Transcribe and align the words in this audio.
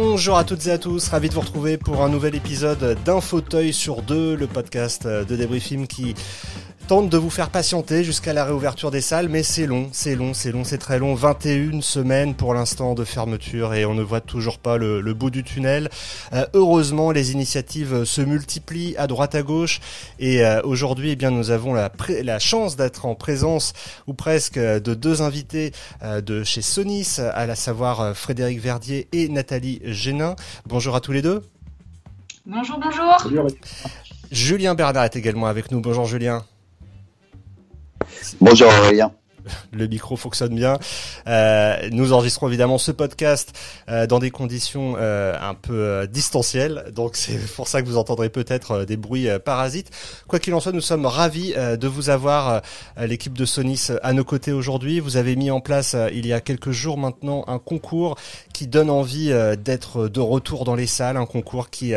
Bonjour 0.00 0.38
à 0.38 0.44
toutes 0.44 0.64
et 0.68 0.70
à 0.70 0.78
tous, 0.78 1.08
ravi 1.08 1.28
de 1.28 1.34
vous 1.34 1.40
retrouver 1.40 1.76
pour 1.76 2.04
un 2.04 2.08
nouvel 2.08 2.36
épisode 2.36 2.96
d'un 3.04 3.20
fauteuil 3.20 3.72
sur 3.72 4.02
deux, 4.02 4.36
le 4.36 4.46
podcast 4.46 5.08
de 5.08 5.34
Débriefing 5.34 5.88
qui 5.88 6.14
tente 6.88 7.10
de 7.10 7.18
vous 7.18 7.28
faire 7.28 7.50
patienter 7.50 8.02
jusqu'à 8.02 8.32
la 8.32 8.46
réouverture 8.46 8.90
des 8.90 9.02
salles, 9.02 9.28
mais 9.28 9.42
c'est 9.42 9.66
long, 9.66 9.90
c'est 9.92 10.14
long, 10.14 10.32
c'est 10.32 10.52
long, 10.52 10.64
c'est 10.64 10.78
très 10.78 10.98
long. 10.98 11.14
21 11.14 11.82
semaines 11.82 12.34
pour 12.34 12.54
l'instant 12.54 12.94
de 12.94 13.04
fermeture 13.04 13.74
et 13.74 13.84
on 13.84 13.92
ne 13.92 14.02
voit 14.02 14.22
toujours 14.22 14.58
pas 14.58 14.78
le, 14.78 15.02
bout 15.12 15.28
du 15.28 15.44
tunnel. 15.44 15.90
Euh, 16.32 16.46
heureusement, 16.54 17.10
les 17.10 17.32
initiatives 17.32 18.04
se 18.04 18.22
multiplient 18.22 18.96
à 18.96 19.06
droite 19.06 19.34
à 19.34 19.42
gauche 19.42 19.80
et 20.18 20.46
euh, 20.46 20.62
aujourd'hui, 20.62 21.10
eh 21.10 21.16
bien, 21.16 21.30
nous 21.30 21.50
avons 21.50 21.74
la, 21.74 21.92
la 22.22 22.38
chance 22.38 22.74
d'être 22.74 23.04
en 23.04 23.14
présence 23.14 23.74
ou 24.06 24.14
presque 24.14 24.58
de 24.58 24.94
deux 24.94 25.20
invités 25.20 25.72
euh, 26.02 26.22
de 26.22 26.42
chez 26.42 26.62
Sonis, 26.62 27.18
à 27.18 27.44
la 27.44 27.54
savoir 27.54 28.16
Frédéric 28.16 28.60
Verdier 28.60 29.08
et 29.12 29.28
Nathalie 29.28 29.82
Génin. 29.84 30.36
Bonjour 30.64 30.96
à 30.96 31.02
tous 31.02 31.12
les 31.12 31.20
deux. 31.20 31.42
Bonjour, 32.46 32.80
bonjour. 32.82 33.46
Julien 34.32 34.74
Bernard 34.74 35.04
est 35.04 35.16
également 35.16 35.48
avec 35.48 35.70
nous. 35.70 35.82
Bonjour 35.82 36.06
Julien. 36.06 36.46
Bonjour 38.40 38.68
Aurélien 38.68 39.12
le 39.72 39.86
micro 39.86 40.16
fonctionne 40.16 40.54
bien. 40.54 40.78
Euh, 41.26 41.76
nous 41.92 42.12
enregistrons 42.12 42.48
évidemment 42.48 42.78
ce 42.78 42.92
podcast 42.92 43.58
euh, 43.88 44.06
dans 44.06 44.18
des 44.18 44.30
conditions 44.30 44.96
euh, 44.98 45.34
un 45.40 45.54
peu 45.54 46.06
distancielles, 46.10 46.86
donc 46.94 47.16
c'est 47.16 47.38
pour 47.54 47.68
ça 47.68 47.82
que 47.82 47.86
vous 47.86 47.96
entendrez 47.96 48.28
peut-être 48.28 48.84
des 48.84 48.96
bruits 48.96 49.28
parasites. 49.44 49.90
Quoi 50.26 50.38
qu'il 50.38 50.54
en 50.54 50.60
soit, 50.60 50.72
nous 50.72 50.80
sommes 50.80 51.06
ravis 51.06 51.54
de 51.54 51.88
vous 51.88 52.10
avoir, 52.10 52.62
l'équipe 52.98 53.36
de 53.36 53.44
Sonis, 53.44 53.88
à 54.02 54.12
nos 54.12 54.24
côtés 54.24 54.52
aujourd'hui. 54.52 55.00
Vous 55.00 55.16
avez 55.16 55.36
mis 55.36 55.50
en 55.50 55.60
place 55.60 55.96
il 56.12 56.26
y 56.26 56.32
a 56.32 56.40
quelques 56.40 56.70
jours 56.70 56.98
maintenant 56.98 57.44
un 57.46 57.58
concours 57.58 58.16
qui 58.52 58.66
donne 58.66 58.90
envie 58.90 59.32
d'être 59.58 60.08
de 60.08 60.20
retour 60.20 60.64
dans 60.64 60.74
les 60.74 60.86
salles, 60.86 61.16
un 61.16 61.26
concours 61.26 61.70
qui 61.70 61.94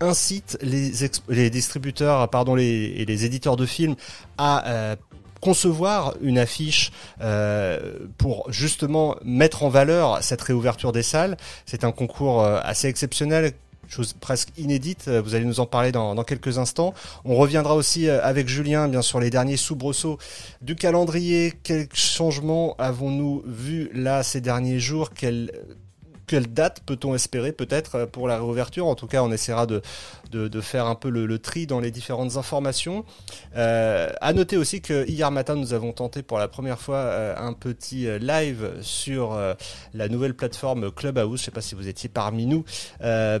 incite 0.00 0.58
les, 0.62 0.92
les 1.28 1.50
distributeurs 1.50 2.28
pardon, 2.28 2.54
les, 2.54 2.94
et 2.96 3.04
les 3.04 3.24
éditeurs 3.24 3.56
de 3.56 3.66
films 3.66 3.96
à 4.38 4.96
concevoir 5.42 6.14
une 6.22 6.38
affiche 6.38 6.92
euh, 7.20 7.98
pour 8.16 8.50
justement 8.50 9.16
mettre 9.24 9.64
en 9.64 9.68
valeur 9.68 10.22
cette 10.22 10.40
réouverture 10.40 10.92
des 10.92 11.02
salles. 11.02 11.36
C'est 11.66 11.84
un 11.84 11.90
concours 11.90 12.42
euh, 12.42 12.60
assez 12.62 12.88
exceptionnel 12.88 13.52
chose 13.88 14.14
presque 14.14 14.48
inédite. 14.56 15.08
Vous 15.08 15.34
allez 15.34 15.44
nous 15.44 15.60
en 15.60 15.66
parler 15.66 15.92
dans, 15.92 16.14
quelques 16.24 16.56
instants. 16.56 16.94
On 17.26 17.34
reviendra 17.36 17.74
aussi 17.74 18.08
euh, 18.08 18.24
avec 18.24 18.48
Julien, 18.48 18.88
bien 18.88 19.02
sur 19.02 19.20
les 19.20 19.28
derniers 19.28 19.58
soubresauts 19.58 20.16
du 20.62 20.76
calendrier. 20.76 21.52
Quels 21.62 21.88
changements 21.92 22.74
avons-nous 22.78 23.42
vus 23.44 23.90
là 23.92 24.22
ces 24.22 24.40
derniers 24.40 24.80
jours? 24.80 25.10
Quels 25.10 25.52
quelle 26.32 26.50
date 26.50 26.80
peut-on 26.86 27.14
espérer 27.14 27.52
peut-être 27.52 27.94
euh, 27.96 28.06
pour 28.06 28.26
la 28.26 28.36
réouverture? 28.36 28.86
En 28.86 28.94
tout 28.94 29.06
cas, 29.06 29.22
on 29.22 29.30
essaiera 29.30 29.66
de, 29.66 29.82
de, 30.32 30.60
faire 30.60 30.86
un 30.86 30.94
peu 30.94 31.10
le, 31.10 31.38
tri 31.38 31.66
dans 31.66 31.80
les 31.80 31.90
différentes 31.90 32.36
informations. 32.36 33.04
Euh, 33.56 34.10
à 34.20 34.32
noter 34.32 34.56
aussi 34.56 34.80
que 34.80 35.06
hier 35.08 35.30
matin, 35.30 35.54
nous 35.54 35.72
avons 35.72 35.92
tenté 35.92 36.22
pour 36.22 36.38
la 36.38 36.48
première 36.48 36.78
fois 36.78 36.96
euh, 36.96 37.34
un 37.36 37.52
petit 37.52 38.06
euh, 38.06 38.18
live 38.18 38.70
sur 38.80 39.38
la 39.94 40.08
nouvelle 40.08 40.34
plateforme 40.34 40.90
Clubhouse. 40.90 41.40
Je 41.40 41.42
ne 41.42 41.44
sais 41.46 41.50
pas 41.50 41.60
si 41.60 41.74
vous 41.74 41.88
étiez 41.88 42.08
parmi 42.08 42.46
nous 42.46 42.64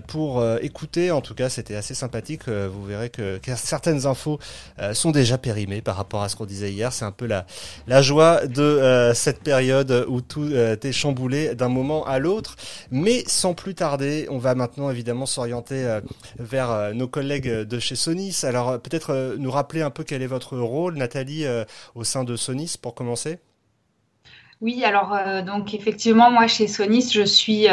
pour 0.08 0.44
écouter. 0.60 1.10
En 1.10 1.20
tout 1.20 1.34
cas, 1.34 1.48
c'était 1.48 1.74
assez 1.74 1.94
sympathique. 1.94 2.48
vous 2.48 2.84
verrez 2.84 3.10
que, 3.10 3.40
certaines 3.56 4.06
infos 4.06 4.38
sont 4.92 5.10
déjà 5.10 5.38
périmées 5.38 5.80
par 5.80 5.96
rapport 5.96 6.22
à 6.22 6.28
ce 6.28 6.36
qu'on 6.36 6.46
disait 6.46 6.72
hier. 6.72 6.92
C'est 6.92 7.04
un 7.04 7.12
peu 7.12 7.26
la, 7.26 7.46
la 7.86 8.02
joie 8.02 8.46
de 8.46 9.12
cette 9.14 9.42
période 9.42 10.06
où 10.08 10.20
tout 10.20 10.52
est 10.52 10.92
chamboulé 10.92 11.54
d'un 11.54 11.68
moment 11.68 12.04
à 12.06 12.18
l'autre. 12.18 12.56
Mais 12.90 13.22
sans 13.26 13.54
plus 13.54 13.74
tarder, 13.74 14.26
on 14.30 14.38
va 14.38 14.54
maintenant 14.54 14.90
évidemment 14.90 15.26
s'orienter 15.26 15.84
euh, 15.84 16.00
vers 16.38 16.70
euh, 16.70 16.92
nos 16.92 17.08
collègues 17.08 17.48
de 17.48 17.78
chez 17.78 17.96
Sonis. 17.96 18.40
Alors 18.42 18.70
euh, 18.70 18.78
peut-être 18.78 19.36
nous 19.38 19.50
rappeler 19.50 19.82
un 19.82 19.90
peu 19.90 20.04
quel 20.04 20.22
est 20.22 20.26
votre 20.26 20.58
rôle, 20.58 20.96
Nathalie, 20.96 21.44
au 21.94 22.04
sein 22.04 22.24
de 22.24 22.36
Sonis 22.36 22.76
pour 22.80 22.94
commencer? 22.94 23.38
Oui, 24.60 24.84
alors 24.84 25.16
donc 25.44 25.74
effectivement, 25.74 26.30
moi 26.30 26.46
chez 26.46 26.68
Sonis, 26.68 27.10
je 27.12 27.22
suis 27.22 27.66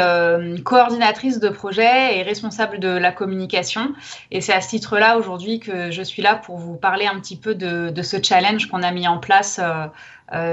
coordinatrice 0.64 1.38
de 1.38 1.48
projet 1.48 2.18
et 2.18 2.22
responsable 2.22 2.80
de 2.80 2.88
la 2.88 3.12
communication. 3.12 3.92
Et 4.30 4.40
c'est 4.40 4.52
à 4.52 4.60
ce 4.60 4.70
titre-là 4.70 5.16
aujourd'hui 5.16 5.60
que 5.60 5.90
je 5.90 6.02
suis 6.02 6.22
là 6.22 6.34
pour 6.34 6.58
vous 6.58 6.76
parler 6.76 7.06
un 7.06 7.20
petit 7.20 7.36
peu 7.36 7.54
de, 7.54 8.02
ce 8.02 8.16
challenge 8.22 8.66
qu'on 8.66 8.82
a 8.82 8.90
mis 8.90 9.06
en 9.06 9.18
place 9.18 9.60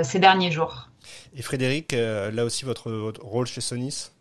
ces 0.04 0.20
derniers 0.20 0.52
jours. 0.52 0.90
Et 1.36 1.42
Frédéric, 1.42 1.94
là 1.94 2.46
aussi 2.46 2.66
votre, 2.66 2.92
votre 2.92 3.24
rôle 3.24 3.48
chez 3.48 3.62
Sonis? 3.62 4.12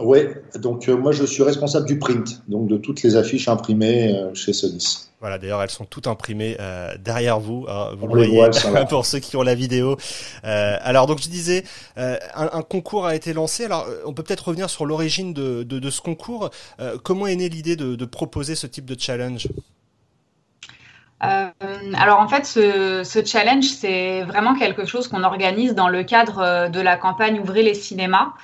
Oui, 0.00 0.20
donc 0.56 0.88
euh, 0.88 0.96
moi 0.96 1.12
je 1.12 1.24
suis 1.24 1.42
responsable 1.42 1.86
du 1.86 1.98
print, 1.98 2.42
donc 2.48 2.66
de 2.66 2.76
toutes 2.76 3.02
les 3.02 3.16
affiches 3.16 3.48
imprimées 3.48 4.14
euh, 4.14 4.34
chez 4.34 4.52
Sonis. 4.52 5.08
Voilà, 5.20 5.38
d'ailleurs 5.38 5.62
elles 5.62 5.70
sont 5.70 5.84
toutes 5.84 6.06
imprimées 6.06 6.56
euh, 6.60 6.94
derrière 6.98 7.38
vous, 7.38 7.66
hein, 7.68 7.90
vous 7.96 8.08
le 8.08 8.26
voyez 8.26 8.50
pour 8.88 9.06
ceux 9.06 9.20
qui 9.20 9.36
ont 9.36 9.42
la 9.42 9.54
vidéo. 9.54 9.96
alors 10.42 11.06
donc 11.06 11.20
je 11.20 11.28
disais, 11.28 11.64
un, 11.96 12.62
concours 12.62 13.06
a 13.06 13.14
été 13.14 13.32
lancé. 13.32 13.64
Alors 13.64 13.86
on 14.04 14.12
peut 14.12 14.22
peut-être 14.22 14.48
revenir 14.48 14.68
sur 14.68 14.84
l'origine 14.84 15.32
de, 15.32 15.62
de, 15.62 15.90
ce 15.90 16.00
concours. 16.00 16.50
comment 17.02 17.26
est 17.26 17.36
née 17.36 17.48
l'idée 17.48 17.76
de, 17.76 17.94
de, 17.94 18.04
proposer 18.04 18.54
ce 18.54 18.66
type 18.66 18.84
de 18.84 18.96
challenge? 18.98 19.48
Alors 21.20 22.20
en 22.20 22.28
fait, 22.28 22.44
ce, 22.44 23.02
ce 23.02 23.24
challenge, 23.24 23.64
c'est 23.64 24.22
vraiment 24.22 24.54
quelque 24.54 24.84
chose 24.84 25.08
qu'on 25.08 25.24
organise 25.24 25.74
dans 25.74 25.88
le 25.88 26.02
cadre 26.02 26.68
de 26.68 26.80
la 26.80 26.96
campagne 26.96 27.40
Ouvrez 27.40 27.62
les 27.62 27.74
cinémas. 27.74 28.34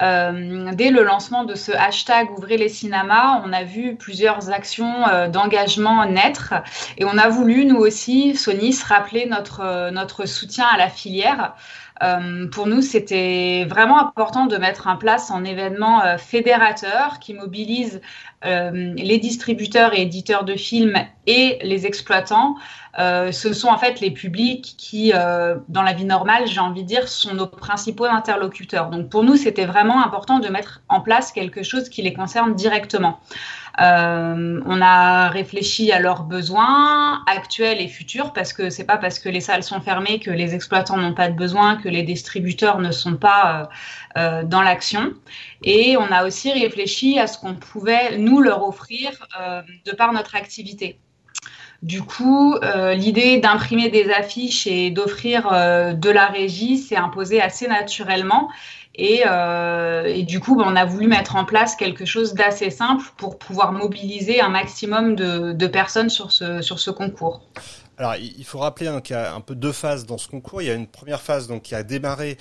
Euh, 0.00 0.72
dès 0.72 0.90
le 0.90 1.02
lancement 1.02 1.44
de 1.44 1.54
ce 1.54 1.70
hashtag 1.72 2.30
Ouvrez 2.30 2.56
les 2.56 2.70
cinémas, 2.70 3.42
on 3.44 3.52
a 3.52 3.62
vu 3.62 3.94
plusieurs 3.94 4.50
actions 4.50 5.06
euh, 5.08 5.28
d'engagement 5.28 6.06
naître 6.06 6.54
et 6.96 7.04
on 7.04 7.18
a 7.18 7.28
voulu, 7.28 7.66
nous 7.66 7.76
aussi, 7.76 8.34
Sonis, 8.34 8.80
rappeler 8.86 9.26
notre, 9.26 9.60
euh, 9.60 9.90
notre 9.90 10.24
soutien 10.24 10.66
à 10.66 10.78
la 10.78 10.88
filière. 10.88 11.54
Pour 12.50 12.66
nous, 12.66 12.82
c'était 12.82 13.64
vraiment 13.68 14.00
important 14.00 14.46
de 14.46 14.56
mettre 14.56 14.88
en 14.88 14.96
place 14.96 15.30
un 15.30 15.44
événement 15.44 16.18
fédérateur 16.18 17.18
qui 17.20 17.34
mobilise 17.34 18.00
les 18.44 19.18
distributeurs 19.18 19.94
et 19.94 20.02
éditeurs 20.02 20.44
de 20.44 20.56
films 20.56 20.96
et 21.26 21.58
les 21.62 21.86
exploitants 21.86 22.56
euh, 22.98 23.32
ce 23.32 23.54
sont 23.54 23.68
en 23.68 23.78
fait 23.78 24.00
les 24.00 24.10
publics 24.10 24.74
qui, 24.76 25.12
euh, 25.14 25.56
dans 25.68 25.82
la 25.82 25.94
vie 25.94 26.04
normale, 26.04 26.46
j'ai 26.46 26.60
envie 26.60 26.82
de 26.82 26.88
dire, 26.88 27.08
sont 27.08 27.34
nos 27.34 27.46
principaux 27.46 28.04
interlocuteurs. 28.04 28.90
Donc 28.90 29.08
pour 29.08 29.24
nous, 29.24 29.36
c'était 29.36 29.64
vraiment 29.64 30.04
important 30.04 30.40
de 30.40 30.48
mettre 30.48 30.82
en 30.88 31.00
place 31.00 31.32
quelque 31.32 31.62
chose 31.62 31.88
qui 31.88 32.02
les 32.02 32.12
concerne 32.12 32.54
directement. 32.54 33.18
Euh, 33.80 34.60
on 34.66 34.80
a 34.82 35.28
réfléchi 35.28 35.92
à 35.92 35.98
leurs 35.98 36.24
besoins 36.24 37.24
actuels 37.26 37.80
et 37.80 37.88
futurs 37.88 38.32
parce 38.32 38.52
que 38.52 38.70
c'est 38.70 38.84
pas 38.84 38.98
parce 38.98 39.18
que 39.18 39.28
les 39.28 39.40
salles 39.40 39.62
sont 39.62 39.80
fermées 39.80 40.20
que 40.20 40.30
les 40.30 40.54
exploitants 40.54 40.98
n'ont 40.98 41.14
pas 41.14 41.28
de 41.28 41.36
besoins, 41.36 41.76
que 41.76 41.88
les 41.88 42.02
distributeurs 42.02 42.80
ne 42.80 42.90
sont 42.92 43.16
pas 43.16 43.70
euh, 44.16 44.42
dans 44.44 44.62
l'action. 44.62 45.14
Et 45.62 45.96
on 45.96 46.12
a 46.12 46.26
aussi 46.26 46.52
réfléchi 46.52 47.18
à 47.18 47.26
ce 47.26 47.38
qu'on 47.38 47.54
pouvait 47.54 48.18
nous 48.18 48.40
leur 48.40 48.66
offrir 48.66 49.10
de 49.84 49.92
par 49.92 50.12
notre 50.12 50.36
activité. 50.36 50.98
Du 51.82 52.00
coup, 52.02 52.54
euh, 52.54 52.94
l'idée 52.94 53.38
d'imprimer 53.38 53.90
des 53.90 54.08
affiches 54.08 54.68
et 54.68 54.90
d'offrir 54.90 55.48
euh, 55.52 55.92
de 55.92 56.10
la 56.10 56.26
régie 56.26 56.78
s'est 56.78 56.96
imposée 56.96 57.40
assez 57.40 57.66
naturellement. 57.66 58.48
Et, 58.94 59.22
euh, 59.26 60.22
du 60.22 60.38
coup, 60.38 60.54
ben, 60.54 60.64
on 60.68 60.76
a 60.76 60.84
voulu 60.84 61.08
mettre 61.08 61.34
en 61.34 61.44
place 61.44 61.74
quelque 61.74 62.04
chose 62.04 62.34
d'assez 62.34 62.70
simple 62.70 63.04
pour 63.16 63.36
pouvoir 63.36 63.72
mobiliser 63.72 64.40
un 64.40 64.50
maximum 64.50 65.16
de, 65.16 65.66
personnes 65.66 66.08
sur 66.08 66.30
ce, 66.30 66.90
concours. 66.90 67.42
Alors, 67.98 68.14
il 68.16 68.44
faut 68.44 68.58
rappeler 68.58 68.86
hein, 68.86 69.00
qu'il 69.00 69.16
y 69.16 69.18
a 69.18 69.34
un 69.34 69.40
peu 69.40 69.56
deux 69.56 69.72
phases 69.72 70.06
dans 70.06 70.18
ce 70.18 70.28
concours. 70.28 70.62
Il 70.62 70.68
y 70.68 70.70
a 70.70 70.74
une 70.74 70.86
première 70.86 71.20
phase 71.20 71.48
donc, 71.48 71.62
qui 71.62 71.74
a 71.74 71.82
démarré 71.82 72.36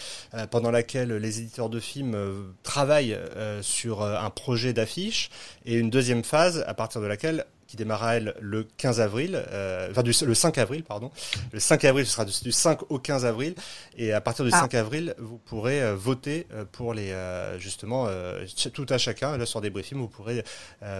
pendant 0.51 0.71
laquelle 0.71 1.13
les 1.13 1.39
éditeurs 1.39 1.69
de 1.69 1.79
films 1.79 2.15
travaillent 2.63 3.17
sur 3.61 4.03
un 4.03 4.29
projet 4.29 4.73
d'affiche 4.73 5.29
et 5.65 5.75
une 5.75 5.89
deuxième 5.89 6.23
phase 6.23 6.63
à 6.67 6.73
partir 6.73 7.01
de 7.01 7.07
laquelle 7.07 7.45
qui 7.71 7.77
démarrera 7.77 8.17
elle, 8.17 8.35
le 8.41 8.65
15 8.65 8.99
avril, 8.99 9.41
euh, 9.47 9.87
enfin 9.91 10.03
du, 10.03 10.11
le 10.25 10.33
5 10.33 10.57
avril 10.57 10.83
pardon. 10.83 11.09
Le 11.53 11.59
5 11.61 11.85
avril, 11.85 12.05
ce 12.05 12.11
sera 12.11 12.25
du, 12.25 12.51
5 12.51 12.91
au 12.91 12.99
15 12.99 13.23
avril, 13.23 13.55
et 13.95 14.11
à 14.11 14.19
partir 14.19 14.43
du 14.43 14.51
5 14.51 14.73
ah. 14.73 14.79
avril, 14.79 15.15
vous 15.17 15.37
pourrez 15.37 15.81
euh, 15.81 15.95
voter 15.95 16.47
euh, 16.51 16.65
pour 16.69 16.93
les 16.93 17.15
justement 17.59 18.09
tout 18.73 18.85
à 18.89 18.97
chacun. 18.97 19.37
Là 19.37 19.45
sur 19.45 19.61
des 19.61 19.69
briefings, 19.69 19.97
vous 19.97 20.09
pourrez 20.09 20.43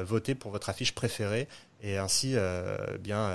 voter 0.03 0.33
pour 0.33 0.51
votre 0.51 0.69
affiche 0.69 0.93
préférée 0.93 1.49
et 1.81 1.97
ainsi 1.97 2.35
bien 2.99 3.29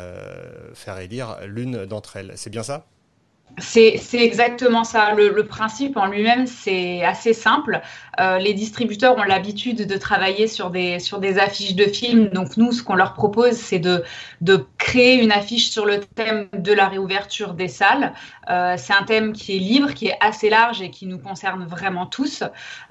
faire 0.74 0.98
élire 0.98 1.38
l'une 1.46 1.84
d'entre 1.84 2.16
elles. 2.16 2.32
C'est 2.36 2.50
bien 2.50 2.62
ça? 2.62 2.86
C'est 3.58 3.98
exactement 4.12 4.84
ça. 4.84 5.14
Le, 5.14 5.46
principe 5.46 5.96
en 5.96 6.06
lui-même, 6.06 6.46
c'est 6.46 7.02
assez 7.02 7.32
simple. 7.32 7.80
Euh, 8.20 8.38
les 8.38 8.52
distributeurs 8.52 9.16
ont 9.16 9.22
l'habitude 9.22 9.86
de 9.86 9.96
travailler 9.96 10.46
sur 10.46 10.70
des, 10.70 10.98
affiches 11.38 11.74
de 11.74 11.84
films. 11.84 12.28
Donc 12.28 12.58
nous, 12.58 12.72
ce 12.72 12.82
qu'on 12.82 12.94
leur 12.94 13.14
propose, 13.14 13.52
c'est 13.52 13.78
de, 13.78 14.04
créer 14.76 15.22
une 15.22 15.32
affiche 15.32 15.70
sur 15.70 15.86
le 15.86 16.00
thème 16.00 16.48
de 16.52 16.72
la 16.72 16.86
réouverture 16.88 17.54
des 17.54 17.68
salles. 17.68 18.12
Euh, 18.50 18.74
c'est 18.76 18.92
un 18.92 19.04
thème 19.04 19.32
qui 19.32 19.56
est 19.56 19.58
libre, 19.58 19.94
qui 19.94 20.08
est 20.08 20.18
assez 20.20 20.50
large 20.50 20.82
et 20.82 20.90
qui 20.90 21.06
nous 21.06 21.18
concerne 21.18 21.64
vraiment 21.64 22.04
tous. 22.04 22.42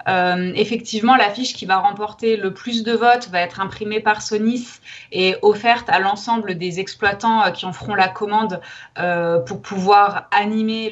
Euh, 0.08 0.52
effectivement, 0.56 1.14
l'affiche 1.16 1.54
qui 1.54 1.64
va 1.64 1.78
remporter 1.78 2.36
le 2.36 2.52
plus 2.52 2.82
de 2.82 2.92
votes 2.92 3.28
va 3.30 3.40
être 3.40 3.60
imprimée 3.60 4.00
par 4.00 4.20
Sonis 4.20 4.80
et 5.12 5.36
offerte 5.42 5.88
à 5.88 6.00
l'ensemble 6.00 6.58
des 6.58 6.80
exploitants 6.80 7.52
qui 7.52 7.66
en 7.66 7.72
feront 7.72 7.94
la 7.94 8.08
commande 8.08 8.60
pour 9.46 9.62
pouvoir 9.62 10.28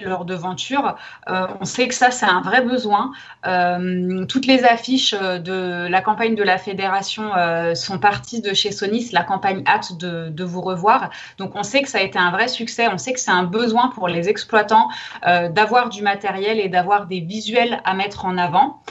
leur 0.02 0.24
devanture. 0.24 0.96
Euh, 1.28 1.46
on 1.60 1.64
sait 1.64 1.88
que 1.88 1.94
ça, 1.94 2.10
c'est 2.10 2.26
un 2.26 2.40
vrai 2.40 2.62
besoin. 2.62 3.12
Euh, 3.46 4.24
toutes 4.26 4.46
les 4.46 4.64
affiches 4.64 5.14
euh, 5.14 5.38
de 5.38 5.86
la 5.88 6.00
campagne 6.00 6.34
de 6.34 6.42
la 6.42 6.58
fédération 6.58 7.30
sont 7.74 7.98
parties 7.98 8.40
de 8.40 8.54
chez 8.54 8.72
Sonis, 8.72 9.10
la 9.12 9.22
campagne 9.22 9.62
hâte 9.66 9.96
de, 9.98 10.44
vous 10.44 10.60
revoir. 10.60 11.10
Donc 11.38 11.52
on 11.54 11.62
sait 11.62 11.82
que 11.82 11.88
ça 11.88 11.98
a 11.98 12.02
été 12.02 12.18
un 12.18 12.30
vrai 12.30 12.48
succès. 12.48 12.88
On 12.92 12.98
sait 12.98 13.12
que 13.12 13.20
c'est 13.20 13.30
un 13.30 13.44
besoin 13.44 13.88
pour 13.88 14.08
les 14.08 14.28
exploitants 14.28 14.88
d'avoir 15.24 15.88
du 15.88 16.02
matériel 16.02 16.60
et 16.60 16.68
d'avoir 16.68 17.06
des 17.06 17.20
visuels 17.20 17.80
à 17.84 17.94
mettre 17.94 18.26
en 18.26 18.36
avant. 18.36 18.82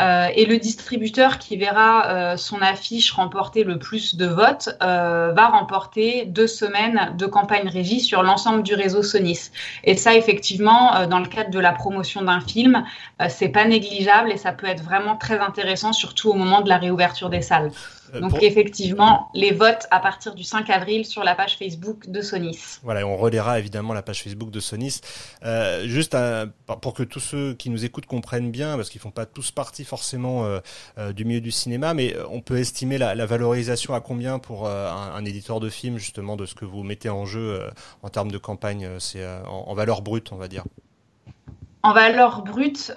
Euh, 0.00 0.28
et 0.34 0.44
le 0.44 0.58
distributeur 0.58 1.38
qui 1.38 1.56
verra 1.56 2.08
euh, 2.08 2.36
son 2.36 2.60
affiche 2.60 3.12
remporter 3.12 3.62
le 3.62 3.78
plus 3.78 4.16
de 4.16 4.26
votes 4.26 4.70
euh, 4.82 5.32
va 5.32 5.48
remporter 5.48 6.24
deux 6.26 6.48
semaines 6.48 7.14
de 7.16 7.26
campagne 7.26 7.68
régie 7.68 8.00
sur 8.00 8.22
l'ensemble 8.22 8.64
du 8.64 8.74
réseau 8.74 9.02
Sonis. 9.02 9.50
Et 9.84 9.96
ça, 9.96 10.14
effectivement, 10.14 11.06
dans 11.06 11.20
le 11.20 11.26
cadre 11.26 11.50
de 11.50 11.60
la 11.60 11.72
promotion 11.72 12.22
d'un 12.22 12.40
film, 12.40 12.84
c'est 13.28 13.48
pas 13.48 13.64
négligeable 13.64 14.32
et 14.32 14.36
ça 14.36 14.52
peut 14.52 14.66
être 14.66 14.82
vraiment 14.82 15.16
très 15.16 15.38
intéressant, 15.38 15.92
surtout 15.92 16.30
au 16.30 16.34
moment 16.34 16.60
de 16.60 16.68
la 16.68 16.78
réouverture 16.78 17.30
des 17.30 17.42
salles. 17.42 17.70
Donc 18.20 18.42
effectivement, 18.42 19.28
les 19.34 19.50
votes 19.50 19.86
à 19.90 19.98
partir 19.98 20.36
du 20.36 20.44
5 20.44 20.70
avril 20.70 21.04
sur 21.04 21.24
la 21.24 21.34
page 21.34 21.56
Facebook 21.58 22.08
de 22.08 22.20
Sonis. 22.20 22.78
Voilà, 22.84 23.04
on 23.06 23.16
relaiera 23.16 23.58
évidemment 23.58 23.92
la 23.92 24.02
page 24.02 24.22
Facebook 24.22 24.50
de 24.50 24.60
Sonis. 24.60 25.00
Juste 25.84 26.16
pour 26.80 26.94
que 26.94 27.02
tous 27.02 27.20
ceux 27.20 27.54
qui 27.54 27.70
nous 27.70 27.84
écoutent 27.84 28.06
comprennent 28.06 28.50
bien, 28.50 28.76
parce 28.76 28.88
qu'ils 28.88 29.00
font 29.00 29.10
pas 29.10 29.26
tous 29.26 29.50
partie 29.50 29.83
forcément 29.84 30.44
euh, 30.44 31.12
du 31.12 31.24
milieu 31.24 31.40
du 31.40 31.50
cinéma, 31.50 31.94
mais 31.94 32.16
on 32.30 32.40
peut 32.40 32.58
estimer 32.58 32.98
la, 32.98 33.26
valorisation 33.26 33.94
à 33.94 34.00
combien 34.00 34.38
pour 34.38 34.68
un, 34.68 35.24
éditeur 35.24 35.60
de 35.60 35.68
film 35.68 35.98
justement 35.98 36.36
de 36.36 36.46
ce 36.46 36.54
que 36.54 36.64
vous 36.64 36.82
mettez 36.82 37.08
en 37.08 37.24
jeu 37.24 37.60
en 38.02 38.08
termes 38.08 38.30
de 38.30 38.38
campagne, 38.38 38.88
c'est 38.98 39.24
en, 39.46 39.64
en, 39.68 39.74
valeur 39.74 40.02
brute, 40.02 40.32
on 40.32 40.36
va 40.36 40.48
dire. 40.48 40.64
En 41.82 41.92
valeur 41.92 42.42
brute, 42.42 42.92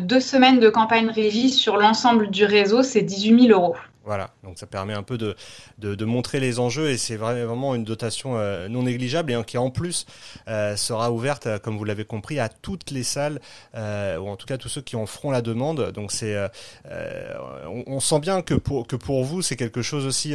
deux 0.00 0.20
semaines 0.20 0.60
de 0.60 0.68
campagne 0.68 1.08
régie 1.08 1.50
sur 1.50 1.76
l'ensemble 1.76 2.30
du 2.30 2.44
réseau, 2.44 2.82
c'est 2.82 3.02
18 3.02 3.48
000 3.48 3.60
euros. 3.60 3.76
Voilà, 4.06 4.34
donc 4.42 4.58
ça 4.58 4.66
permet 4.66 4.92
un 4.92 5.02
peu 5.02 5.16
de, 5.16 6.04
montrer 6.04 6.38
les 6.38 6.58
enjeux 6.58 6.90
et 6.90 6.98
c'est 6.98 7.16
vraiment 7.16 7.74
une 7.74 7.84
dotation 7.84 8.36
euh, 8.36 8.68
non 8.68 8.82
négligeable 8.82 9.32
et 9.32 9.44
qui 9.44 9.56
en 9.56 9.70
plus 9.70 10.04
euh, 10.46 10.76
sera 10.76 11.10
ouverte, 11.10 11.46
euh, 11.46 11.58
comme 11.58 11.78
vous 11.78 11.84
l'avez 11.84 12.04
compris, 12.04 12.38
à 12.38 12.50
toutes 12.50 12.90
les 12.90 13.02
salles 13.02 13.40
ou 13.74 14.28
en 14.28 14.36
tout 14.36 14.46
cas 14.46 14.58
tous 14.58 14.68
ceux 14.68 14.82
qui 14.82 14.96
en 14.96 15.06
feront 15.06 15.30
la 15.30 15.40
demande. 15.40 15.90
Donc 15.92 16.12
c'est, 16.12 16.36
on, 16.86 18.00
sent 18.00 18.20
bien 18.20 18.42
que 18.42 18.54
pour 18.54 19.24
vous 19.24 19.40
c'est 19.40 19.56
quelque 19.56 19.82
chose 19.82 20.04
aussi 20.04 20.34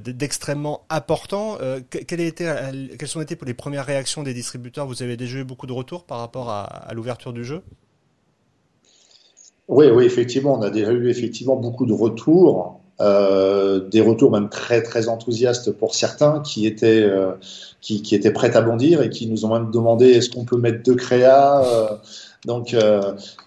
d'extrêmement 0.00 0.84
important. 0.88 1.58
quelles 1.90 3.08
sont 3.08 3.20
été 3.20 3.36
les 3.44 3.54
premières 3.54 3.86
réactions 3.86 4.22
des 4.22 4.34
distributeurs? 4.34 4.86
Vous 4.86 5.02
avez 5.02 5.16
déjà 5.16 5.38
eu 5.38 5.44
beaucoup 5.44 5.66
de 5.66 5.72
retours 5.72 6.04
par 6.04 6.18
rapport 6.18 6.50
à, 6.50 6.62
à 6.62 6.94
l'ouverture 6.94 7.32
du 7.32 7.44
jeu? 7.44 7.62
Oui, 9.68 9.86
oui, 9.92 10.04
effectivement, 10.04 10.58
on 10.58 10.62
a 10.62 10.70
déjà 10.70 10.92
eu 10.92 11.08
effectivement 11.08 11.56
beaucoup 11.56 11.86
de 11.86 11.92
retours. 11.92 12.81
Euh, 13.02 13.80
des 13.80 14.00
retours 14.00 14.30
même 14.30 14.48
très 14.48 14.80
très 14.80 15.08
enthousiastes 15.08 15.72
pour 15.72 15.94
certains 15.94 16.40
qui 16.40 16.66
étaient 16.66 17.02
euh, 17.02 17.32
qui, 17.80 18.00
étaient 18.14 18.30
prêts 18.30 18.56
à 18.56 18.60
bondir 18.60 19.02
et 19.02 19.10
qui 19.10 19.26
nous 19.26 19.44
ont 19.44 19.52
même 19.52 19.72
demandé 19.72 20.10
est-ce 20.10 20.30
qu'on 20.30 20.44
peut 20.44 20.56
mettre 20.56 20.84
deux 20.84 20.94
créas 20.94 21.64
euh, 21.64 21.88
donc 22.46 22.76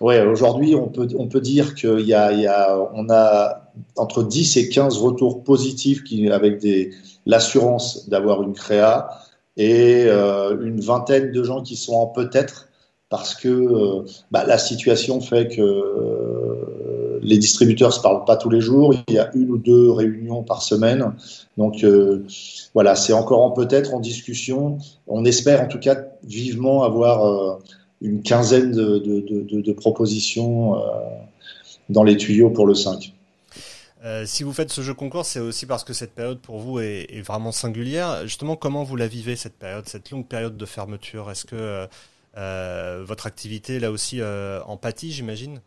ouais 0.01 0.21
aujourd'hui 0.23 0.75
on 0.75 0.87
peut 0.87 1.07
on 1.17 1.27
peut 1.27 1.39
dire 1.39 1.73
qu'il 1.75 2.01
y 2.01 2.13
a 2.13 2.89
on 2.93 3.09
a 3.09 3.71
entre 3.95 4.23
10 4.23 4.57
et 4.57 4.67
15 4.67 4.97
retours 4.97 5.43
positifs 5.43 6.03
qui 6.03 6.29
avec 6.29 6.59
des 6.59 6.91
l'assurance 7.25 8.09
d'avoir 8.09 8.43
une 8.43 8.53
créa 8.53 9.07
et 9.55 10.09
une 10.09 10.81
vingtaine 10.81 11.31
de 11.31 11.43
gens 11.43 11.61
qui 11.61 11.77
sont 11.77 11.93
en 11.93 12.07
peut-être 12.07 12.67
parce 13.09 13.35
que 13.35 14.03
bah, 14.31 14.43
la 14.45 14.57
situation 14.57 15.21
fait 15.21 15.47
que 15.47 16.94
les 17.21 17.37
distributeurs 17.37 17.93
se 17.93 18.01
parlent 18.01 18.25
pas 18.25 18.37
tous 18.37 18.49
les 18.49 18.61
jours. 18.61 18.93
Il 19.07 19.13
y 19.13 19.19
a 19.19 19.29
une 19.35 19.49
ou 19.49 19.57
deux 19.57 19.91
réunions 19.91 20.43
par 20.43 20.61
semaine. 20.61 21.13
Donc 21.57 21.83
euh, 21.83 22.25
voilà, 22.73 22.95
c'est 22.95 23.13
encore 23.13 23.41
en 23.41 23.51
peut-être 23.51 23.93
en 23.93 23.99
discussion. 23.99 24.77
On 25.07 25.25
espère 25.25 25.61
en 25.61 25.67
tout 25.67 25.79
cas 25.79 25.97
vivement 26.23 26.83
avoir 26.83 27.25
euh, 27.25 27.59
une 28.01 28.21
quinzaine 28.21 28.71
de, 28.71 29.71
propositions 29.73 30.75
euh, 30.75 30.79
dans 31.89 32.03
les 32.03 32.17
tuyaux 32.17 32.49
pour 32.49 32.67
le 32.67 32.75
5. 32.75 33.13
si 34.25 34.43
vous 34.43 34.53
faites 34.53 34.71
ce 34.71 34.81
jeu 34.81 34.93
concours, 34.93 35.25
c'est 35.25 35.39
aussi 35.39 35.65
parce 35.65 35.83
que 35.83 35.93
cette 35.93 36.11
période 36.11 36.39
pour 36.39 36.59
vous 36.59 36.79
est, 36.79 37.07
est, 37.09 37.21
vraiment 37.21 37.51
singulière. 37.51 38.21
Justement, 38.23 38.55
comment 38.55 38.83
vous 38.83 38.95
la 38.95 39.07
vivez 39.07 39.35
cette 39.35 39.55
période, 39.55 39.87
cette 39.87 40.11
longue 40.11 40.27
période 40.27 40.57
de 40.57 40.65
fermeture? 40.65 41.31
Est-ce 41.31 41.45
que 41.45 41.87
votre 43.05 43.27
activité 43.27 43.79
là 43.79 43.91
aussi 43.91 44.21
en 44.21 44.77
pâtit, 44.77 45.11
j'imagine? 45.11 45.61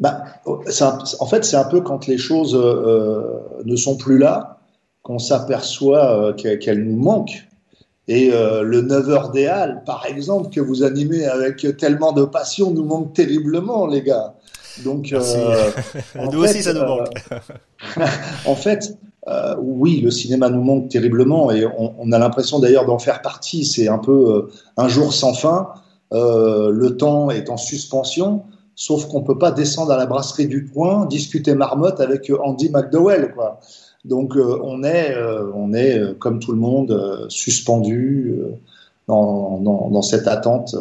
Bah, 0.00 0.24
en 0.46 1.26
fait, 1.26 1.44
c'est 1.44 1.56
un 1.56 1.64
peu 1.64 1.82
quand 1.82 2.06
les 2.06 2.16
choses 2.16 2.56
euh, 2.56 3.38
ne 3.64 3.76
sont 3.76 3.96
plus 3.96 4.16
là 4.16 4.58
qu'on 5.02 5.18
s'aperçoit 5.18 6.28
euh, 6.28 6.32
qu'elles 6.32 6.84
nous 6.84 6.96
manquent. 6.96 7.46
Et 8.08 8.32
euh, 8.32 8.62
le 8.62 8.82
9h 8.82 9.30
des 9.32 9.46
Halles, 9.46 9.82
par 9.84 10.06
exemple, 10.06 10.48
que 10.50 10.60
vous 10.60 10.82
animez 10.82 11.26
avec 11.26 11.76
tellement 11.76 12.12
de 12.12 12.24
passion, 12.24 12.70
nous 12.70 12.84
manque 12.84 13.12
terriblement, 13.12 13.86
les 13.86 14.02
gars. 14.02 14.34
Donc, 14.84 15.14
nous 16.32 16.42
aussi, 16.42 16.62
ça 16.62 16.72
nous 16.72 16.80
manque. 16.80 17.08
en 18.46 18.54
fait, 18.54 18.96
oui, 19.60 20.00
le 20.00 20.10
cinéma 20.10 20.48
nous 20.48 20.62
manque 20.62 20.88
terriblement 20.88 21.52
et 21.52 21.66
on, 21.66 21.94
on 21.98 22.10
a 22.12 22.18
l'impression 22.18 22.58
d'ailleurs 22.58 22.86
d'en 22.86 22.98
faire 22.98 23.20
partie. 23.20 23.66
C'est 23.66 23.88
un 23.88 23.98
peu 23.98 24.48
un 24.78 24.88
jour 24.88 25.12
sans 25.12 25.34
fin. 25.34 25.68
le 26.10 26.88
temps 26.96 27.30
est 27.30 27.50
en 27.50 27.58
suspension 27.58 28.44
sauf 28.80 29.08
qu'on 29.08 29.22
peut 29.22 29.36
pas 29.36 29.52
descendre 29.52 29.92
à 29.92 29.98
la 29.98 30.06
brasserie 30.06 30.46
du 30.46 30.66
coin, 30.66 31.04
discuter 31.04 31.54
marmotte 31.54 32.00
avec 32.00 32.30
euh, 32.30 32.38
Andy 32.42 32.70
McDowell, 32.70 33.34
quoi. 33.34 33.60
Donc 34.06 34.34
euh, 34.34 34.58
on 34.64 34.82
est, 34.82 35.14
euh, 35.14 35.52
on 35.54 35.74
est 35.74 36.18
comme 36.18 36.40
tout 36.40 36.52
le 36.52 36.58
monde 36.58 37.26
suspendu 37.28 38.40
dans, 39.06 40.00
cette 40.00 40.26
attente 40.26 40.74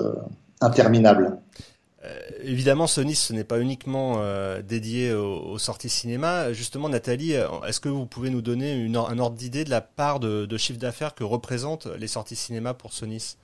interminable. 0.62 1.40
évidemment, 2.42 2.88
Sony, 2.88 3.16
ce 3.16 3.34
n'est 3.34 3.44
pas 3.44 3.60
uniquement 3.60 4.24
dédié 4.66 5.12
aux, 5.12 5.58
sorties 5.58 5.90
cinéma. 5.90 6.54
Justement, 6.54 6.88
Nathalie, 6.88 7.34
est-ce 7.68 7.82
que 7.82 7.90
vous 7.90 8.06
pouvez 8.06 8.30
nous 8.30 8.42
donner 8.42 8.90
un 8.96 9.20
ordre 9.20 9.36
d'idée 9.36 9.66
de 9.66 9.70
la 9.70 9.82
part 9.82 10.22
de, 10.22 10.46
de 10.46 10.58
chiffre 10.58 10.80
d'affaires 10.80 11.16
que 11.16 11.26
représentent 11.26 11.90
les 12.00 12.08
sorties 12.08 12.38
cinéma 12.38 12.74
pour 12.74 12.94
Sony 12.94 13.36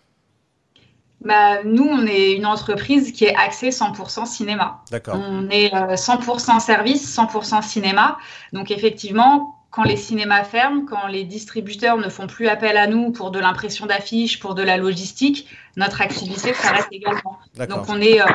bah, 1.25 1.63
nous, 1.63 1.88
on 1.89 2.05
est 2.05 2.34
une 2.34 2.46
entreprise 2.46 3.12
qui 3.12 3.25
est 3.25 3.36
axée 3.36 3.70
100% 3.70 4.25
cinéma. 4.25 4.82
D'accord. 4.91 5.20
On 5.20 5.50
est 5.50 5.74
100% 5.74 6.55
euh, 6.55 6.60
service, 6.60 7.17
100% 7.17 7.63
cinéma. 7.63 8.17
Donc 8.53 8.70
effectivement, 8.70 9.55
quand 9.72 9.84
les 9.84 9.98
cinémas 9.98 10.44
ferment, 10.44 10.86
quand 10.86 11.08
les 11.08 11.24
distributeurs 11.24 11.98
ne 11.98 12.10
font 12.10 12.27
plus 12.27 12.48
appel 12.48 12.77
à 12.77 12.88
nous 12.88 13.12
pour 13.12 13.32
de 13.32 13.39
l'impression 13.39 13.88
d'affiches, 13.88 14.39
pour 14.39 14.53
de 14.53 14.62
la 14.62 14.77
logistique, 14.77 15.50
notre 15.75 16.01
activité 16.01 16.53
s'arrête 16.53 16.88
également. 16.91 17.39
Donc 17.58 17.89
on 17.89 18.00
est, 18.00 18.22
euh, 18.22 18.25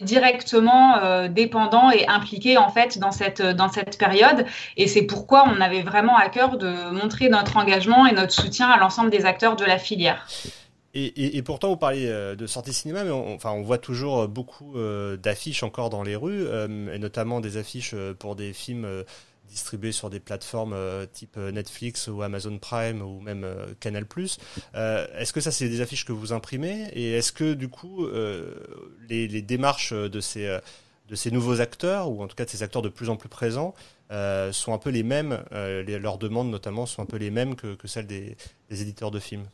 directement 0.00 0.96
euh, 0.96 1.28
dépendant 1.28 1.90
et 1.92 2.08
impliqué 2.08 2.56
en 2.56 2.70
fait 2.70 2.98
dans 2.98 3.12
cette 3.12 3.42
dans 3.42 3.68
cette 3.68 3.98
période. 3.98 4.46
Et 4.76 4.88
c'est 4.88 5.02
pourquoi 5.02 5.44
on 5.46 5.60
avait 5.60 5.82
vraiment 5.82 6.16
à 6.16 6.28
cœur 6.30 6.56
de 6.56 6.90
montrer 6.90 7.28
notre 7.28 7.58
engagement 7.58 8.06
et 8.06 8.12
notre 8.12 8.32
soutien 8.32 8.68
à 8.68 8.78
l'ensemble 8.78 9.10
des 9.10 9.26
acteurs 9.26 9.54
de 9.56 9.64
la 9.64 9.78
filière. 9.78 10.26
Et, 10.96 11.42
pourtant, 11.42 11.70
vous 11.70 11.76
parlez 11.76 12.06
euh, 12.06 12.36
de 12.36 12.46
sortie 12.46 12.72
cinéma, 12.72 13.02
mais 13.02 13.10
on, 13.10 13.34
enfin, 13.34 13.50
on 13.50 13.62
voit 13.62 13.78
toujours 13.78 14.20
euh, 14.20 14.26
beaucoup 14.28 14.78
euh, 14.78 15.16
d'affiches 15.16 15.64
encore 15.64 15.90
dans 15.90 16.04
les 16.04 16.14
rues, 16.14 16.46
et 16.46 16.98
notamment 16.98 17.40
des 17.40 17.56
affiches 17.56 17.96
pour 18.20 18.36
des 18.36 18.52
films 18.52 19.04
distribués 19.48 19.92
sur 19.92 20.08
des 20.08 20.20
plateformes 20.20 20.76
type 21.12 21.36
Netflix 21.36 22.08
ou 22.08 22.22
Amazon 22.22 22.58
Prime 22.58 23.02
ou 23.02 23.20
même 23.20 23.46
Canal+. 23.80 24.06
est-ce 24.74 25.32
que 25.32 25.40
ça, 25.40 25.50
c'est 25.50 25.68
des 25.68 25.80
affiches 25.80 26.04
que 26.04 26.12
vous 26.12 26.32
imprimez? 26.32 26.88
Et 26.92 27.12
est-ce 27.12 27.32
que, 27.32 27.54
du 27.54 27.68
coup, 27.68 28.06
les, 29.08 29.42
démarches 29.42 29.92
de 29.92 30.20
ces, 30.20 30.58
de 31.08 31.14
ces 31.14 31.30
nouveaux 31.30 31.60
acteurs, 31.60 32.10
ou 32.10 32.22
en 32.22 32.28
tout 32.28 32.36
cas 32.36 32.44
de 32.44 32.50
ces 32.50 32.62
acteurs 32.62 32.82
de 32.82 32.88
plus 32.88 33.10
en 33.10 33.16
plus 33.16 33.28
présents, 33.28 33.74
sont 34.10 34.72
un 34.72 34.78
peu 34.78 34.90
les 34.90 35.02
mêmes, 35.02 35.42
leurs 35.50 36.18
demandes 36.18 36.50
notamment 36.50 36.86
sont 36.86 37.02
un 37.02 37.06
peu 37.06 37.16
les 37.16 37.30
mêmes 37.30 37.56
que, 37.56 37.76
celles 37.86 38.06
des 38.06 38.36
éditeurs 38.70 39.10
de 39.10 39.18
films? 39.18 39.46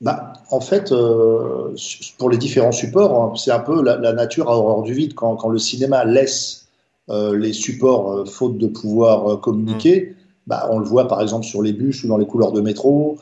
Bah, 0.00 0.32
En 0.50 0.60
fait, 0.60 0.92
euh, 0.92 1.74
pour 2.18 2.30
les 2.30 2.38
différents 2.38 2.72
supports, 2.72 3.22
hein, 3.22 3.32
c'est 3.36 3.50
un 3.50 3.60
peu 3.60 3.82
la, 3.82 4.12
nature 4.12 4.48
à 4.50 4.58
horreur 4.58 4.82
du 4.82 4.92
vide. 4.92 5.14
Quand, 5.14 5.36
quand 5.36 5.48
le 5.48 5.58
cinéma 5.58 6.04
laisse 6.04 6.68
euh, 7.10 7.36
les 7.36 7.52
supports 7.52 8.12
euh, 8.12 8.24
faute 8.24 8.58
de 8.58 8.66
pouvoir 8.66 9.40
communiquer, 9.40 10.10
mmh. 10.10 10.14
bah, 10.46 10.68
on 10.70 10.78
le 10.78 10.84
voit 10.84 11.08
par 11.08 11.22
exemple 11.22 11.44
sur 11.44 11.62
les 11.62 11.72
bus 11.72 12.04
ou 12.04 12.08
dans 12.08 12.18
les 12.18 12.26
couleurs 12.26 12.52
de 12.52 12.60
métro, 12.60 13.18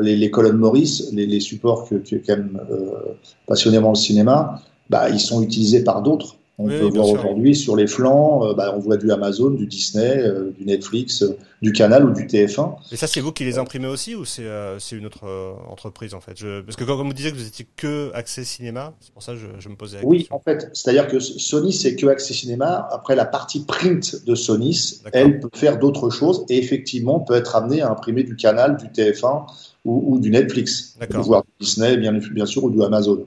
les, 0.00 0.16
les, 0.16 0.30
colonnes 0.30 0.56
Maurice, 0.56 1.12
les, 1.12 1.26
les 1.26 1.40
supports 1.40 1.86
que, 1.88 1.96
que, 1.96 2.16
qu'aime 2.16 2.58
passionnément 3.46 3.90
le 3.90 3.96
cinéma, 3.96 4.62
bah, 4.88 5.10
ils 5.10 5.20
sont 5.20 5.42
utilisés 5.42 5.84
par 5.84 6.00
d'autres 6.02 6.37
on 6.60 6.66
peut 6.66 6.90
voir 6.92 7.08
aujourd'hui 7.08 7.54
sur 7.54 7.76
les 7.76 7.86
flancs, 7.86 8.44
euh, 8.44 8.52
bah, 8.52 8.74
on 8.76 8.80
voit 8.80 8.96
du 8.96 9.12
Amazon, 9.12 9.50
du 9.50 9.66
Disney, 9.66 10.18
euh, 10.18 10.50
du 10.50 10.64
Netflix, 10.64 11.22
euh, 11.22 11.38
du 11.62 11.72
Canal 11.72 12.04
ou 12.04 12.12
du 12.12 12.26
TF1. 12.26 12.74
Et 12.90 12.96
ça, 12.96 13.06
c'est 13.06 13.20
vous 13.20 13.30
qui 13.30 13.44
les 13.44 13.58
imprimez 13.58 13.86
aussi 13.86 14.16
ou 14.16 14.24
c'est 14.24 14.42
une 14.92 15.06
autre 15.06 15.24
entreprise 15.68 16.14
en 16.14 16.20
fait? 16.20 16.36
Je... 16.36 16.60
Parce 16.62 16.76
que 16.76 16.82
quand 16.82 16.96
vous 16.96 17.12
disiez 17.12 17.30
que 17.30 17.36
vous 17.36 17.46
étiez 17.46 17.66
que 17.76 18.10
accès 18.12 18.42
cinéma, 18.42 18.92
c'est 19.00 19.12
pour 19.12 19.22
ça 19.22 19.34
que 19.34 19.38
je, 19.58 19.68
me 19.68 19.76
posais 19.76 19.98
la 19.98 20.06
oui, 20.06 20.18
question. 20.18 20.36
Oui, 20.36 20.40
en 20.40 20.42
fait, 20.44 20.70
c'est-à-dire 20.72 21.06
que 21.06 21.20
Sony, 21.20 21.72
c'est 21.72 21.94
que 21.94 22.06
accès 22.06 22.34
cinéma. 22.34 22.88
Après, 22.90 23.14
la 23.14 23.24
partie 23.24 23.64
print 23.64 24.24
de 24.24 24.34
Sony, 24.34 25.00
elle 25.12 25.38
peut 25.38 25.50
faire 25.54 25.78
d'autres 25.78 26.10
choses 26.10 26.44
et 26.48 26.58
effectivement 26.58 27.20
peut 27.20 27.34
être 27.34 27.54
amenée 27.54 27.82
à 27.82 27.90
imprimer 27.90 28.24
du 28.24 28.34
Canal, 28.34 28.76
du 28.76 28.86
TF1 28.86 29.46
ou, 29.84 30.14
ou 30.14 30.18
du 30.18 30.30
Netflix, 30.30 30.96
voire 31.10 31.42
du 31.42 31.66
Disney, 31.66 31.96
bien, 31.96 32.12
bien 32.12 32.46
sûr, 32.46 32.64
ou 32.64 32.70
du 32.70 32.82
Amazon. 32.82 33.26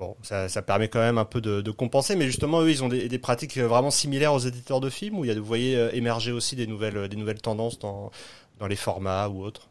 Bon, 0.00 0.16
ça, 0.22 0.62
permet 0.62 0.88
quand 0.88 0.98
même 0.98 1.18
un 1.18 1.26
peu 1.26 1.42
de, 1.42 1.70
compenser, 1.70 2.16
mais 2.16 2.24
justement, 2.24 2.62
eux, 2.62 2.70
ils 2.70 2.82
ont 2.82 2.88
des, 2.88 3.18
pratiques 3.18 3.58
vraiment 3.58 3.90
similaires 3.90 4.32
aux 4.32 4.38
éditeurs 4.38 4.80
de 4.80 4.88
films, 4.88 5.18
où 5.18 5.24
vous 5.26 5.44
voyez 5.44 5.76
euh, 5.76 5.90
émerger 5.92 6.32
aussi 6.32 6.56
des 6.56 6.66
nouvelles, 6.66 7.06
des 7.06 7.16
nouvelles 7.16 7.42
tendances 7.42 7.78
dans, 7.78 8.10
dans 8.58 8.66
les 8.66 8.76
formats 8.76 9.28
ou 9.28 9.44
autres? 9.44 9.68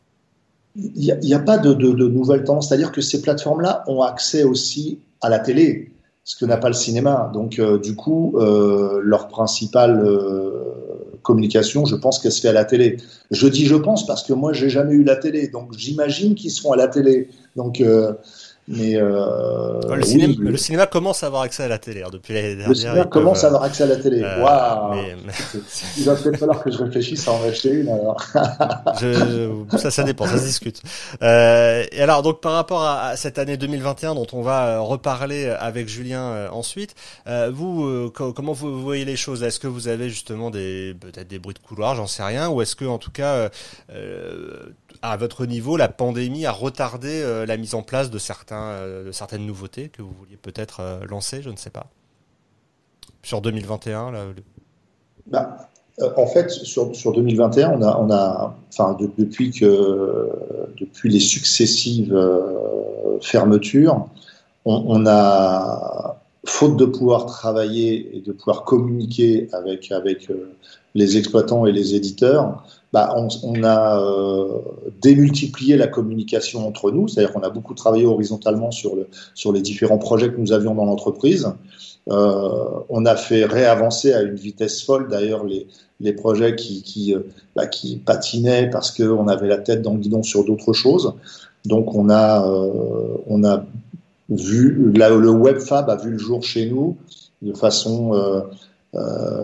Il 0.75 1.17
n'y 1.23 1.33
a, 1.33 1.39
pas 1.39 1.57
de, 1.57 1.73
nouvelles 1.73 2.43
tendances, 2.43 2.69
c'est-à-dire 2.69 2.91
que 2.91 3.01
ces 3.01 3.23
plateformes-là 3.23 3.83
ont 3.87 4.03
accès 4.03 4.43
aussi 4.43 4.99
à 5.19 5.29
la 5.29 5.39
télé, 5.39 5.93
ce 6.23 6.35
que 6.35 6.45
n'a 6.45 6.57
pas 6.57 6.67
le 6.67 6.75
cinéma. 6.75 7.31
Donc, 7.33 7.57
euh, 7.57 7.79
du 7.79 7.95
coup, 7.95 8.35
euh, 8.37 9.01
leur 9.03 9.29
principale 9.29 9.99
euh, 10.05 10.59
communication, 11.23 11.85
je 11.85 11.95
pense 11.95 12.19
qu'elle 12.19 12.31
se 12.31 12.41
fait 12.41 12.49
à 12.49 12.53
la 12.53 12.65
télé. 12.65 12.97
Je 13.31 13.47
dis 13.47 13.65
je 13.65 13.75
pense 13.75 14.05
parce 14.05 14.23
que 14.23 14.33
moi, 14.33 14.53
j'ai 14.53 14.69
jamais 14.69 14.93
eu 14.93 15.03
la 15.03 15.15
télé, 15.15 15.47
donc 15.47 15.73
j'imagine 15.77 16.35
qu'ils 16.35 16.51
seront 16.51 16.73
à 16.73 16.77
la 16.77 16.87
télé. 16.87 17.29
Donc, 17.55 17.81
euh, 17.81 18.13
mais 18.71 18.95
euh, 18.97 19.95
le, 19.95 20.03
cinéma, 20.03 20.33
le, 20.37 20.55
cinéma, 20.57 20.85
commence 20.85 21.23
à 21.23 21.25
avoir 21.25 21.41
accès 21.41 21.63
à 21.63 21.67
la 21.67 21.79
télé 21.79 22.03
hein, 22.03 22.09
depuis 22.11 22.35
l'année 22.35 22.49
dernière. 22.49 22.69
Le 22.69 22.75
cinéma 22.75 23.05
commence 23.05 23.43
à 23.43 23.47
avoir 23.47 23.63
accès 23.63 23.81
à 23.81 23.87
la 23.87 23.95
télé. 23.95 24.21
Euh, 24.23 24.43
Waouh 24.43 24.95
Il 25.97 26.03
va 26.03 26.15
peut-être 26.15 26.37
falloir 26.37 26.63
que 26.63 26.69
je 26.69 26.77
réfléchisse 26.77 27.27
à 27.27 27.31
en 27.31 27.43
acheter 27.45 27.71
une. 27.71 27.89
Alors. 27.89 28.23
je, 29.01 29.49
ça, 29.75 29.89
ça 29.89 30.03
dépend, 30.03 30.27
ça 30.27 30.37
se 30.37 30.45
discute. 30.45 30.83
Euh, 31.23 31.83
et 31.91 31.99
alors, 31.99 32.21
donc 32.21 32.41
par 32.41 32.51
rapport 32.51 32.83
à, 32.83 33.17
cette 33.17 33.39
année 33.39 33.57
2021 33.57 34.13
dont 34.13 34.27
on 34.33 34.43
va 34.43 34.77
reparler 34.77 35.47
avec 35.47 35.89
Julien 35.89 36.47
ensuite, 36.51 36.93
vous, 37.51 38.11
comment 38.13 38.53
vous 38.53 38.83
voyez 38.83 39.03
les 39.03 39.15
choses? 39.15 39.41
Est-ce 39.41 39.59
que 39.59 39.67
vous 39.67 39.87
avez 39.87 40.09
justement 40.09 40.51
des 40.51 40.95
peut-être 40.99 41.27
des 41.27 41.39
bruits 41.39 41.55
de 41.55 41.67
couloir, 41.67 41.95
j'en 41.95 42.05
sais 42.05 42.23
rien, 42.23 42.49
ou 42.49 42.61
est-ce 42.61 42.75
que 42.75 42.85
en 42.85 42.99
tout 42.99 43.11
cas 43.11 43.49
à 45.01 45.17
votre 45.17 45.47
niveau, 45.47 45.75
la 45.75 45.87
pandémie 45.87 46.45
a 46.45 46.51
retardé 46.51 47.23
la 47.47 47.57
mise 47.57 47.73
en 47.73 47.81
place 47.81 48.11
de 48.11 48.19
certains 48.19 48.58
euh, 48.59 49.05
de 49.05 49.11
certaines 49.11 49.45
nouveautés 49.45 49.89
que 49.89 50.01
vous 50.01 50.11
vouliez 50.11 50.37
peut-être 50.37 50.79
euh, 50.81 51.05
lancer, 51.05 51.41
je 51.41 51.49
ne 51.49 51.55
sais 51.55 51.69
pas. 51.69 51.87
Sur 53.23 53.41
2021, 53.41 54.11
là, 54.11 54.25
bah, 55.27 55.69
euh, 55.99 56.09
en 56.15 56.27
fait, 56.27 56.49
sur, 56.49 56.95
sur 56.95 57.13
2021, 57.13 57.71
on 57.71 57.81
a, 57.81 57.97
on 57.97 58.11
a 58.11 58.55
enfin, 58.69 58.97
depuis, 59.17 59.51
que, 59.51 60.29
depuis 60.77 61.09
les 61.09 61.19
successives 61.19 62.17
fermetures, 63.21 64.07
on, 64.65 65.05
a, 65.05 66.15
faute 66.45 66.77
de 66.77 66.85
pouvoir 66.85 67.25
travailler 67.25 68.15
et 68.15 68.21
de 68.21 68.31
pouvoir 68.31 68.63
communiquer 68.63 69.49
avec, 69.51 69.91
avec 69.91 70.31
les 70.95 71.17
exploitants 71.17 71.65
et 71.65 71.71
les 71.71 71.95
éditeurs, 71.95 72.63
bah, 72.91 73.15
on, 73.43 73.63
a 73.63 74.01
euh, 74.01 74.59
démultiplié 75.01 75.77
la 75.77 75.87
communication 75.87 76.67
entre 76.67 76.91
nous, 76.91 77.07
c'est-à-dire 77.07 77.33
qu'on 77.33 77.43
a 77.43 77.49
beaucoup 77.49 77.75
travaillé 77.75 78.05
horizontalement 78.05 78.71
sur, 78.71 78.95
le, 78.95 79.07
sur 79.35 79.51
les 79.53 79.61
différents 79.61 79.99
projets 79.99 80.31
que 80.31 80.37
nous 80.37 80.53
avions 80.53 80.73
dans 80.73 80.85
l'entreprise. 80.85 81.51
Euh, 82.09 82.65
on 82.89 83.05
a 83.05 83.15
fait 83.15 83.45
réavancer 83.45 84.13
à 84.13 84.23
une 84.23 84.35
vitesse 84.35 84.83
folle 84.83 85.09
d'ailleurs 85.09 85.43
les, 85.43 85.67
les 85.99 86.13
projets 86.13 86.55
qui, 86.55 86.81
qui, 86.81 87.13
euh, 87.13 87.19
bah, 87.55 87.67
qui 87.67 87.97
patinaient 87.97 88.69
parce 88.69 88.91
qu'on 88.91 89.27
avait 89.27 89.47
la 89.47 89.57
tête 89.57 89.83
dans 89.83 89.93
le 89.93 89.99
guidon 89.99 90.23
sur 90.23 90.43
d'autres 90.43 90.73
choses. 90.73 91.13
Donc 91.65 91.93
on 91.93 92.09
a, 92.09 92.47
euh, 92.49 93.17
on 93.27 93.43
a 93.43 93.63
vu, 94.29 94.91
le 94.95 95.29
WebFab 95.29 95.89
a 95.89 95.95
vu 95.97 96.11
le 96.11 96.17
jour 96.17 96.41
chez 96.41 96.69
nous 96.69 96.97
de 97.41 97.53
façon 97.53 98.13
euh, 98.95 99.43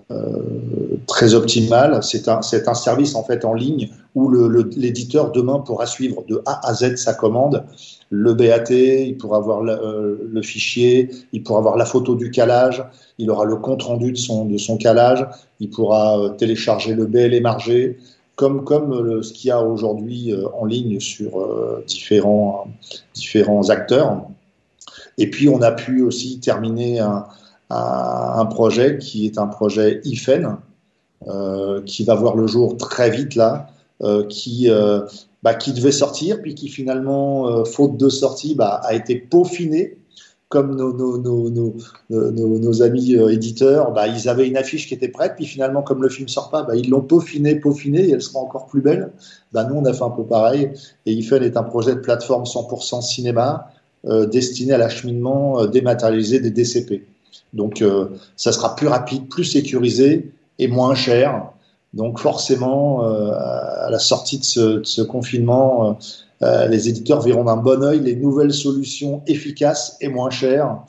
très 1.06 1.36
optimal. 1.36 2.02
C'est 2.04 2.28
un, 2.28 2.40
un 2.40 2.74
service 2.74 3.14
en 3.14 3.24
fait 3.24 3.46
en 3.46 3.54
ligne 3.54 3.90
où 4.16 4.32
l'éditeur 4.76 5.32
demain 5.32 5.60
pourra 5.60 5.86
suivre 5.86 6.24
de 6.28 6.42
A 6.48 6.68
à 6.68 6.74
Z 6.74 6.96
sa 6.96 7.14
commande, 7.14 7.64
le 8.10 8.34
BAT, 8.34 8.72
il 8.72 9.16
pourra 9.18 9.38
avoir 9.38 9.62
le, 9.62 9.74
euh, 9.74 10.16
le, 10.32 10.42
fichier, 10.42 11.12
il 11.32 11.44
pourra 11.44 11.60
avoir 11.60 11.78
la 11.78 11.86
photo 11.86 12.16
du 12.16 12.32
calage, 12.32 12.84
il 13.20 13.30
aura 13.30 13.46
le 13.46 13.58
compte 13.58 13.84
rendu 13.84 14.14
de 14.14 14.18
son, 14.18 14.46
de 14.46 14.58
son 14.58 14.78
calage, 14.78 15.28
il 15.60 15.70
pourra 15.70 16.20
euh, 16.20 16.30
télécharger 16.30 16.96
le 16.96 17.06
BL 17.06 17.36
émargé, 17.36 18.00
comme, 18.36 18.64
comme 18.64 19.22
ce 19.22 19.32
qu'il 19.32 19.50
y 19.50 19.52
a 19.52 19.62
aujourd'hui 19.62 20.34
en 20.60 20.66
ligne 20.66 21.00
sur 21.00 21.48
différents, 21.88 22.68
différents 23.14 23.70
acteurs. 23.70 24.24
Et 25.18 25.30
puis 25.30 25.48
on 25.48 25.62
a 25.62 25.72
pu 25.72 26.02
aussi 26.02 26.42
terminer 26.42 27.00
un, 27.00 27.28
à 27.70 28.40
un 28.40 28.46
projet 28.46 28.98
qui 28.98 29.26
est 29.26 29.38
un 29.38 29.48
projet 29.48 30.02
IFEN, 30.04 30.58
euh, 31.28 31.82
qui 31.84 32.04
va 32.04 32.16
voir 32.16 32.36
le 32.36 32.48
jour 32.48 32.78
très 32.78 33.10
vite 33.10 33.36
là, 33.36 33.68
euh, 34.04 34.26
qui, 34.28 34.70
euh, 34.70 35.02
bah, 35.42 35.54
qui 35.54 35.74
devait 35.74 35.92
sortir, 35.92 36.42
puis 36.42 36.54
qui 36.54 36.68
finalement, 36.68 37.48
euh, 37.48 37.64
faute 37.64 37.98
de 37.98 38.10
sortie, 38.10 38.54
bah, 38.56 38.82
a 38.84 38.94
été 38.94 39.16
peaufiné. 39.16 39.98
Comme 40.50 40.76
nos, 40.76 40.94
nos, 40.94 41.18
nos, 41.50 41.74
nos, 42.10 42.82
amis 42.84 43.16
euh, 43.16 43.30
éditeurs, 43.30 43.92
bah, 43.92 44.08
ils 44.08 44.30
avaient 44.30 44.48
une 44.48 44.58
affiche 44.58 44.88
qui 44.88 44.94
était 44.94 45.08
prête, 45.08 45.34
puis 45.36 45.46
finalement, 45.46 45.82
comme 45.82 46.04
le 46.04 46.10
film 46.10 46.28
sort 46.28 46.50
pas, 46.52 46.64
bah, 46.64 46.76
ils 46.76 46.90
l'ont 46.90 47.02
peaufiné, 47.02 47.56
peaufiné, 47.56 48.02
et 48.02 48.12
elle 48.12 48.22
sera 48.22 48.40
encore 48.40 48.68
plus 48.68 48.82
belle. 48.82 49.12
Bah, 49.54 49.64
nous, 49.64 49.76
on 49.76 49.86
a 49.86 49.94
fait 49.94 50.04
un 50.04 50.12
peu 50.12 50.24
pareil. 50.24 50.72
Et 51.06 51.14
IFEN 51.14 51.42
est 51.42 51.58
un 51.58 51.64
projet 51.64 51.96
de 51.96 52.00
plateforme 52.00 52.44
100% 52.44 53.02
cinéma 53.02 53.70
destiné 54.32 54.74
à 54.74 54.78
l'acheminement 54.78 55.66
dématérialisé 55.66 56.40
des 56.40 56.52
DCP. 56.52 57.08
Donc, 57.56 57.82
euh, 57.82 58.10
ça 58.36 58.52
sera 58.52 58.76
plus 58.76 58.88
rapide, 58.88 59.28
plus 59.30 59.46
sécurisé 59.46 60.32
et 60.60 60.68
moins 60.68 60.94
cher. 60.94 61.52
Donc, 61.94 62.20
forcément, 62.20 63.06
euh, 63.06 63.32
à 63.32 63.90
la 63.90 64.00
sortie 64.00 64.38
de 64.38 64.44
ce, 64.84 65.02
confinement, 65.02 65.98
euh, 66.44 66.68
les 66.68 66.90
éditeurs 66.90 67.22
verront 67.22 67.46
d'un 67.46 67.56
bon 67.56 67.82
oeil 67.82 68.02
les 68.02 68.16
nouvelles 68.16 68.54
solutions 68.54 69.24
efficaces 69.26 69.96
et 70.02 70.10
moins 70.10 70.30
chères. 70.30 70.80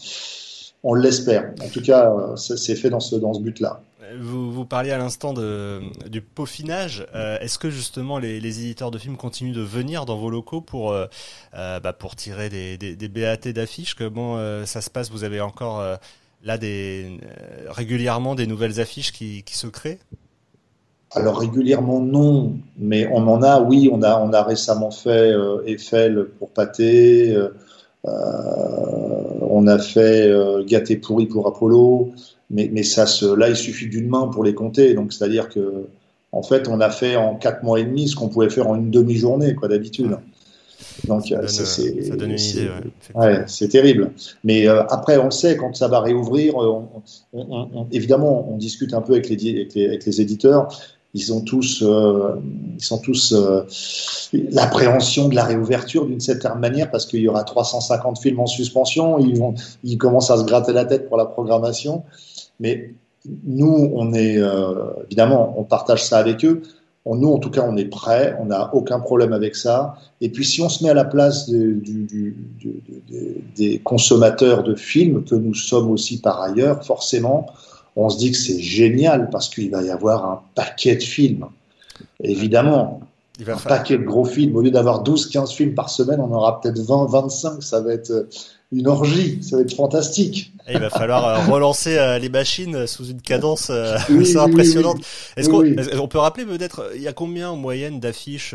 On 0.82 0.94
l'espère. 0.94 1.52
En 1.64 1.68
tout 1.68 1.82
cas, 1.82 2.12
c'est 2.36 2.74
fait 2.74 2.90
dans 2.90 3.00
ce, 3.00 3.16
dans 3.16 3.32
ce 3.32 3.40
but-là. 3.40 3.80
Vous, 4.20 4.64
parliez 4.64 4.92
à 4.92 4.98
l'instant 4.98 5.34
du 5.34 6.20
peaufinage. 6.20 7.06
Est-ce 7.12 7.58
que 7.58 7.70
justement 7.70 8.18
les, 8.18 8.36
éditeurs 8.36 8.92
de 8.92 8.98
films 8.98 9.16
continuent 9.16 9.54
de 9.54 9.62
venir 9.62 10.06
dans 10.06 10.16
vos 10.16 10.30
locaux 10.30 10.60
pour, 10.60 10.94
bah, 11.52 11.92
pour 11.92 12.14
tirer 12.14 12.48
des, 12.48 12.78
des, 12.78 12.94
des 12.94 13.08
BAT 13.08 13.52
d'affiches? 13.52 13.94
Comment 13.94 14.38
ça 14.64 14.80
se 14.80 14.90
passe 14.90 15.10
Vous 15.10 15.24
avez 15.24 15.40
encore 15.40 15.98
là 16.42 16.58
des, 16.58 17.18
euh, 17.22 17.70
régulièrement 17.70 18.34
des 18.34 18.46
nouvelles 18.46 18.80
affiches 18.80 19.12
qui, 19.12 19.42
qui, 19.42 19.56
se 19.56 19.66
créent 19.66 19.98
alors 21.12 21.38
régulièrement 21.38 22.00
non, 22.00 22.56
mais 22.76 23.06
on 23.06 23.28
en 23.28 23.42
a, 23.42 23.60
oui, 23.60 23.88
on 23.90 24.02
a, 24.02 24.20
on 24.20 24.32
a 24.32 24.42
récemment 24.42 24.90
fait 24.90 25.32
euh, 25.32 25.62
Eiffel 25.64 26.26
pour 26.38 26.50
Pâté, 26.50 27.32
euh, 27.32 27.48
on 29.40 29.66
a 29.66 29.78
fait 29.78 30.30
Gâté 30.66 30.96
pourri 30.96 31.26
pour 31.26 31.46
Apollo, 31.46 32.12
mais, 32.50 32.68
mais 32.72 32.82
ça 32.82 33.06
se, 33.06 33.24
là 33.24 33.48
il 33.48 33.56
suffit 33.56 33.86
d'une 33.88 34.08
main 34.08 34.26
pour 34.28 34.44
les 34.44 34.52
compter, 34.52 34.94
donc 34.94 35.12
c'est-à-dire 35.12 35.48
que 35.48 35.86
en 36.32 36.42
fait 36.42 36.68
on 36.68 36.80
a 36.80 36.90
fait 36.90 37.16
en 37.16 37.36
quatre 37.36 37.62
mois 37.62 37.80
et 37.80 37.84
demi 37.84 38.08
ce 38.08 38.16
qu'on 38.16 38.28
pouvait 38.28 38.50
faire 38.50 38.68
en 38.68 38.74
une 38.74 38.90
demi-journée 38.90 39.54
quoi 39.54 39.68
d'habitude. 39.68 40.18
Donc, 41.04 41.26
ça, 41.26 41.36
donne, 42.16 42.30
une 42.30 42.38
idée. 42.38 42.68
Ouais, 43.14 43.44
c'est 43.46 43.68
terrible. 43.68 44.12
Mais 44.44 44.66
euh, 44.66 44.84
après, 44.88 45.18
on 45.18 45.30
sait 45.30 45.56
quand 45.56 45.74
ça 45.76 45.88
va 45.88 46.00
réouvrir. 46.00 46.60
Euh, 46.60 46.82
on, 47.32 47.86
évidemment, 47.92 48.48
on 48.50 48.56
discute 48.56 48.94
un 48.94 49.02
peu 49.02 49.12
avec 49.14 49.28
les, 49.28 49.68
avec 49.86 50.04
les, 50.04 50.20
éditeurs. 50.20 50.68
Ils 51.14 51.32
ont 51.32 51.40
tous, 51.40 51.82
euh, 51.82 52.36
ils 52.76 52.84
sont 52.84 52.98
tous 52.98 53.34
l'appréhension 54.32 55.28
de 55.28 55.34
la 55.34 55.44
réouverture 55.44 56.06
d'une 56.06 56.20
certaine 56.20 56.58
manière 56.58 56.90
parce 56.90 57.06
qu'il 57.06 57.20
y 57.20 57.28
aura 57.28 57.44
350 57.44 58.18
films 58.20 58.40
en 58.40 58.46
suspension. 58.46 59.18
Ils, 59.18 59.38
vont, 59.38 59.54
ils 59.84 59.98
commencent 59.98 60.30
à 60.30 60.38
se 60.38 60.44
gratter 60.44 60.72
la 60.72 60.84
tête 60.84 61.08
pour 61.08 61.16
la 61.16 61.26
programmation. 61.26 62.02
Mais 62.60 62.90
nous, 63.44 63.92
on 63.94 64.12
est 64.12 64.38
évidemment, 65.06 65.54
on 65.58 65.64
partage 65.64 66.04
ça 66.04 66.18
avec 66.18 66.44
eux 66.44 66.62
nous, 67.14 67.32
en 67.32 67.38
tout 67.38 67.50
cas, 67.50 67.64
on 67.68 67.76
est 67.76 67.84
prêt, 67.84 68.36
on 68.40 68.46
n'a 68.46 68.74
aucun 68.74 68.98
problème 68.98 69.32
avec 69.32 69.54
ça. 69.54 69.94
Et 70.20 70.28
puis, 70.28 70.44
si 70.44 70.60
on 70.60 70.68
se 70.68 70.82
met 70.82 70.90
à 70.90 70.94
la 70.94 71.04
place 71.04 71.48
des 71.48 72.34
consommateurs 73.84 74.64
de 74.64 74.74
films, 74.74 75.22
que 75.22 75.36
nous 75.36 75.54
sommes 75.54 75.90
aussi 75.90 76.20
par 76.20 76.42
ailleurs, 76.42 76.84
forcément, 76.84 77.46
on 77.94 78.08
se 78.08 78.18
dit 78.18 78.32
que 78.32 78.36
c'est 78.36 78.58
génial 78.58 79.30
parce 79.30 79.48
qu'il 79.48 79.70
va 79.70 79.82
y 79.82 79.90
avoir 79.90 80.24
un 80.28 80.40
paquet 80.54 80.96
de 80.96 81.02
films. 81.02 81.46
Évidemment, 82.20 83.00
un 83.46 83.56
paquet 83.56 83.98
de 83.98 84.04
gros 84.04 84.24
films. 84.24 84.56
Au 84.56 84.62
lieu 84.62 84.70
d'avoir 84.70 85.02
12, 85.02 85.26
15 85.26 85.52
films 85.52 85.74
par 85.74 85.88
semaine, 85.90 86.20
on 86.20 86.32
aura 86.32 86.60
peut-être 86.60 86.78
20, 86.78 87.06
25. 87.06 87.62
Ça 87.62 87.80
va 87.80 87.92
être 87.92 88.26
une 88.72 88.88
orgie. 88.88 89.42
Ça 89.42 89.56
va 89.56 89.62
être 89.62 89.74
fantastique. 89.74 90.52
il 90.68 90.78
va 90.78 90.90
falloir 90.90 91.26
euh, 91.26 91.52
relancer 91.52 91.96
euh, 91.96 92.18
les 92.18 92.28
machines 92.28 92.86
sous 92.86 93.06
une 93.06 93.20
cadence 93.20 93.70
euh, 93.70 93.96
impressionnante. 94.36 94.98
Est-ce 95.36 95.48
qu'on 95.48 96.08
peut 96.08 96.18
rappeler 96.18 96.44
peut-être, 96.44 96.90
il 96.96 97.02
y 97.02 97.08
a 97.08 97.12
combien 97.12 97.50
en 97.50 97.56
moyenne 97.56 98.00
d'affiches 98.00 98.54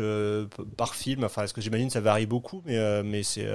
par 0.76 0.94
film? 0.94 1.24
Enfin, 1.24 1.44
est-ce 1.44 1.54
que 1.54 1.60
j'imagine 1.60 1.90
ça 1.90 2.00
varie 2.00 2.26
beaucoup, 2.26 2.62
mais 2.66 3.02
mais 3.02 3.22
c'est 3.22 3.46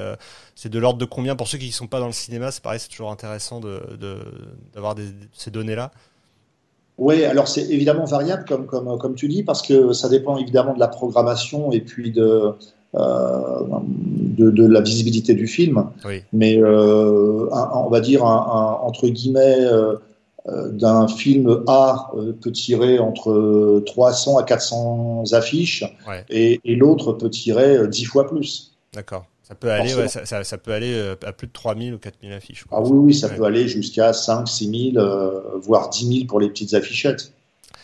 c'est 0.55 0.69
de 0.69 0.79
l'ordre 0.79 0.99
de 0.99 1.05
combien? 1.05 1.35
Pour 1.35 1.47
ceux 1.47 1.57
qui 1.57 1.67
ne 1.67 1.71
sont 1.71 1.87
pas 1.87 1.99
dans 1.99 2.07
le 2.07 2.13
cinéma 2.13 2.51
C'est 2.51 2.63
pareil, 2.63 2.79
c'est 2.79 2.89
toujours 2.89 3.11
intéressant 3.11 3.59
de 3.59 3.79
d'avoir 4.73 4.95
ces 5.33 5.51
données 5.51 5.75
là. 5.75 5.91
Oui, 6.97 7.23
alors 7.25 7.47
c'est 7.47 7.61
évidemment 7.69 8.05
variable, 8.05 8.43
comme, 8.47 8.65
comme, 8.65 8.97
comme 8.97 9.13
tu 9.13 9.27
dis, 9.27 9.43
parce 9.43 9.61
que 9.61 9.93
ça 9.93 10.09
dépend 10.09 10.37
évidemment 10.37 10.73
de 10.73 10.79
la 10.79 10.87
programmation 10.87 11.71
et 11.71 11.81
puis 11.81 12.11
de, 12.11 12.55
de, 12.93 14.51
de, 14.51 14.65
la 14.65 14.81
visibilité 14.81 15.33
du 15.33 15.47
film. 15.47 15.85
Oui. 16.05 16.23
Mais 16.33 16.57
euh, 16.57 17.47
on 17.51 17.89
va 17.89 17.99
dire, 17.99 18.25
un, 18.25 18.79
entre 18.81 19.07
guillemets, 19.07 19.59
euh, 19.59 19.95
d'un 20.71 21.07
film 21.07 21.63
A 21.67 22.11
peut 22.41 22.51
tirer 22.51 22.99
entre 22.99 23.83
300 23.85 24.37
à 24.37 24.43
400 24.43 25.23
affiches 25.33 25.83
et, 26.29 26.59
et 26.63 26.75
l'autre 26.75 27.13
peut 27.13 27.29
tirer 27.29 27.87
10 27.87 28.05
fois 28.05 28.27
plus. 28.27 28.71
D'accord. 28.93 29.25
Ça 29.47 29.55
peut 29.55 29.71
aller, 29.71 29.95
ouais, 29.95 30.09
ça, 30.09 30.25
ça, 30.25 30.43
ça, 30.43 30.57
peut 30.57 30.73
aller 30.73 30.93
euh, 30.93 31.15
à 31.25 31.31
plus 31.31 31.47
de 31.47 31.53
3000 31.53 31.93
ou 31.93 31.97
4000 31.97 32.33
affiches. 32.33 32.65
Ah 32.69 32.81
oui, 32.81 32.97
oui, 32.97 33.15
ça 33.15 33.29
peut 33.29 33.45
aller 33.45 33.65
jusqu'à 33.69 34.11
5, 34.11 34.45
6000, 34.45 34.99
euh, 34.99 35.39
voire 35.61 35.89
10 35.89 36.15
000 36.15 36.25
pour 36.27 36.41
les 36.41 36.49
petites 36.49 36.73
affichettes 36.73 37.31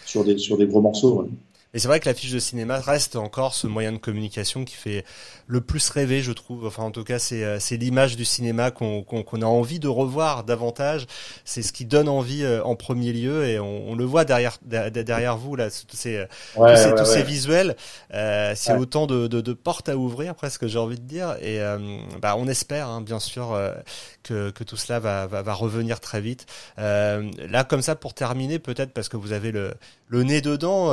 sur 0.06 0.26
des, 0.26 0.38
sur 0.38 0.58
des 0.58 0.68
gros 0.68 0.82
morceaux. 0.82 1.30
Mais 1.74 1.80
c'est 1.80 1.88
vrai 1.88 2.00
que 2.00 2.08
l'affiche 2.08 2.32
de 2.32 2.38
cinéma 2.38 2.80
reste 2.80 3.16
encore 3.16 3.56
ce 3.56 3.66
moyen 3.66 3.92
de 3.92 3.98
communication 3.98 4.64
qui 4.64 4.76
fait 4.76 5.04
le 5.48 5.60
plus 5.60 5.90
rêver, 5.90 6.22
je 6.22 6.32
trouve. 6.32 6.68
Enfin, 6.68 6.84
en 6.84 6.92
tout 6.92 7.04
cas, 7.04 7.18
c'est 7.18 7.44
euh, 7.44 7.60
c'est 7.60 7.78
l'image 7.78 8.16
du 8.16 8.26
cinéma 8.26 8.70
qu'on 8.70 9.04
qu'on 9.04 9.42
a 9.42 9.46
envie 9.46 9.80
de 9.80 9.88
revoir 9.88 10.44
davantage. 10.44 11.08
C'est 11.46 11.64
ce 11.64 11.74
qui 11.74 11.86
donne 11.86 12.08
envie 12.08 12.44
euh, 12.44 12.64
en 12.64 12.76
premier 12.76 13.12
lieu, 13.12 13.46
et 13.46 13.60
on, 13.60 13.90
on 13.90 13.96
le 13.96 14.06
voit 14.06 14.24
derrière 14.24 14.60
derrière 14.64 15.36
vous 15.38 15.56
là, 15.56 15.70
tous 15.70 15.98
ces 15.98 16.26
tous, 16.54 16.76
ces, 16.76 16.96
tous 16.96 17.06
ces, 17.06 17.24
visuels. 17.24 17.76
Euh, 18.14 18.54
c'est 18.56 18.76
autant 18.76 19.08
de, 19.08 19.26
de, 19.28 19.42
de, 19.42 19.54
portes 19.54 19.90
à 19.90 19.98
ouvrir, 19.98 20.36
presque, 20.36 20.68
j'ai 20.68 20.78
envie 20.78 21.00
de 21.00 21.08
dire. 21.08 21.36
Et 21.42 21.60
euh, 21.60 21.80
bah, 22.22 22.36
on 22.38 22.48
espère, 22.48 22.88
hein, 22.88 23.02
bien 23.02 23.20
sûr, 23.20 23.60
que, 24.22 24.52
que 24.52 24.64
tout 24.64 24.78
cela 24.78 25.00
va, 25.00 25.26
va, 25.26 25.42
va 25.42 25.54
revenir 25.54 26.00
très 26.00 26.22
vite. 26.22 26.46
là, 26.78 27.64
comme 27.68 27.82
ça, 27.82 27.96
pour 27.96 28.14
terminer, 28.14 28.60
peut-être 28.60 28.92
parce 28.92 29.10
que 29.10 29.18
vous 29.18 29.32
avez 29.32 29.52
le 29.52 29.74
le 30.10 30.22
nez 30.22 30.42
dedans, 30.42 30.92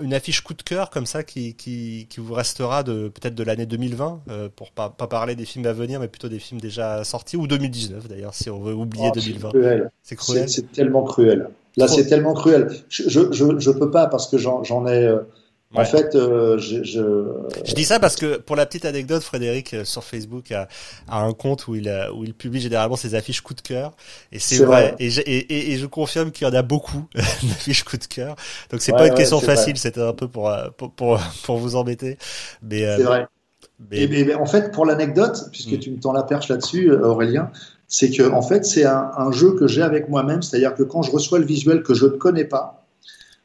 une 0.00 0.13
affiche 0.14 0.42
coup 0.42 0.54
de 0.54 0.62
cœur 0.62 0.90
comme 0.90 1.06
ça 1.06 1.22
qui, 1.22 1.54
qui, 1.54 2.06
qui 2.08 2.20
vous 2.20 2.34
restera 2.34 2.82
de 2.82 3.08
peut-être 3.08 3.34
de 3.34 3.42
l'année 3.42 3.66
2020 3.66 4.22
euh, 4.28 4.48
pour 4.54 4.72
pas, 4.72 4.90
pas 4.90 5.06
parler 5.06 5.34
des 5.36 5.44
films 5.44 5.66
à 5.66 5.72
venir 5.72 6.00
mais 6.00 6.08
plutôt 6.08 6.28
des 6.28 6.38
films 6.38 6.60
déjà 6.60 7.04
sortis 7.04 7.36
ou 7.36 7.46
2019 7.46 8.08
d'ailleurs 8.08 8.34
si 8.34 8.50
on 8.50 8.60
veut 8.60 8.74
oublier 8.74 9.10
2020 9.12 9.50
c'est 10.02 10.16
cruel. 10.16 10.48
C'est 10.48 10.72
tellement 10.72 11.04
cruel. 11.04 11.48
Là 11.76 11.88
c'est 11.88 12.06
tellement 12.06 12.34
cruel. 12.34 12.70
Je, 12.88 13.08
je, 13.08 13.58
je, 13.58 13.70
peux 13.70 13.90
pas 13.90 14.06
parce 14.06 14.28
que 14.28 14.38
j'en 14.38 14.86
ai 14.86 15.04
euh, 15.04 15.20
en 15.74 15.84
fait, 15.84 16.14
euh, 16.14 16.58
je, 16.58 16.82
je... 16.84 17.00
je, 17.64 17.74
dis 17.74 17.84
ça 17.84 17.98
parce 17.98 18.16
que 18.16 18.36
pour 18.36 18.56
la 18.56 18.66
petite 18.66 18.84
anecdote, 18.84 19.22
Frédéric 19.22 19.74
euh, 19.74 19.84
sur 19.84 20.04
Facebook 20.04 20.52
a, 20.52 20.68
a 21.08 21.20
un 21.20 21.32
compte 21.32 21.66
où 21.68 21.74
il 21.74 21.88
a, 21.88 22.12
où 22.12 22.24
il 22.24 22.34
publie 22.34 22.60
généralement 22.60 22.96
ses 22.96 23.14
affiches 23.14 23.40
coup 23.40 23.54
de 23.54 23.60
cœur 23.60 23.92
et 24.30 24.38
c'est 24.38 24.64
vrai. 24.64 24.94
Et, 24.98 25.08
et, 25.08 25.72
et, 25.72 25.76
je 25.76 25.86
confirme 25.86 26.30
qu'il 26.30 26.46
y 26.46 26.50
en 26.50 26.54
a 26.54 26.62
beaucoup 26.62 27.08
d'affiches 27.14 27.84
coup 27.84 27.96
de 27.96 28.04
cœur. 28.04 28.36
Donc 28.70 28.82
c'est 28.82 28.92
pas 28.92 29.08
une 29.08 29.14
question 29.14 29.40
facile, 29.40 29.76
c'était 29.76 30.00
un 30.00 30.12
peu 30.12 30.28
pour, 30.28 30.48
euh, 30.48 30.68
pour, 30.76 30.92
pour 30.92 31.20
pour 31.44 31.56
vous 31.58 31.76
embêter. 31.76 32.18
Mais 32.62 32.80
c'est 32.96 33.02
vrai. 33.02 33.26
Mais... 33.90 34.34
en 34.34 34.46
fait, 34.46 34.70
pour 34.70 34.86
l'anecdote, 34.86 35.48
puisque 35.50 35.72
mm. 35.72 35.78
tu 35.78 35.90
me 35.90 36.00
tends 36.00 36.12
la 36.12 36.22
perche 36.22 36.48
là-dessus, 36.48 36.92
Aurélien, 36.92 37.50
c'est 37.88 38.10
que 38.10 38.30
en 38.30 38.42
fait 38.42 38.64
c'est 38.64 38.84
un, 38.84 39.10
un 39.16 39.32
jeu 39.32 39.54
que 39.54 39.66
j'ai 39.66 39.82
avec 39.82 40.08
moi-même, 40.08 40.42
c'est-à-dire 40.42 40.74
que 40.74 40.84
quand 40.84 41.02
je 41.02 41.10
reçois 41.10 41.38
le 41.38 41.44
visuel 41.44 41.82
que 41.82 41.94
je 41.94 42.06
ne 42.06 42.10
connais 42.10 42.44
pas 42.44 42.83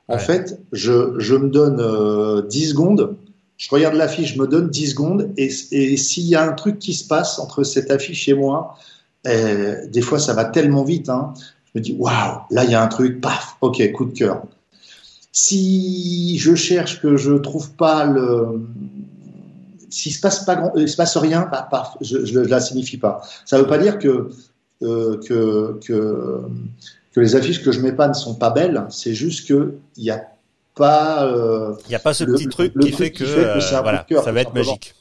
en 0.09 0.17
fait, 0.17 0.59
je, 0.71 1.13
je, 1.19 1.35
me 1.35 1.49
donne 1.49 1.79
euh, 1.79 2.41
10 2.41 2.69
secondes, 2.69 3.15
je 3.57 3.69
regarde 3.69 3.95
l'affiche, 3.95 4.33
je 4.33 4.41
me 4.41 4.47
donne 4.47 4.69
10 4.69 4.91
secondes, 4.91 5.31
et, 5.37 5.49
et 5.71 5.97
s'il 5.97 6.25
y 6.25 6.35
a 6.35 6.43
un 6.43 6.53
truc 6.53 6.79
qui 6.79 6.93
se 6.93 7.07
passe 7.07 7.37
entre 7.39 7.63
cette 7.63 7.91
affiche 7.91 8.27
et 8.27 8.33
moi, 8.33 8.75
eh, 9.25 9.87
des 9.87 10.01
fois 10.01 10.17
ça 10.17 10.33
va 10.33 10.45
tellement 10.45 10.83
vite, 10.83 11.09
hein, 11.09 11.33
je 11.65 11.79
me 11.79 11.83
dis 11.83 11.95
waouh, 11.97 12.39
là 12.49 12.63
il 12.63 12.71
y 12.71 12.75
a 12.75 12.81
un 12.81 12.87
truc, 12.87 13.21
paf, 13.21 13.57
ok, 13.61 13.91
coup 13.91 14.05
de 14.05 14.17
cœur. 14.17 14.43
Si 15.31 16.39
je 16.39 16.55
cherche 16.55 17.01
que 17.01 17.15
je 17.15 17.33
trouve 17.33 17.71
pas 17.73 18.05
le, 18.05 18.61
s'il 19.89 20.13
se 20.13 20.21
passe 20.21 20.43
pas 20.43 20.55
grand, 20.55 20.71
il 20.75 20.89
se 20.89 20.95
passe 20.95 21.17
rien, 21.17 21.47
bah, 21.51 21.67
paf, 21.69 21.97
je, 22.01 22.17
ne 22.17 22.45
la 22.45 22.59
signifie 22.59 22.97
pas. 22.97 23.21
Ça 23.45 23.59
veut 23.59 23.67
pas 23.67 23.77
dire 23.77 23.99
que 23.99 24.29
euh, 24.81 25.19
que, 25.27 25.77
que 25.85 26.41
que 27.13 27.19
les 27.19 27.35
affiches 27.35 27.63
que 27.63 27.71
je 27.71 27.79
mets 27.79 27.91
pas 27.91 28.07
ne 28.07 28.13
sont 28.13 28.35
pas 28.35 28.49
belles. 28.49 28.85
C'est 28.89 29.13
juste 29.13 29.47
que 29.47 29.75
il 29.97 30.03
n'y 30.03 30.11
a 30.11 30.23
pas. 30.75 31.25
Euh, 31.25 31.75
il 31.85 31.89
n'y 31.89 31.95
a 31.95 31.99
pas 31.99 32.13
ce 32.13 32.23
petit 32.23 32.47
truc 32.47 32.77
qui 32.79 32.91
fait 32.91 33.11
que, 33.11 33.23
euh, 33.23 33.59
voilà, 33.81 34.05
ça 34.23 34.31
va 34.31 34.41
être 34.41 34.53
magique. 34.53 34.95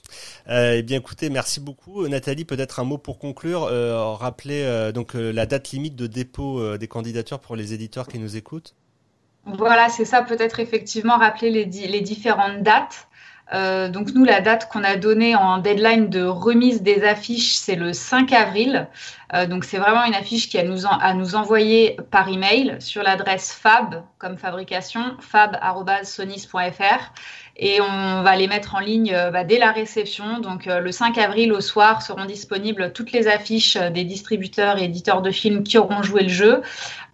Euh, 0.48 0.76
eh 0.78 0.82
bien, 0.82 0.98
écoutez, 0.98 1.28
merci 1.28 1.60
beaucoup, 1.60 2.08
Nathalie. 2.08 2.44
Peut-être 2.44 2.80
un 2.80 2.84
mot 2.84 2.98
pour 2.98 3.18
conclure. 3.18 3.64
Euh, 3.64 4.12
rappeler 4.14 4.62
euh, 4.62 4.92
donc 4.92 5.12
la 5.14 5.44
date 5.44 5.70
limite 5.70 5.94
de 5.94 6.06
dépôt 6.06 6.76
des 6.76 6.88
candidatures 6.88 7.38
pour 7.38 7.56
les 7.56 7.74
éditeurs 7.74 8.08
qui 8.08 8.18
nous 8.18 8.36
écoutent. 8.36 8.74
Voilà, 9.44 9.88
c'est 9.88 10.04
ça. 10.04 10.22
Peut-être 10.22 10.60
effectivement 10.60 11.18
rappeler 11.18 11.50
les, 11.50 11.64
les 11.64 12.00
différentes 12.00 12.62
dates. 12.62 13.07
Euh, 13.54 13.88
donc 13.88 14.12
nous, 14.14 14.24
la 14.24 14.40
date 14.40 14.68
qu'on 14.68 14.84
a 14.84 14.96
donnée 14.96 15.34
en 15.34 15.58
deadline 15.58 16.08
de 16.08 16.22
remise 16.24 16.82
des 16.82 17.04
affiches, 17.04 17.56
c'est 17.56 17.76
le 17.76 17.92
5 17.92 18.32
avril. 18.32 18.88
Euh, 19.34 19.46
donc 19.46 19.64
c'est 19.64 19.78
vraiment 19.78 20.04
une 20.04 20.14
affiche 20.14 20.48
qui 20.48 20.58
a 20.58 20.64
nous 20.64 20.86
à 20.86 21.12
nous 21.14 21.34
envoyer 21.34 21.98
par 22.10 22.28
email 22.28 22.76
sur 22.80 23.02
l'adresse 23.02 23.52
fab 23.52 24.02
comme 24.18 24.38
fabrication 24.38 25.02
fab@sonis.fr 25.20 27.12
et 27.56 27.80
on 27.80 28.22
va 28.22 28.36
les 28.36 28.46
mettre 28.46 28.74
en 28.74 28.78
ligne 28.78 29.12
euh, 29.14 29.30
bah, 29.30 29.44
dès 29.44 29.58
la 29.58 29.72
réception. 29.72 30.40
Donc 30.40 30.66
le 30.66 30.92
5 30.92 31.16
avril 31.18 31.52
au 31.52 31.60
soir 31.60 32.02
seront 32.02 32.24
disponibles 32.24 32.92
toutes 32.92 33.12
les 33.12 33.28
affiches 33.28 33.76
des 33.76 34.04
distributeurs 34.04 34.78
et 34.78 34.84
éditeurs 34.84 35.22
de 35.22 35.30
films 35.30 35.62
qui 35.62 35.78
auront 35.78 36.02
joué 36.02 36.22
le 36.22 36.28
jeu. 36.28 36.62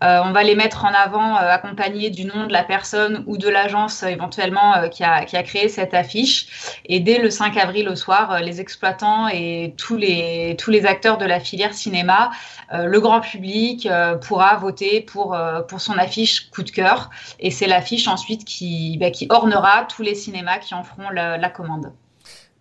Euh, 0.05 0.21
on 0.23 0.33
va 0.33 0.43
les 0.43 0.55
mettre 0.55 0.85
en 0.85 0.93
avant 0.93 1.37
euh, 1.37 1.49
accompagnés 1.49 2.11
du 2.11 2.27
nom 2.27 2.47
de 2.47 2.53
la 2.53 2.63
personne 2.63 3.25
ou 3.27 3.39
de 3.39 3.49
l'agence 3.49 4.03
euh, 4.03 4.09
éventuellement 4.09 4.89
qui 4.91 5.03
a, 5.03 5.25
qui, 5.25 5.37
a, 5.37 5.43
créé 5.43 5.69
cette 5.69 5.95
affiche. 5.95 6.81
Et 6.85 7.01
dès 7.01 7.19
le 7.19 7.31
5 7.31 7.57
avril 7.57 7.89
au 7.89 7.97
soir, 7.97 8.41
les 8.41 8.61
exploitants 8.61 9.29
et 9.29 9.75
tous 9.79 9.97
les, 9.97 10.57
tous 10.59 10.71
les 10.71 10.85
acteurs 10.85 11.17
de 11.17 11.25
la 11.25 11.41
filière 11.41 11.73
cinéma, 11.73 12.31
le 12.73 13.01
grand 13.01 13.21
public 13.21 13.89
pourra 14.27 14.57
voter 14.57 15.01
pour, 15.01 15.37
pour 15.69 15.81
son 15.81 15.97
affiche 15.99 16.51
coup 16.51 16.63
de 16.63 16.71
cœur. 16.71 17.11
Et 17.41 17.51
c'est 17.51 17.67
l'affiche 17.67 18.09
ensuite 18.09 18.45
qui, 18.45 18.99
bah, 18.99 19.11
qui 19.11 19.27
ornera 19.31 19.85
tous 19.85 20.03
les 20.03 20.15
cinémas 20.15 20.59
qui 20.59 20.75
en 20.75 20.83
feront 20.83 21.11
la, 21.11 21.37
la 21.37 21.51
commande. 21.51 21.93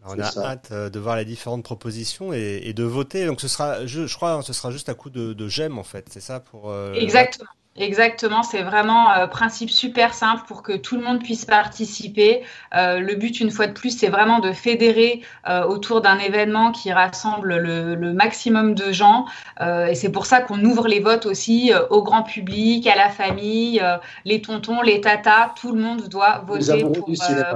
On 0.05 0.19
a 0.19 0.45
hâte 0.45 0.73
de 0.73 0.99
voir 0.99 1.15
les 1.15 1.25
différentes 1.25 1.63
propositions 1.63 2.33
et, 2.33 2.61
et, 2.63 2.73
de 2.73 2.83
voter. 2.83 3.25
Donc 3.25 3.41
ce 3.41 3.47
sera, 3.47 3.85
je, 3.85 4.05
je 4.05 4.15
crois, 4.15 4.41
ce 4.43 4.53
sera 4.53 4.71
juste 4.71 4.89
à 4.89 4.93
coup 4.93 5.09
de, 5.09 5.33
de 5.33 5.47
j'aime 5.47 5.77
en 5.77 5.83
fait, 5.83 6.07
c'est 6.09 6.21
ça 6.21 6.39
pour. 6.39 6.69
Euh, 6.69 6.93
Exactement. 6.93 7.49
Exactement, 7.75 8.43
c'est 8.43 8.61
vraiment 8.61 9.09
un 9.09 9.21
euh, 9.21 9.27
principe 9.27 9.71
super 9.71 10.13
simple 10.13 10.43
pour 10.47 10.61
que 10.61 10.73
tout 10.73 10.95
le 10.95 11.01
monde 11.01 11.23
puisse 11.23 11.43
participer. 11.43 12.43
Euh, 12.75 12.99
le 12.99 13.15
but, 13.15 13.39
une 13.39 13.49
fois 13.49 13.65
de 13.65 13.71
plus, 13.73 13.97
c'est 13.97 14.09
vraiment 14.09 14.37
de 14.37 14.51
fédérer 14.51 15.21
euh, 15.49 15.63
autour 15.63 16.01
d'un 16.01 16.19
événement 16.19 16.71
qui 16.71 16.91
rassemble 16.93 17.57
le, 17.57 17.95
le, 17.95 18.13
maximum 18.13 18.75
de 18.75 18.91
gens. 18.91 19.25
Euh, 19.59 19.87
et 19.87 19.95
c'est 19.95 20.11
pour 20.11 20.27
ça 20.27 20.39
qu'on 20.41 20.63
ouvre 20.63 20.87
les 20.87 20.99
votes 20.99 21.25
aussi 21.25 21.71
au 21.89 22.03
grand 22.03 22.21
public, 22.21 22.85
à 22.85 22.95
la 22.95 23.09
famille, 23.09 23.81
les 24.23 24.39
tontons, 24.39 24.83
les 24.83 25.01
tatas. 25.01 25.53
Tout 25.59 25.73
le 25.73 25.81
monde 25.81 26.07
doit 26.09 26.43
voter 26.45 26.83
pour, 26.83 27.09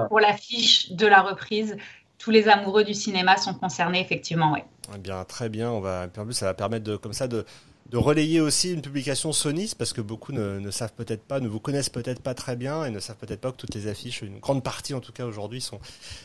pour 0.08 0.20
l'affiche 0.20 0.94
de 0.94 1.06
la 1.06 1.22
reprise 1.22 1.78
tous 2.18 2.32
les 2.32 2.48
amoureux 2.48 2.84
du 2.84 2.94
cinéma 2.94 3.38
sont 3.38 3.54
concernés, 3.54 4.02
effectivement, 4.02 4.54
oui. 4.54 4.60
Eh 4.94 4.98
bien, 4.98 5.24
très 5.26 5.50
bien. 5.50 5.72
En 5.72 6.08
plus, 6.26 6.34
ça 6.34 6.46
va 6.46 6.54
permettre 6.54 6.86
de, 6.86 6.96
comme 6.96 7.14
ça, 7.14 7.28
de, 7.28 7.46
de 7.90 7.98
relayer 7.98 8.42
aussi 8.42 8.74
une 8.74 8.82
publication 8.82 9.32
Sony, 9.32 9.72
parce 9.78 9.94
que 9.94 10.02
beaucoup 10.02 10.34
ne, 10.34 10.60
ne 10.60 10.72
savent 10.72 10.94
peut-être 10.94 11.24
pas, 11.24 11.40
ne 11.40 11.48
vous 11.48 11.60
connaissent 11.60 11.90
peut-être 11.90 12.22
pas 12.22 12.34
très 12.34 12.56
bien 12.56 12.84
et 12.84 12.92
ne 12.92 13.00
savent 13.00 13.16
peut-être 13.16 13.40
pas 13.40 13.52
que 13.52 13.58
toutes 13.58 13.76
les 13.76 13.88
affiches, 13.88 14.22
une 14.22 14.40
grande 14.40 14.62
partie 14.62 14.94
en 14.94 15.00
tout 15.00 15.14
cas 15.14 15.26
aujourd'hui, 15.26 15.62
sont, 15.62 15.80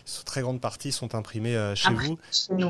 sont, 0.04 0.24
très 0.24 0.42
grande 0.42 0.60
partie 0.60 0.90
sont 0.90 1.14
imprimées 1.14 1.56
euh, 1.56 1.74
chez 1.74 1.92
vous. 1.94 2.18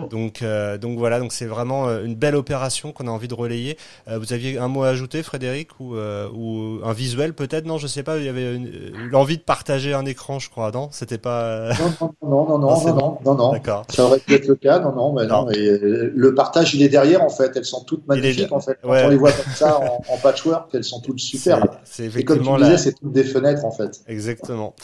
Donc, 0.09 0.43
euh, 0.43 0.77
donc 0.77 0.99
voilà, 0.99 1.21
donc 1.21 1.33
c'est 1.33 1.47
vraiment 1.47 1.89
euh, 1.89 2.05
une 2.05 2.15
belle 2.15 2.37
opération 2.37 2.93
qu'on 2.93 3.07
a 3.07 3.11
envie 3.11 3.29
de 3.29 3.35
relayer. 3.35 3.79
vous 4.09 4.33
aviez 4.33 4.59
un 4.59 4.69
mot 4.69 4.83
à 4.83 4.89
ajouter, 4.89 5.23
Frédéric, 5.23 5.81
ou, 5.81 5.95
ou 5.97 6.81
un 6.85 6.93
visuel 6.93 7.33
peut-être? 7.33 7.65
Non, 7.65 7.79
je 7.79 7.87
sais 7.87 8.03
pas. 8.03 8.19
Il 8.19 8.25
y 8.25 8.29
avait 8.29 8.61
l'envie 9.11 9.39
de 9.39 9.43
partager 9.43 9.95
un 9.95 10.05
écran, 10.05 10.39
je 10.39 10.51
crois. 10.51 10.71
Non, 10.71 10.89
c'était 10.93 11.19
pas. 11.19 11.71
Non, 12.01 12.13
non, 12.23 12.49
non, 12.49 12.59
non, 12.59 12.59
non, 12.59 12.87
non, 12.95 13.19
non, 13.25 13.35
non. 13.35 13.53
D'accord. 13.53 13.85
Ça 13.89 14.05
aurait 14.05 14.19
pu 14.19 14.35
être 14.35 14.47
le 14.47 14.57
cas. 14.57 14.81
Non, 14.81 14.93
non, 14.95 15.13
mais 15.15 15.27
non. 15.27 15.49
Et 15.51 15.79
le 16.15 16.35
partage, 16.35 16.75
il 16.75 16.83
est 16.83 16.89
derrière 16.89 17.23
en 17.23 17.31
fait. 17.31 17.53
Elles 17.57 17.65
sont 17.65 17.85
toutes 17.85 18.07
magnifiques 18.07 18.53
en 18.53 18.61
fait. 18.61 18.79
Quand 18.83 18.91
on 18.91 19.09
les 19.09 19.17
voit 19.17 19.33
comme 19.33 19.53
ça 19.53 19.81
en, 20.09 20.17
patchwork, 20.19 20.75
elles 20.75 20.85
sont 20.85 21.01
toutes 21.01 21.21
superbes. 21.21 21.71
C'est 21.85 22.05
effectivement 22.05 22.57
et 22.57 22.59
comme 22.59 22.59
tu 22.59 22.65
disais, 22.65 22.79
c'est 22.79 22.93
toutes 22.93 23.13
des 23.13 23.25
fenêtres 23.25 23.65
en 23.65 23.71
fait. 23.71 24.03
Exactement. 24.09 24.75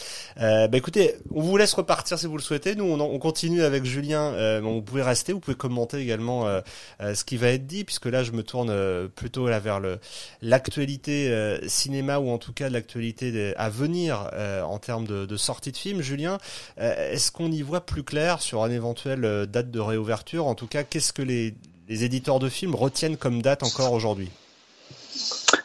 Euh, 0.40 0.68
bah 0.68 0.78
écoutez, 0.78 1.16
on 1.34 1.42
vous 1.42 1.56
laisse 1.56 1.74
repartir 1.74 2.18
si 2.18 2.26
vous 2.26 2.36
le 2.36 2.42
souhaitez. 2.42 2.76
Nous, 2.76 2.84
on, 2.84 3.00
on 3.00 3.18
continue 3.18 3.62
avec 3.62 3.84
Julien. 3.84 4.32
Euh, 4.34 4.60
vous 4.62 4.82
pouvez 4.82 5.02
rester, 5.02 5.32
vous 5.32 5.40
pouvez 5.40 5.56
commenter 5.56 5.98
également 5.98 6.46
euh, 6.46 6.60
euh 7.00 7.14
ce 7.14 7.24
qui 7.24 7.36
va 7.36 7.48
être 7.48 7.66
dit, 7.66 7.84
puisque 7.84 8.06
là, 8.06 8.22
je 8.22 8.32
me 8.32 8.42
tourne 8.42 8.70
euh, 8.70 9.08
plutôt 9.08 9.48
là 9.48 9.58
vers 9.58 9.80
le 9.80 9.98
l'actualité 10.42 11.30
euh, 11.30 11.58
cinéma 11.66 12.18
ou 12.18 12.30
en 12.30 12.38
tout 12.38 12.52
cas 12.52 12.68
l'actualité 12.68 13.54
à 13.56 13.68
venir 13.68 14.30
en 14.64 14.78
termes 14.78 15.06
de, 15.06 15.26
de, 15.26 15.36
sortie 15.36 15.72
de 15.72 15.76
film. 15.76 16.00
Julien, 16.00 16.38
est-ce 16.76 17.32
qu'on 17.32 17.50
y 17.50 17.62
voit 17.62 17.80
plus 17.80 18.02
clair 18.02 18.40
sur 18.40 18.62
un 18.62 18.70
éventuel 18.70 19.46
date 19.46 19.70
de 19.70 19.80
réouverture? 19.80 20.46
En 20.46 20.54
tout 20.54 20.66
cas, 20.66 20.84
qu'est-ce 20.84 21.12
que 21.12 21.22
les 21.22 21.54
les 21.88 22.04
éditeurs 22.04 22.38
de 22.38 22.48
films 22.48 22.74
retiennent 22.74 23.16
comme 23.16 23.42
date 23.42 23.62
encore 23.62 23.92
aujourd'hui 23.92 24.30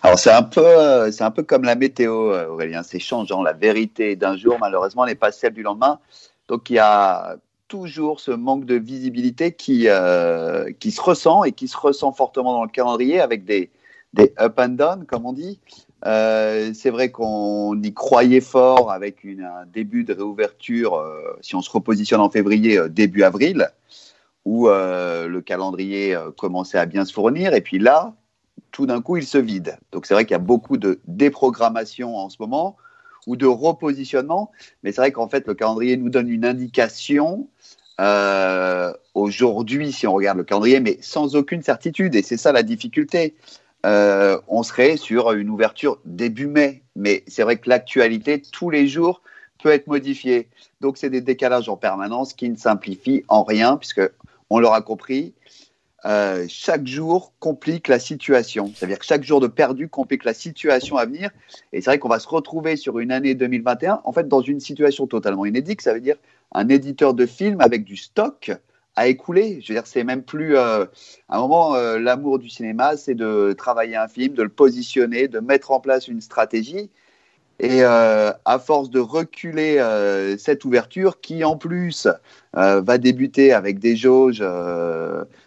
alors 0.02 0.18
c'est 0.18 0.32
un 0.32 0.44
peu, 0.44 1.12
c'est 1.12 1.24
un 1.24 1.32
peu 1.32 1.44
comme 1.44 1.64
la 1.64 1.76
météo, 1.76 2.34
Aurélien, 2.50 2.84
c'est 2.84 3.00
changeant. 3.00 3.44
La 3.44 3.54
vérité 3.54 4.16
d'un 4.16 4.36
jour, 4.36 4.58
malheureusement, 4.60 5.06
n'est 5.06 5.16
pas 5.16 5.32
celle 5.32 5.54
du 5.54 5.62
lendemain. 5.62 6.00
Donc 6.48 6.70
il 6.70 6.74
y 6.74 6.80
a 6.80 7.38
toujours 7.68 8.20
ce 8.20 8.32
manque 8.32 8.66
de 8.66 8.76
visibilité 8.76 9.52
qui, 9.52 9.86
euh, 9.88 10.72
qui 10.80 10.92
se 10.92 11.02
ressent 11.02 11.44
et 11.44 11.54
qui 11.54 11.68
se 11.68 11.76
ressent 11.76 12.12
fortement 12.12 12.54
dans 12.54 12.64
le 12.64 12.70
calendrier 12.70 13.20
avec 13.20 13.46
des, 13.46 13.72
des 14.14 14.32
up 14.40 14.60
and 14.60 14.70
down, 14.70 15.06
comme 15.06 15.26
on 15.26 15.34
dit. 15.34 15.60
Euh, 16.06 16.72
c'est 16.74 16.90
vrai 16.90 17.10
qu'on 17.10 17.82
y 17.82 17.94
croyait 17.94 18.42
fort 18.42 18.92
avec 18.92 19.26
un 19.26 19.66
début 19.74 20.04
de 20.04 20.14
réouverture, 20.14 20.96
euh, 20.96 21.38
si 21.42 21.56
on 21.56 21.62
se 21.62 21.72
repositionne 21.72 22.20
en 22.22 22.30
février, 22.30 22.80
début 22.90 23.24
avril, 23.24 23.72
où 24.46 24.68
le 24.68 25.40
calendrier 25.42 26.18
commençait 26.38 26.78
à 26.78 26.86
bien 26.86 27.06
se 27.06 27.14
fournir. 27.14 27.54
Et 27.54 27.62
puis 27.62 27.80
là, 27.80 28.14
tout 28.72 28.86
d'un 28.86 29.02
coup, 29.02 29.18
il 29.18 29.26
se 29.26 29.38
vide. 29.38 29.78
Donc 29.92 30.06
c'est 30.06 30.14
vrai 30.14 30.26
qu'il 30.26 30.34
y 30.34 30.36
a 30.36 30.40
beaucoup 30.40 30.78
de 30.78 31.00
déprogrammation 31.08 32.18
en 32.18 32.30
ce 32.30 32.38
moment 32.40 32.76
ou 33.26 33.36
de 33.36 33.46
repositionnement, 33.46 34.52
mais 34.84 34.92
c'est 34.92 35.02
vrai 35.02 35.12
qu'en 35.12 35.30
fait, 35.30 35.48
le 35.48 35.54
calendrier 35.54 35.96
nous 35.96 36.10
donne 36.10 36.30
une 36.30 36.44
indication 36.44 37.48
euh, 38.00 38.92
aujourd'hui, 39.14 39.92
si 39.92 40.08
on 40.08 40.14
regarde 40.14 40.38
le 40.38 40.44
calendrier, 40.44 40.80
mais 40.80 40.98
sans 41.02 41.36
aucune 41.36 41.62
certitude, 41.62 42.16
et 42.16 42.22
c'est 42.22 42.38
ça 42.38 42.52
la 42.52 42.64
difficulté. 42.64 43.36
Euh, 43.86 44.40
on 44.48 44.64
serait 44.64 44.98
sur 44.98 45.32
une 45.34 45.50
ouverture 45.50 46.00
début 46.06 46.48
mai, 46.48 46.84
mais 46.96 47.24
c'est 47.28 47.44
vrai 47.44 47.58
que 47.58 47.70
l'actualité, 47.70 48.42
tous 48.42 48.70
les 48.70 48.88
jours, 48.88 49.22
peut 49.62 49.70
être 49.70 49.88
modifiée. 49.88 50.50
Donc, 50.82 50.98
c'est 50.98 51.10
des 51.10 51.22
décalages 51.22 51.70
en 51.70 51.78
permanence 51.78 52.34
qui 52.34 52.50
ne 52.50 52.58
simplifient 52.58 53.24
en 53.28 53.44
rien, 53.44 53.78
puisque 53.78 54.02
on 54.50 54.60
l'aura 54.60 54.82
compris, 54.82 55.34
euh, 56.06 56.46
chaque 56.50 56.86
jour 56.86 57.34
complique 57.40 57.88
la 57.88 58.00
situation. 58.00 58.72
C'est-à-dire 58.76 59.00
que 59.00 59.06
chaque 59.06 59.24
jour 59.24 59.40
de 59.40 59.48
perdu 59.48 59.88
complique 59.88 60.26
la 60.26 60.34
situation 60.34 60.98
à 60.98 61.06
venir. 61.06 61.30
Et 61.72 61.82
c'est 61.82 61.90
vrai 61.90 62.00
qu'on 62.00 62.10
va 62.10 62.20
se 62.20 62.28
retrouver 62.28 62.76
sur 62.76 63.00
une 63.00 63.12
année 63.12 63.36
2021, 63.36 64.02
en 64.04 64.12
fait, 64.12 64.28
dans 64.28 64.42
une 64.42 64.60
situation 64.60 65.08
totalement 65.08 65.46
inédite. 65.46 65.82
Ça 65.82 65.94
veut 65.94 66.02
dire 66.02 66.18
un 66.52 66.68
éditeur 66.68 67.14
de 67.14 67.26
film 67.26 67.62
avec 67.62 67.86
du 67.86 67.96
stock 67.96 68.52
à 68.96 69.08
écouler. 69.08 69.62
Je 69.62 69.70
veux 69.70 69.80
dire, 69.80 69.88
c'est 69.88 70.04
même 70.04 70.24
plus. 70.24 70.58
Euh, 70.58 70.86
à 71.30 71.38
un 71.38 71.40
moment, 71.40 71.76
euh, 71.76 72.00
l'amour 72.00 72.38
du 72.38 72.50
cinéma, 72.50 72.98
c'est 72.98 73.16
de 73.16 73.54
travailler 73.58 73.96
un 73.96 74.10
film, 74.10 74.34
de 74.34 74.44
le 74.44 74.50
positionner, 74.50 75.30
de 75.30 75.40
mettre 75.40 75.72
en 75.72 75.80
place 75.80 76.10
une 76.10 76.22
stratégie. 76.22 76.90
Et 77.60 77.84
euh, 77.84 78.32
à 78.46 78.60
force 78.60 78.90
de 78.90 79.00
reculer 79.00 79.78
euh, 79.78 80.38
cette 80.38 80.66
ouverture, 80.66 81.22
qui 81.22 81.44
en 81.44 81.56
plus 81.56 82.08
euh, 82.58 82.82
va 82.82 82.98
débuter 82.98 83.54
avec 83.54 83.80
des 83.80 83.96
jauges 83.96 84.44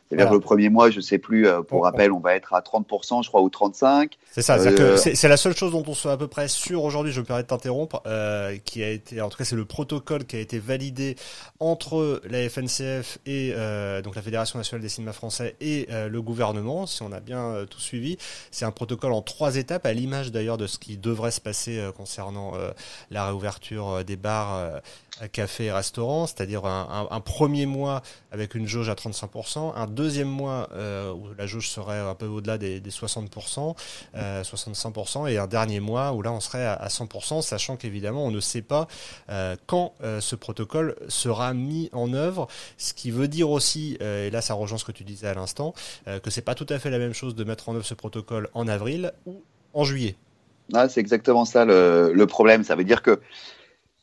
c'est-à-dire 0.08 0.32
le 0.32 0.40
premier 0.40 0.68
mois, 0.68 0.90
je 0.90 1.00
sais 1.00 1.18
plus, 1.18 1.48
euh, 1.48 1.62
pour 1.62 1.82
rappel, 1.84 2.12
on 2.12 2.20
va 2.20 2.36
être 2.36 2.54
à 2.54 2.60
30%, 2.60 3.24
je 3.24 3.28
crois, 3.28 3.42
ou 3.42 3.48
35%. 3.48 4.10
C'est 4.30 4.42
ça, 4.42 4.56
euh, 4.58 4.96
c'est 4.96 5.28
la 5.28 5.36
seule 5.38 5.56
chose 5.56 5.72
dont 5.72 5.82
on 5.86 5.94
soit 5.94 6.12
à 6.12 6.16
peu 6.16 6.28
près 6.28 6.46
sûr 6.46 6.84
aujourd'hui, 6.84 7.10
je 7.10 7.20
me 7.20 7.24
permets 7.24 7.42
de 7.42 7.48
t'interrompre, 7.48 8.02
euh, 8.06 8.56
qui 8.64 8.82
a 8.82 8.90
été, 8.90 9.20
en 9.20 9.30
tout 9.30 9.38
cas, 9.38 9.44
c'est 9.44 9.56
le 9.56 9.64
protocole 9.64 10.26
qui 10.26 10.36
a 10.36 10.40
été 10.40 10.58
validé 10.58 11.16
entre 11.58 12.20
la 12.28 12.48
FNCF 12.48 13.18
et 13.26 13.52
euh, 13.54 14.02
donc 14.02 14.14
la 14.14 14.22
Fédération 14.22 14.58
nationale 14.58 14.82
des 14.82 14.90
cinémas 14.90 15.14
français 15.14 15.56
et 15.60 15.88
euh, 15.90 16.08
le 16.08 16.22
gouvernement, 16.22 16.86
si 16.86 17.02
on 17.02 17.12
a 17.12 17.20
bien 17.20 17.64
tout 17.70 17.80
suivi. 17.80 18.18
C'est 18.50 18.64
un 18.64 18.70
protocole 18.70 19.12
en 19.12 19.22
trois 19.22 19.56
étapes, 19.56 19.86
à 19.86 19.92
l'image 19.92 20.30
d'ailleurs 20.30 20.58
de 20.58 20.66
ce 20.66 20.78
qui 20.78 20.98
devrait 20.98 21.30
se 21.30 21.40
passer 21.40 21.82
concernant 21.96 22.52
la 23.10 23.26
réouverture 23.26 24.04
des 24.04 24.16
bars 24.16 24.80
café 25.32 25.66
et 25.66 25.72
restaurant, 25.72 26.26
c'est-à-dire 26.26 26.64
un, 26.66 27.20
premier 27.20 27.66
mois 27.66 28.02
avec 28.32 28.54
une 28.54 28.66
jauge 28.66 28.88
à 28.88 28.94
35%, 28.94 29.72
un 29.74 29.86
deuxième 29.86 30.28
mois 30.28 30.68
euh, 30.72 31.12
où 31.12 31.28
la 31.36 31.46
jauge 31.46 31.70
serait 31.70 31.98
un 31.98 32.14
peu 32.14 32.26
au-delà 32.26 32.58
des, 32.58 32.80
des 32.80 32.90
60%, 32.90 33.74
euh, 34.14 34.42
65%, 34.42 35.30
et 35.30 35.38
un 35.38 35.46
dernier 35.46 35.80
mois 35.80 36.12
où 36.12 36.22
là 36.22 36.32
on 36.32 36.40
serait 36.40 36.66
à, 36.66 36.88
100%, 36.88 37.42
sachant 37.42 37.76
qu'évidemment 37.76 38.24
on 38.24 38.30
ne 38.30 38.40
sait 38.40 38.62
pas 38.62 38.88
euh, 39.30 39.56
quand 39.66 39.94
euh, 40.02 40.20
ce 40.20 40.36
protocole 40.36 40.96
sera 41.08 41.54
mis 41.54 41.88
en 41.92 42.12
œuvre, 42.12 42.48
ce 42.76 42.92
qui 42.92 43.10
veut 43.10 43.28
dire 43.28 43.50
aussi, 43.50 43.96
euh, 44.02 44.26
et 44.26 44.30
là 44.30 44.42
ça 44.42 44.54
rejoint 44.54 44.78
ce 44.78 44.84
que 44.84 44.92
tu 44.92 45.04
disais 45.04 45.28
à 45.28 45.34
l'instant, 45.34 45.74
que 46.22 46.30
c'est 46.30 46.42
pas 46.42 46.54
tout 46.54 46.66
à 46.68 46.78
fait 46.78 46.90
la 46.90 46.98
même 46.98 47.12
chose 47.12 47.34
de 47.34 47.44
mettre 47.44 47.68
en 47.68 47.74
œuvre 47.74 47.84
ce 47.84 47.94
protocole 47.94 48.48
en 48.54 48.68
avril 48.68 49.12
ou 49.26 49.42
en 49.74 49.84
juillet. 49.84 50.16
Ah, 50.74 50.88
c'est 50.88 51.00
exactement 51.00 51.44
ça 51.44 51.64
le 51.64 52.24
problème. 52.26 52.64
Ça 52.64 52.76
veut 52.76 52.84
dire 52.84 53.02
que 53.02 53.20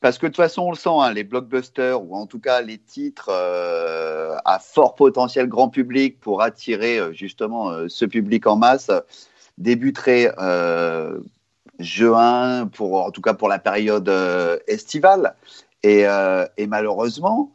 parce 0.03 0.17
que 0.17 0.25
de 0.25 0.31
toute 0.31 0.35
façon, 0.35 0.63
on 0.63 0.71
le 0.71 0.75
sent, 0.75 0.89
hein, 0.89 1.13
les 1.13 1.23
blockbusters, 1.23 2.03
ou 2.03 2.13
en 2.13 2.25
tout 2.25 2.39
cas 2.39 2.59
les 2.59 2.77
titres 2.77 3.29
euh, 3.29 4.35
à 4.43 4.59
fort 4.59 4.95
potentiel 4.95 5.47
grand 5.47 5.69
public 5.69 6.19
pour 6.19 6.41
attirer 6.41 6.99
euh, 6.99 7.13
justement 7.13 7.71
euh, 7.71 7.85
ce 7.87 8.03
public 8.03 8.45
en 8.45 8.57
masse, 8.57 8.91
débuteraient 9.57 10.29
juin, 11.79 12.67
pour, 12.67 13.05
en 13.05 13.11
tout 13.11 13.21
cas 13.21 13.33
pour 13.33 13.47
la 13.47 13.59
période 13.59 14.11
estivale. 14.67 15.35
Et, 15.83 16.01
et 16.57 16.67
malheureusement, 16.67 17.53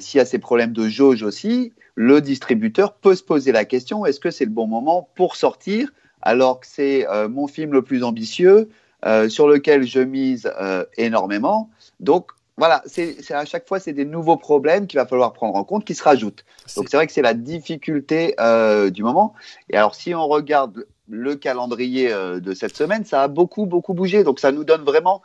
s'il 0.00 0.18
y 0.18 0.20
a 0.20 0.26
ces 0.26 0.38
problèmes 0.38 0.72
de 0.72 0.88
jauge 0.88 1.22
aussi, 1.22 1.72
le 1.94 2.20
distributeur 2.20 2.94
peut 2.94 3.14
se 3.14 3.22
poser 3.22 3.52
la 3.52 3.64
question, 3.64 4.04
est-ce 4.04 4.20
que 4.20 4.30
c'est 4.30 4.44
le 4.44 4.50
bon 4.50 4.66
moment 4.66 5.08
pour 5.14 5.36
sortir 5.36 5.90
alors 6.20 6.60
que 6.60 6.66
c'est 6.66 7.06
mon 7.30 7.46
film 7.46 7.72
le 7.72 7.82
plus 7.82 8.02
ambitieux 8.02 8.68
euh, 9.06 9.28
sur 9.28 9.46
lequel 9.46 9.86
je 9.86 10.00
mise 10.00 10.50
euh, 10.60 10.84
énormément. 10.96 11.70
Donc 12.00 12.32
voilà, 12.56 12.82
c'est 12.86 13.30
à 13.30 13.44
chaque 13.44 13.68
fois 13.68 13.78
c'est 13.78 13.92
des 13.92 14.04
nouveaux 14.04 14.36
problèmes 14.36 14.88
qu'il 14.88 14.98
va 14.98 15.06
falloir 15.06 15.32
prendre 15.32 15.54
en 15.54 15.62
compte 15.62 15.84
qui 15.84 15.94
se 15.94 16.02
rajoutent. 16.02 16.44
Donc 16.76 16.88
c'est 16.90 16.96
vrai 16.96 17.06
que 17.06 17.12
c'est 17.12 17.22
la 17.22 17.34
difficulté 17.34 18.34
euh, 18.40 18.90
du 18.90 19.04
moment. 19.04 19.34
Et 19.70 19.76
alors 19.76 19.94
si 19.94 20.14
on 20.16 20.26
regarde 20.26 20.84
le 21.08 21.36
calendrier 21.36 22.10
de 22.10 22.54
cette 22.54 22.76
semaine, 22.76 23.04
ça 23.04 23.22
a 23.22 23.28
beaucoup 23.28 23.66
beaucoup 23.66 23.94
bougé. 23.94 24.24
Donc 24.24 24.40
ça 24.40 24.50
nous 24.50 24.64
donne 24.64 24.82
vraiment 24.82 25.22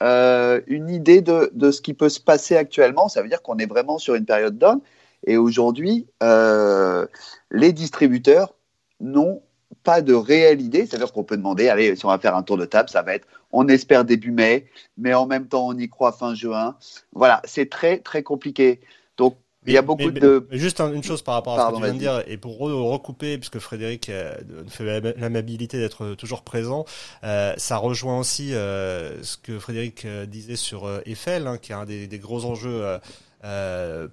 une 0.00 0.90
idée 0.90 1.22
de, 1.22 1.50
de, 1.54 1.70
ce 1.70 1.80
qui 1.80 1.94
peut 1.94 2.10
se 2.10 2.20
passer 2.20 2.56
actuellement. 2.56 3.08
Ça 3.08 3.22
veut 3.22 3.28
dire 3.28 3.40
qu'on 3.40 3.56
est 3.56 3.66
vraiment 3.66 3.96
sur 3.96 4.14
une 4.14 4.26
période 4.26 4.58
down. 4.58 4.80
Et 5.26 5.38
aujourd'hui, 5.38 6.06
les 6.20 7.72
distributeurs 7.72 8.52
n'ont 9.00 9.40
pas 9.84 10.00
de 10.02 10.14
réelle 10.14 10.60
idée. 10.60 10.86
C'est-à-dire 10.86 11.12
qu'on 11.12 11.22
peut 11.22 11.36
demander, 11.36 11.68
allez, 11.68 11.94
si 11.94 12.04
on 12.04 12.08
va 12.08 12.18
faire 12.18 12.36
un 12.36 12.42
tour 12.42 12.56
de 12.56 12.64
table, 12.64 12.88
ça 12.88 13.02
va 13.02 13.14
être, 13.14 13.28
on 13.52 13.68
espère 13.68 14.04
début 14.04 14.32
mai, 14.32 14.66
mais 14.98 15.14
en 15.14 15.26
même 15.26 15.46
temps, 15.46 15.68
on 15.68 15.78
y 15.78 15.88
croit 15.88 16.12
fin 16.12 16.34
juin. 16.34 16.76
Voilà, 17.12 17.40
c'est 17.44 17.70
très, 17.70 17.98
très 17.98 18.22
compliqué. 18.22 18.80
Donc, 19.16 19.36
il 19.66 19.72
y 19.72 19.78
a 19.78 19.82
beaucoup 19.82 20.10
de. 20.10 20.46
juste 20.50 20.80
une 20.80 21.02
chose 21.02 21.22
par 21.22 21.34
rapport 21.34 21.58
à 21.58 21.68
ce 21.68 21.70
que 21.70 21.76
tu 21.76 21.82
viens 21.84 21.94
de 21.94 21.98
dire, 21.98 22.22
et 22.26 22.36
pour 22.36 22.58
recouper, 22.58 23.38
puisque 23.38 23.58
Frédéric 23.58 24.10
euh, 24.10 24.34
fait 24.68 25.00
l'amabilité 25.16 25.78
d'être 25.78 26.14
toujours 26.14 26.42
présent, 26.42 26.84
euh, 27.22 27.54
ça 27.56 27.78
rejoint 27.78 28.18
aussi 28.18 28.52
euh, 28.52 29.22
ce 29.22 29.38
que 29.38 29.58
Frédéric 29.58 30.06
disait 30.28 30.56
sur 30.56 31.00
Eiffel, 31.06 31.46
hein, 31.46 31.56
qui 31.56 31.72
est 31.72 31.74
un 31.74 31.86
des, 31.86 32.06
des 32.06 32.18
gros 32.18 32.44
enjeux 32.44 32.84
euh, 32.84 32.98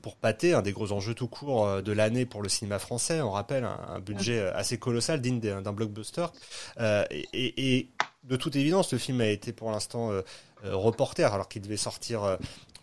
pour 0.01 0.15
pâter, 0.17 0.53
un 0.53 0.61
des 0.61 0.71
gros 0.71 0.91
enjeux 0.91 1.13
tout 1.13 1.27
court 1.27 1.65
euh, 1.65 1.81
de 1.81 1.91
l'année 1.91 2.25
pour 2.25 2.41
le 2.41 2.49
cinéma 2.49 2.79
français. 2.79 3.21
On 3.21 3.31
rappelle 3.31 3.63
un, 3.63 3.99
budget 3.99 4.39
euh, 4.39 4.55
assez 4.55 4.77
colossal, 4.77 5.21
digne 5.21 5.39
d'un 5.39 5.73
blockbuster. 5.73 6.25
Euh, 6.79 7.05
et, 7.11 7.77
et, 7.77 7.89
de 8.23 8.35
toute 8.35 8.55
évidence, 8.55 8.91
le 8.91 8.99
film 8.99 9.19
a 9.21 9.27
été 9.27 9.51
pour 9.51 9.71
l'instant 9.71 10.11
reporté, 10.63 11.23
alors 11.23 11.49
qu'il 11.49 11.63
devait 11.63 11.75
sortir 11.75 12.37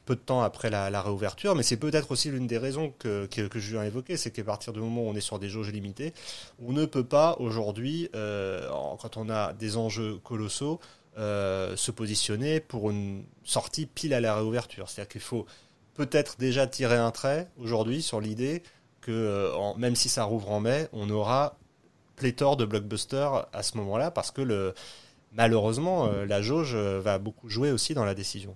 peu 0.08 0.16
de 0.16 0.20
temps 0.20 0.40
après 0.40 0.70
la, 0.70 0.88
la 0.90 1.02
réouverture, 1.02 1.54
mais 1.54 1.62
c'est 1.62 1.76
peut-être 1.76 2.11
aussi 2.11 2.30
l'une 2.30 2.46
des 2.46 2.56
raisons 2.56 2.94
que, 2.98 3.26
que, 3.26 3.42
que 3.46 3.58
Julien 3.58 3.82
a 3.82 3.87
évoqué, 3.87 4.16
c'est 4.16 4.30
qu'à 4.30 4.42
partir 4.42 4.72
du 4.72 4.80
moment 4.80 5.02
où 5.02 5.08
on 5.08 5.14
est 5.14 5.20
sur 5.20 5.38
des 5.38 5.50
jauges 5.50 5.70
limitées, 5.70 6.14
on 6.61 6.72
ne 6.72 6.87
peut 6.87 7.04
pas 7.04 7.37
aujourd'hui, 7.40 8.08
euh, 8.16 8.66
quand 9.00 9.18
on 9.18 9.28
a 9.28 9.52
des 9.52 9.76
enjeux 9.76 10.16
colossaux, 10.24 10.80
euh, 11.18 11.76
se 11.76 11.90
positionner 11.90 12.58
pour 12.58 12.90
une 12.90 13.24
sortie 13.44 13.84
pile 13.84 14.14
à 14.14 14.20
la 14.20 14.34
réouverture. 14.34 14.88
C'est-à-dire 14.88 15.11
qu'il 15.11 15.20
faut 15.20 15.44
peut-être 15.98 16.37
déjà 16.38 16.68
tirer 16.68 16.96
un 16.96 17.11
trait 17.11 17.48
aujourd'hui 17.61 18.02
sur 18.02 18.20
l'idée 18.20 18.62
que 19.00 19.11
euh, 19.11 19.52
en, 19.56 19.76
même 19.76 19.96
si 19.96 20.08
ça 20.08 20.22
rouvre 20.22 20.50
en 20.52 20.61
mai, 20.61 20.87
on 20.92 21.11
aura 21.11 21.58
pléthore 22.14 22.56
de 22.56 22.64
blockbusters 22.64 23.48
à 23.52 23.62
ce 23.64 23.76
moment-là 23.78 24.12
parce 24.12 24.30
que 24.30 24.40
le, 24.40 24.74
malheureusement, 25.32 26.06
euh, 26.06 26.24
la 26.24 26.40
jauge 26.40 26.74
euh, 26.74 27.00
va 27.00 27.18
beaucoup 27.18 27.48
jouer 27.48 27.72
aussi 27.72 27.94
dans 27.94 28.04
la 28.04 28.14
décision. 28.14 28.54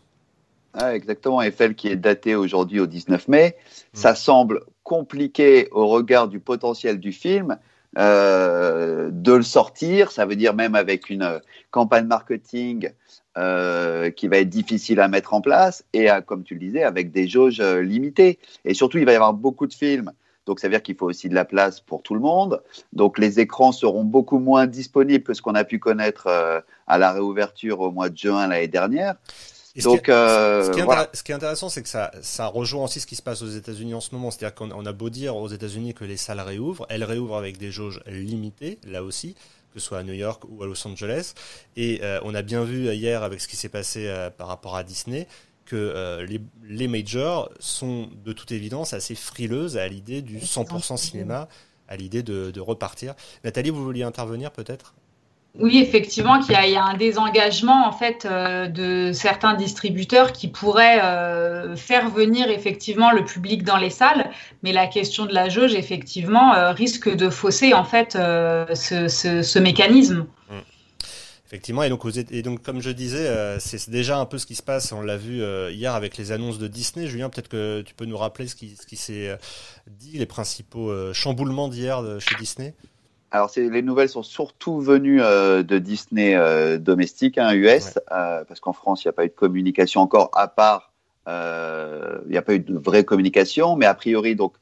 Ah, 0.72 0.94
exactement. 0.94 1.42
Eiffel 1.42 1.74
qui 1.74 1.88
est 1.88 1.96
daté 1.96 2.36
aujourd'hui 2.36 2.78
au 2.78 2.86
19 2.86 3.26
mai, 3.26 3.56
mmh. 3.58 3.96
ça 3.96 4.14
semble 4.14 4.62
compliqué 4.84 5.68
au 5.72 5.88
regard 5.88 6.28
du 6.28 6.38
potentiel 6.38 7.00
du 7.00 7.12
film. 7.12 7.58
Euh, 7.98 9.10
de 9.12 9.32
le 9.32 9.42
sortir, 9.42 10.12
ça 10.12 10.24
veut 10.24 10.36
dire 10.36 10.54
même 10.54 10.74
avec 10.74 11.10
une 11.10 11.42
campagne 11.70 12.06
marketing 12.06 12.90
euh, 13.38 14.10
qui 14.10 14.28
va 14.28 14.38
être 14.38 14.48
difficile 14.48 15.00
à 15.00 15.08
mettre 15.08 15.34
en 15.34 15.40
place 15.40 15.84
et 15.92 16.08
à, 16.08 16.20
comme 16.20 16.42
tu 16.42 16.54
le 16.54 16.60
disais, 16.60 16.82
avec 16.82 17.10
des 17.10 17.28
jauges 17.28 17.60
limitées. 17.60 18.38
Et 18.64 18.74
surtout, 18.74 18.98
il 18.98 19.04
va 19.04 19.12
y 19.12 19.16
avoir 19.16 19.34
beaucoup 19.34 19.66
de 19.66 19.74
films. 19.74 20.12
Donc, 20.46 20.58
ça 20.58 20.66
veut 20.66 20.72
dire 20.72 20.82
qu'il 20.82 20.96
faut 20.96 21.06
aussi 21.06 21.28
de 21.28 21.34
la 21.34 21.44
place 21.44 21.80
pour 21.80 22.02
tout 22.02 22.14
le 22.14 22.20
monde. 22.20 22.62
Donc, 22.92 23.18
les 23.18 23.38
écrans 23.38 23.72
seront 23.72 24.04
beaucoup 24.04 24.38
moins 24.38 24.66
disponibles 24.66 25.22
que 25.22 25.34
ce 25.34 25.42
qu'on 25.42 25.54
a 25.54 25.64
pu 25.64 25.78
connaître 25.78 26.26
euh, 26.26 26.60
à 26.86 26.98
la 26.98 27.12
réouverture 27.12 27.80
au 27.80 27.90
mois 27.92 28.08
de 28.08 28.16
juin 28.16 28.48
l'année 28.48 28.68
dernière. 28.68 29.14
Donc, 29.82 29.98
ce, 29.98 30.02
qui 30.02 30.10
est, 30.10 30.14
euh, 30.14 30.64
ce, 30.64 30.70
qui 30.70 30.80
voilà. 30.82 31.08
ce, 31.14 31.22
qui 31.22 31.32
est 31.32 31.34
intéressant, 31.34 31.68
c'est 31.68 31.82
que 31.82 31.88
ça, 31.88 32.10
ça 32.20 32.46
rejoint 32.46 32.84
aussi 32.84 33.00
ce 33.00 33.06
qui 33.06 33.16
se 33.16 33.22
passe 33.22 33.40
aux 33.40 33.48
États-Unis 33.48 33.94
en 33.94 34.00
ce 34.00 34.14
moment. 34.14 34.30
C'est-à-dire 34.30 34.54
qu'on 34.54 34.84
a 34.84 34.92
beau 34.92 35.08
dire 35.08 35.36
aux 35.36 35.48
États-Unis 35.48 35.94
que 35.94 36.04
les 36.04 36.18
salles 36.18 36.40
réouvrent, 36.40 36.86
elles 36.90 37.04
réouvrent 37.04 37.36
avec 37.36 37.56
des 37.56 37.70
jauges 37.70 38.02
limitées, 38.06 38.78
là 38.86 39.02
aussi, 39.02 39.36
que 39.72 39.80
ce 39.80 39.86
soit 39.86 39.98
à 39.98 40.02
New 40.02 40.12
York 40.12 40.42
ou 40.48 40.62
à 40.62 40.66
Los 40.66 40.86
Angeles. 40.86 41.34
Et 41.76 42.00
euh, 42.02 42.20
on 42.24 42.34
a 42.34 42.42
bien 42.42 42.64
vu 42.64 42.92
hier 42.92 43.22
avec 43.22 43.40
ce 43.40 43.48
qui 43.48 43.56
s'est 43.56 43.68
passé 43.68 44.06
euh, 44.06 44.30
par 44.30 44.48
rapport 44.48 44.76
à 44.76 44.84
Disney 44.84 45.26
que 45.64 45.76
euh, 45.76 46.26
les, 46.26 46.40
les, 46.64 46.88
majors 46.88 47.50
sont 47.60 48.10
de 48.24 48.32
toute 48.32 48.52
évidence 48.52 48.92
assez 48.92 49.14
frileuses 49.14 49.76
à 49.76 49.86
l'idée 49.86 50.20
du 50.20 50.38
100% 50.38 50.96
cinéma, 50.96 51.48
à 51.88 51.96
l'idée 51.96 52.22
de, 52.22 52.50
de 52.50 52.60
repartir. 52.60 53.14
Nathalie, 53.44 53.70
vous 53.70 53.84
vouliez 53.84 54.02
intervenir 54.02 54.50
peut-être? 54.50 54.94
Oui, 55.58 55.80
effectivement, 55.80 56.40
qu'il 56.40 56.52
y, 56.52 56.76
a 56.76 56.84
un 56.84 56.96
désengagement 56.96 57.86
en 57.86 57.92
fait 57.92 58.24
euh, 58.24 58.68
de 58.68 59.12
certains 59.12 59.52
distributeurs 59.52 60.32
qui 60.32 60.48
pourraient 60.48 61.00
euh, 61.02 61.76
faire 61.76 62.08
venir 62.08 62.48
effectivement 62.48 63.12
le 63.12 63.22
public 63.22 63.62
dans 63.62 63.76
les 63.76 63.90
salles, 63.90 64.30
mais 64.62 64.72
la 64.72 64.86
question 64.86 65.26
de 65.26 65.34
la 65.34 65.50
jauge 65.50 65.74
effectivement 65.74 66.54
euh, 66.54 66.72
risque 66.72 67.14
de 67.14 67.28
fausser 67.28 67.74
en 67.74 67.84
fait 67.84 68.12
ce, 68.12 69.08
ce, 69.08 69.58
mécanisme. 69.58 70.26
Mmh. 70.48 70.54
Effectivement, 71.46 71.82
et 71.82 71.90
donc, 72.42 72.62
comme 72.62 72.80
je 72.80 72.88
disais, 72.88 73.58
c'est 73.58 73.90
déjà 73.90 74.16
un 74.16 74.24
peu 74.24 74.38
ce 74.38 74.46
qui 74.46 74.54
se 74.54 74.62
passe. 74.62 74.90
On 74.92 75.02
l'a 75.02 75.18
vu 75.18 75.42
hier 75.70 75.94
avec 75.94 76.16
les 76.16 76.32
annonces 76.32 76.58
de 76.58 76.66
Disney. 76.66 77.06
Julien, 77.08 77.28
peut-être 77.28 77.50
que 77.50 77.82
tu 77.82 77.92
peux 77.92 78.06
nous 78.06 78.16
rappeler 78.16 78.48
ce 78.48 78.54
qui, 78.54 78.74
ce 78.74 78.86
qui 78.86 78.96
s'est 78.96 79.36
dit, 79.86 80.16
les 80.16 80.24
principaux 80.24 81.12
chamboulements 81.12 81.68
d'hier 81.68 82.02
chez 82.20 82.36
Disney? 82.36 82.74
Alors, 83.34 83.50
les 83.56 83.80
nouvelles 83.80 84.10
sont 84.10 84.22
surtout 84.22 84.78
venues 84.78 85.22
euh, 85.22 85.62
de 85.62 85.78
Disney 85.78 86.34
euh, 86.36 86.76
domestique, 86.76 87.38
hein, 87.38 87.54
US, 87.54 87.64
ouais. 87.64 88.02
euh, 88.12 88.44
parce 88.44 88.60
qu'en 88.60 88.74
France, 88.74 89.04
il 89.04 89.08
n'y 89.08 89.10
a 89.10 89.12
pas 89.14 89.24
eu 89.24 89.28
de 89.28 89.32
communication 89.32 90.02
encore, 90.02 90.30
à 90.34 90.48
part, 90.48 90.92
il 91.26 92.30
n'y 92.30 92.36
a 92.36 92.42
pas 92.42 92.52
eu 92.52 92.58
de 92.58 92.76
vraie 92.76 93.04
communication, 93.04 93.74
mais 93.74 93.86
a 93.86 93.94
priori, 93.94 94.36
donc, 94.36 94.52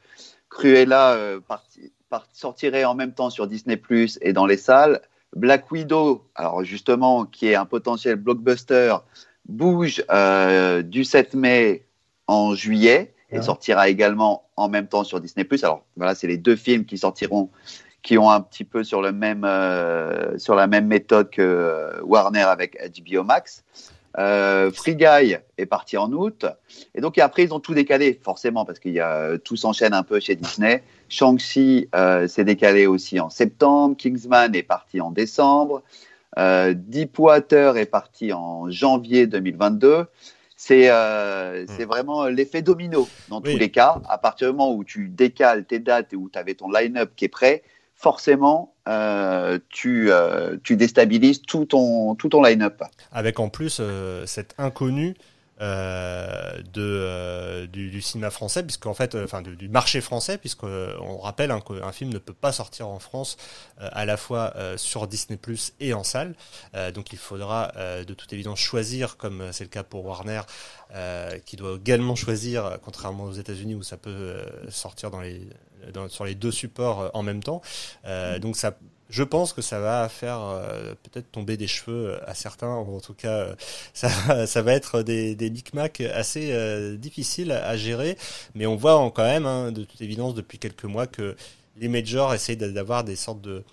Cruella 0.51 1.19
parti, 1.49 1.93
part, 2.11 2.29
sortirait 2.33 2.85
en 2.85 2.95
même 2.95 3.13
temps 3.13 3.31
sur 3.31 3.49
Disney 3.49 3.77
Plus 3.77 4.19
et 4.23 4.33
dans 4.33 4.47
les 4.47 4.57
salles. 4.57 5.01
Black 5.35 5.71
Widow, 5.73 6.25
alors 6.37 6.63
justement, 6.63 7.25
qui 7.25 7.49
est 7.49 7.55
un 7.57 7.67
potentiel 7.67 8.17
blockbuster, 8.17 8.97
bouge 9.49 10.05
du 10.85 11.05
7 11.05 11.35
mai 11.35 11.87
en 12.27 12.55
juillet 12.55 13.15
et 13.31 13.37
ouais. 13.37 13.43
sortira 13.43 13.89
également 13.89 14.49
en 14.57 14.69
même 14.69 14.87
temps 14.87 15.05
sur 15.05 15.21
Disney 15.21 15.45
Plus. 15.45 15.65
Alors, 15.65 15.85
voilà, 15.97 16.15
c'est 16.15 16.27
les 16.27 16.37
deux 16.37 16.57
films 16.57 16.85
qui 16.85 16.99
sortiront 16.99 17.51
qui 18.03 18.19
ont 18.19 18.31
un 18.31 18.41
petit 18.41 18.65
peu 18.65 18.85
sur 18.85 19.03
le 19.03 19.13
même 19.13 19.45
euh, 19.45 20.39
sur 20.39 20.55
la 20.55 20.67
même 20.67 20.87
méthode 20.87 21.31
que 21.31 21.43
euh, 21.43 22.01
Warner 22.03 22.43
avec 22.43 22.77
HBO 22.99 23.25
Max. 23.25 23.65
Euh, 24.19 24.73
Free 24.73 24.97
Guy 24.97 25.37
est 25.57 25.67
parti 25.67 25.97
en 25.97 26.11
août 26.11 26.45
et 26.97 27.01
donc 27.01 27.17
et 27.17 27.21
après 27.21 27.45
ils 27.45 27.55
ont 27.55 27.61
tout 27.61 27.75
décalé 27.75 28.19
forcément 28.21 28.65
parce 28.65 28.81
qu'il 28.81 28.93
y 28.93 28.99
a 28.99 29.39
tout 29.39 29.55
s'enchaîne 29.55 29.95
un 29.95 30.03
peu 30.03 30.19
chez 30.19 30.35
Disney. 30.35 30.83
Shang-Chi 31.09 31.89
euh, 31.95 32.27
s'est 32.27 32.45
décalé 32.45 32.87
aussi 32.87 33.21
en 33.21 33.31
septembre. 33.31 33.97
Kingsman 33.97 34.55
est 34.55 34.65
parti 34.65 35.01
en 35.01 35.13
décembre. 35.13 35.83
Euh, 36.39 36.75
Deepwater 36.77 37.77
est 37.77 37.87
parti 37.87 38.33
en 38.33 38.71
janvier 38.71 39.27
2022 39.27 40.07
c'est 40.63 40.91
euh, 40.91 41.65
mmh. 41.65 41.83
vraiment 41.85 42.27
l'effet 42.27 42.61
domino 42.61 43.09
dans 43.31 43.41
oui. 43.41 43.53
tous 43.53 43.59
les 43.59 43.71
cas. 43.71 43.99
À 44.11 44.19
partir 44.19 44.49
du 44.49 44.53
moment 44.53 44.75
où 44.75 44.85
tu 44.85 45.09
décales 45.09 45.65
tes 45.65 45.79
dates 45.79 46.13
et 46.13 46.17
où 46.17 46.29
tu 46.29 46.39
avais 46.39 46.53
ton 46.53 46.71
line-up 46.71 47.13
qui 47.17 47.25
est 47.25 47.29
prêt, 47.29 47.63
forcément, 48.01 48.75
euh, 48.89 49.59
tu, 49.69 50.11
euh, 50.11 50.57
tu 50.65 50.77
déstabilises 50.77 51.43
tout 51.43 51.67
ton, 51.67 52.15
tout 52.15 52.31
ton 52.31 52.43
line-up. 52.43 52.83
Avec 53.13 53.39
en 53.39 53.51
plus 53.51 53.77
euh, 53.79 54.25
cet 54.25 54.55
inconnu 54.57 55.15
euh, 55.61 56.63
de, 56.73 56.81
euh, 56.81 57.67
du, 57.67 57.91
du, 57.91 58.01
cinéma 58.01 58.31
français, 58.31 58.63
puisqu'en 58.63 58.95
fait, 58.95 59.15
euh, 59.15 59.25
enfin 59.25 59.43
du, 59.43 59.57
du, 59.57 59.69
marché 59.69 60.01
français, 60.01 60.39
puisqu'on 60.39 61.19
rappelle 61.19 61.51
hein, 61.51 61.61
qu'un 61.61 61.93
film 61.93 62.11
ne 62.11 62.19
peut 62.19 62.33
pas 62.33 62.51
sortir 62.53 62.89
en 62.89 62.99
France 62.99 63.37
à 63.79 64.07
la 64.07 64.17
fois 64.17 64.55
sur 64.77 65.07
Disney 65.07 65.37
Plus 65.37 65.73
et 65.81 65.95
en 65.95 66.05
salle. 66.05 66.35
donc 66.95 67.13
il 67.13 67.19
faudra 67.19 67.73
de 68.07 68.15
toute 68.15 68.33
évidence 68.33 68.59
choisir, 68.59 69.17
comme 69.17 69.53
c'est 69.53 69.65
le 69.65 69.71
cas 69.71 69.83
pour 69.83 70.05
Warner, 70.05 70.43
qui 71.47 71.57
doit 71.57 71.77
également 71.77 72.15
choisir, 72.15 72.79
contrairement 72.83 73.25
aux 73.25 73.33
États-Unis 73.33 73.75
où 73.75 73.83
ça 73.83 73.97
peut 73.97 74.37
sortir 74.69 75.11
dans 75.11 75.21
les, 75.21 75.49
dans, 75.93 76.09
sur 76.09 76.25
les 76.25 76.35
deux 76.35 76.53
supports 76.53 77.11
en 77.15 77.23
même 77.23 77.43
temps. 77.43 77.63
donc 78.41 78.57
ça 78.57 78.77
je 79.11 79.25
pense 79.25 79.53
que 79.53 79.61
ça 79.61 79.81
va 79.81 80.09
faire 80.09 80.41
euh, 80.41 80.95
peut-être 81.03 81.31
tomber 81.33 81.57
des 81.57 81.67
cheveux 81.67 82.19
à 82.29 82.35
certains, 82.35 82.77
ou 82.77 82.97
en 82.97 83.01
tout 83.01 83.15
cas, 83.15 83.55
euh, 83.55 83.55
ça, 83.93 84.63
va 84.63 84.73
être 84.73 85.03
des, 85.03 85.35
des 85.35 85.51
micmacs 85.51 86.01
assez 86.01 86.53
euh, 86.53 86.97
difficiles 86.97 87.53
à, 87.53 87.77
gérer. 87.77 88.17
Mais 88.55 88.67
on 88.67 88.77
voit 88.77 89.11
quand 89.15 89.25
même, 89.25 89.47
hein, 89.47 89.73
de 89.73 89.85
toute 89.85 90.01
évidence, 90.01 90.35
depuis 90.35 90.59
quelques 90.59 90.85
mois, 90.85 91.07
que 91.07 91.37
les 91.77 91.89
majors 91.89 92.33
essayent 92.35 92.57
d'avoir 92.57 93.05
des 93.05 93.17
sortes 93.17 93.43
de, 93.43 93.65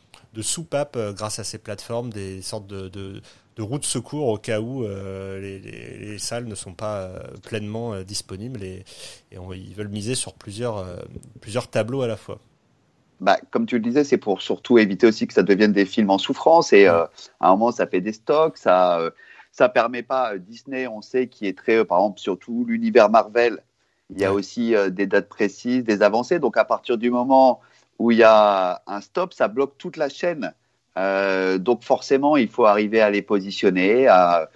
soupapes 0.41 0.97
grâce 1.15 1.39
à 1.39 1.43
ces 1.43 1.57
plateformes, 1.57 2.11
des 2.11 2.43
sortes 2.43 2.67
de, 2.67 2.89
de, 2.89 3.21
de 3.57 3.85
secours 3.85 4.27
au 4.27 4.37
cas 4.37 4.59
où 4.59 4.83
les, 4.83 5.59
les, 5.59 5.97
les, 5.97 6.19
salles 6.19 6.45
ne 6.45 6.53
sont 6.53 6.73
pas 6.73 7.09
pleinement 7.41 8.03
disponibles 8.03 8.63
et, 8.63 8.85
ils 9.31 9.73
veulent 9.73 9.87
miser 9.87 10.13
sur 10.13 10.33
plusieurs 10.35 10.85
tableaux 11.71 12.03
à 12.03 12.07
la 12.07 12.17
fois 12.17 12.39
bah, 13.19 13.37
comme 13.51 13.65
tu 13.65 13.75
le 13.75 13.81
disais, 13.81 14.03
c'est 14.03 14.17
pour 14.17 14.41
surtout 14.41 14.77
éviter 14.77 15.07
aussi 15.07 15.27
que 15.27 15.33
ça 15.33 15.43
devienne 15.43 15.71
des 15.71 15.85
films 15.85 16.09
en 16.09 16.17
souffrance. 16.17 16.73
Et 16.73 16.87
euh, 16.87 17.05
à 17.39 17.49
un 17.49 17.51
moment, 17.51 17.71
ça 17.71 17.87
fait 17.87 18.01
des 18.01 18.13
stocks, 18.13 18.57
ça, 18.57 18.99
euh, 18.99 19.11
ça 19.51 19.69
permet 19.69 20.03
pas. 20.03 20.33
Euh, 20.33 20.37
Disney, 20.37 20.87
on 20.87 21.01
sait, 21.01 21.27
qui 21.27 21.47
est 21.47 21.57
très, 21.57 21.77
euh, 21.77 21.85
par 21.85 21.99
exemple, 21.99 22.19
surtout 22.19 22.65
l'univers 22.67 23.09
Marvel. 23.09 23.63
Il 24.09 24.19
y 24.19 24.25
a 24.25 24.31
aussi 24.31 24.73
des 24.91 25.05
dates 25.05 25.27
précises, 25.27 25.83
des 25.83 26.01
avancées. 26.01 26.39
Donc, 26.39 26.55
à 26.55 26.63
partir 26.63 26.97
du 26.97 27.11
moment 27.11 27.59
où 27.99 28.11
il 28.11 28.19
y 28.19 28.23
a 28.23 28.81
un 28.87 29.01
stop, 29.01 29.33
ça 29.33 29.49
bloque 29.49 29.77
toute 29.77 29.97
la 29.97 30.07
chaîne. 30.07 30.53
Donc, 30.95 31.83
forcément, 31.83 32.37
il 32.37 32.47
faut 32.47 32.65
arriver 32.65 33.01
à 33.01 33.09
les 33.09 33.21
positionner. 33.21 34.07
À, 34.07 34.49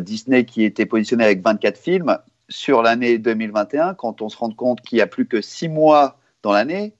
Disney 0.00 0.44
qui 0.44 0.64
était 0.64 0.84
positionné 0.84 1.24
avec 1.24 1.42
24 1.42 1.78
films 1.78 2.18
sur 2.50 2.82
l'année 2.82 3.16
2021, 3.16 3.94
quand 3.94 4.20
on 4.20 4.28
se 4.28 4.36
rend 4.36 4.50
compte 4.50 4.82
qu'il 4.82 4.98
y 4.98 5.00
a 5.00 5.06
plus 5.06 5.26
que 5.26 5.40
6 5.40 5.68
mois 5.68 6.18
dans 6.42 6.52
l'année, 6.52 6.94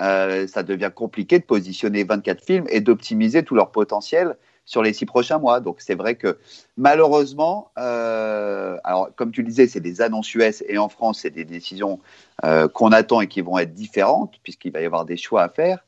euh, 0.00 0.46
ça 0.46 0.62
devient 0.62 0.90
compliqué 0.94 1.38
de 1.38 1.44
positionner 1.44 2.04
24 2.04 2.44
films 2.44 2.66
et 2.68 2.80
d'optimiser 2.80 3.42
tout 3.42 3.54
leur 3.54 3.70
potentiel 3.70 4.36
sur 4.66 4.82
les 4.82 4.92
six 4.92 5.06
prochains 5.06 5.38
mois. 5.38 5.60
Donc 5.60 5.76
c'est 5.78 5.94
vrai 5.94 6.16
que 6.16 6.36
malheureusement, 6.76 7.70
euh, 7.78 8.76
alors 8.84 9.08
comme 9.14 9.30
tu 9.30 9.42
le 9.42 9.48
disais, 9.48 9.68
c'est 9.68 9.80
des 9.80 10.02
annonces 10.02 10.34
US 10.34 10.62
et 10.68 10.76
en 10.76 10.90
France, 10.90 11.20
c'est 11.22 11.30
des 11.30 11.44
décisions 11.44 12.00
euh, 12.44 12.68
qu'on 12.68 12.92
attend 12.92 13.20
et 13.22 13.28
qui 13.28 13.40
vont 13.40 13.56
être 13.56 13.72
différentes 13.72 14.34
puisqu'il 14.42 14.72
va 14.72 14.82
y 14.82 14.84
avoir 14.84 15.06
des 15.06 15.16
choix 15.16 15.44
à 15.44 15.48
faire. 15.48 15.78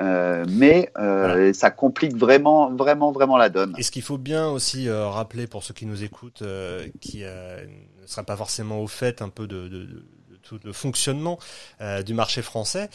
Euh, 0.00 0.46
mais 0.48 0.90
voilà. 0.96 1.52
ça 1.52 1.70
complique 1.70 2.16
vraiment, 2.16 2.74
vraiment, 2.74 3.12
vraiment 3.12 3.36
la 3.36 3.50
donne. 3.50 3.74
Et 3.76 3.82
ce 3.82 3.90
qu'il 3.90 4.02
faut 4.02 4.16
bien 4.16 4.48
aussi 4.48 4.90
rappeler 4.90 5.46
pour 5.46 5.62
ceux 5.62 5.74
qui 5.74 5.84
nous 5.84 6.02
écoutent, 6.02 6.42
qui 7.00 7.18
ne 7.20 8.06
seraient 8.06 8.24
pas 8.24 8.36
forcément 8.36 8.80
au 8.80 8.86
fait 8.86 9.20
un 9.20 9.28
peu 9.28 9.46
de, 9.46 9.68
de, 9.68 10.04
tout 10.42 10.58
le 10.64 10.72
fonctionnement 10.72 11.38
du 12.04 12.14
marché 12.14 12.42
français, 12.42 12.88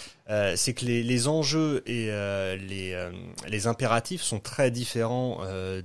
c'est 0.55 0.73
que 0.73 0.85
les, 0.85 1.03
les, 1.03 1.27
enjeux 1.27 1.83
et 1.85 2.07
les, 2.07 3.09
les 3.47 3.67
impératifs 3.67 4.21
sont 4.21 4.39
très 4.39 4.71
différents 4.71 5.39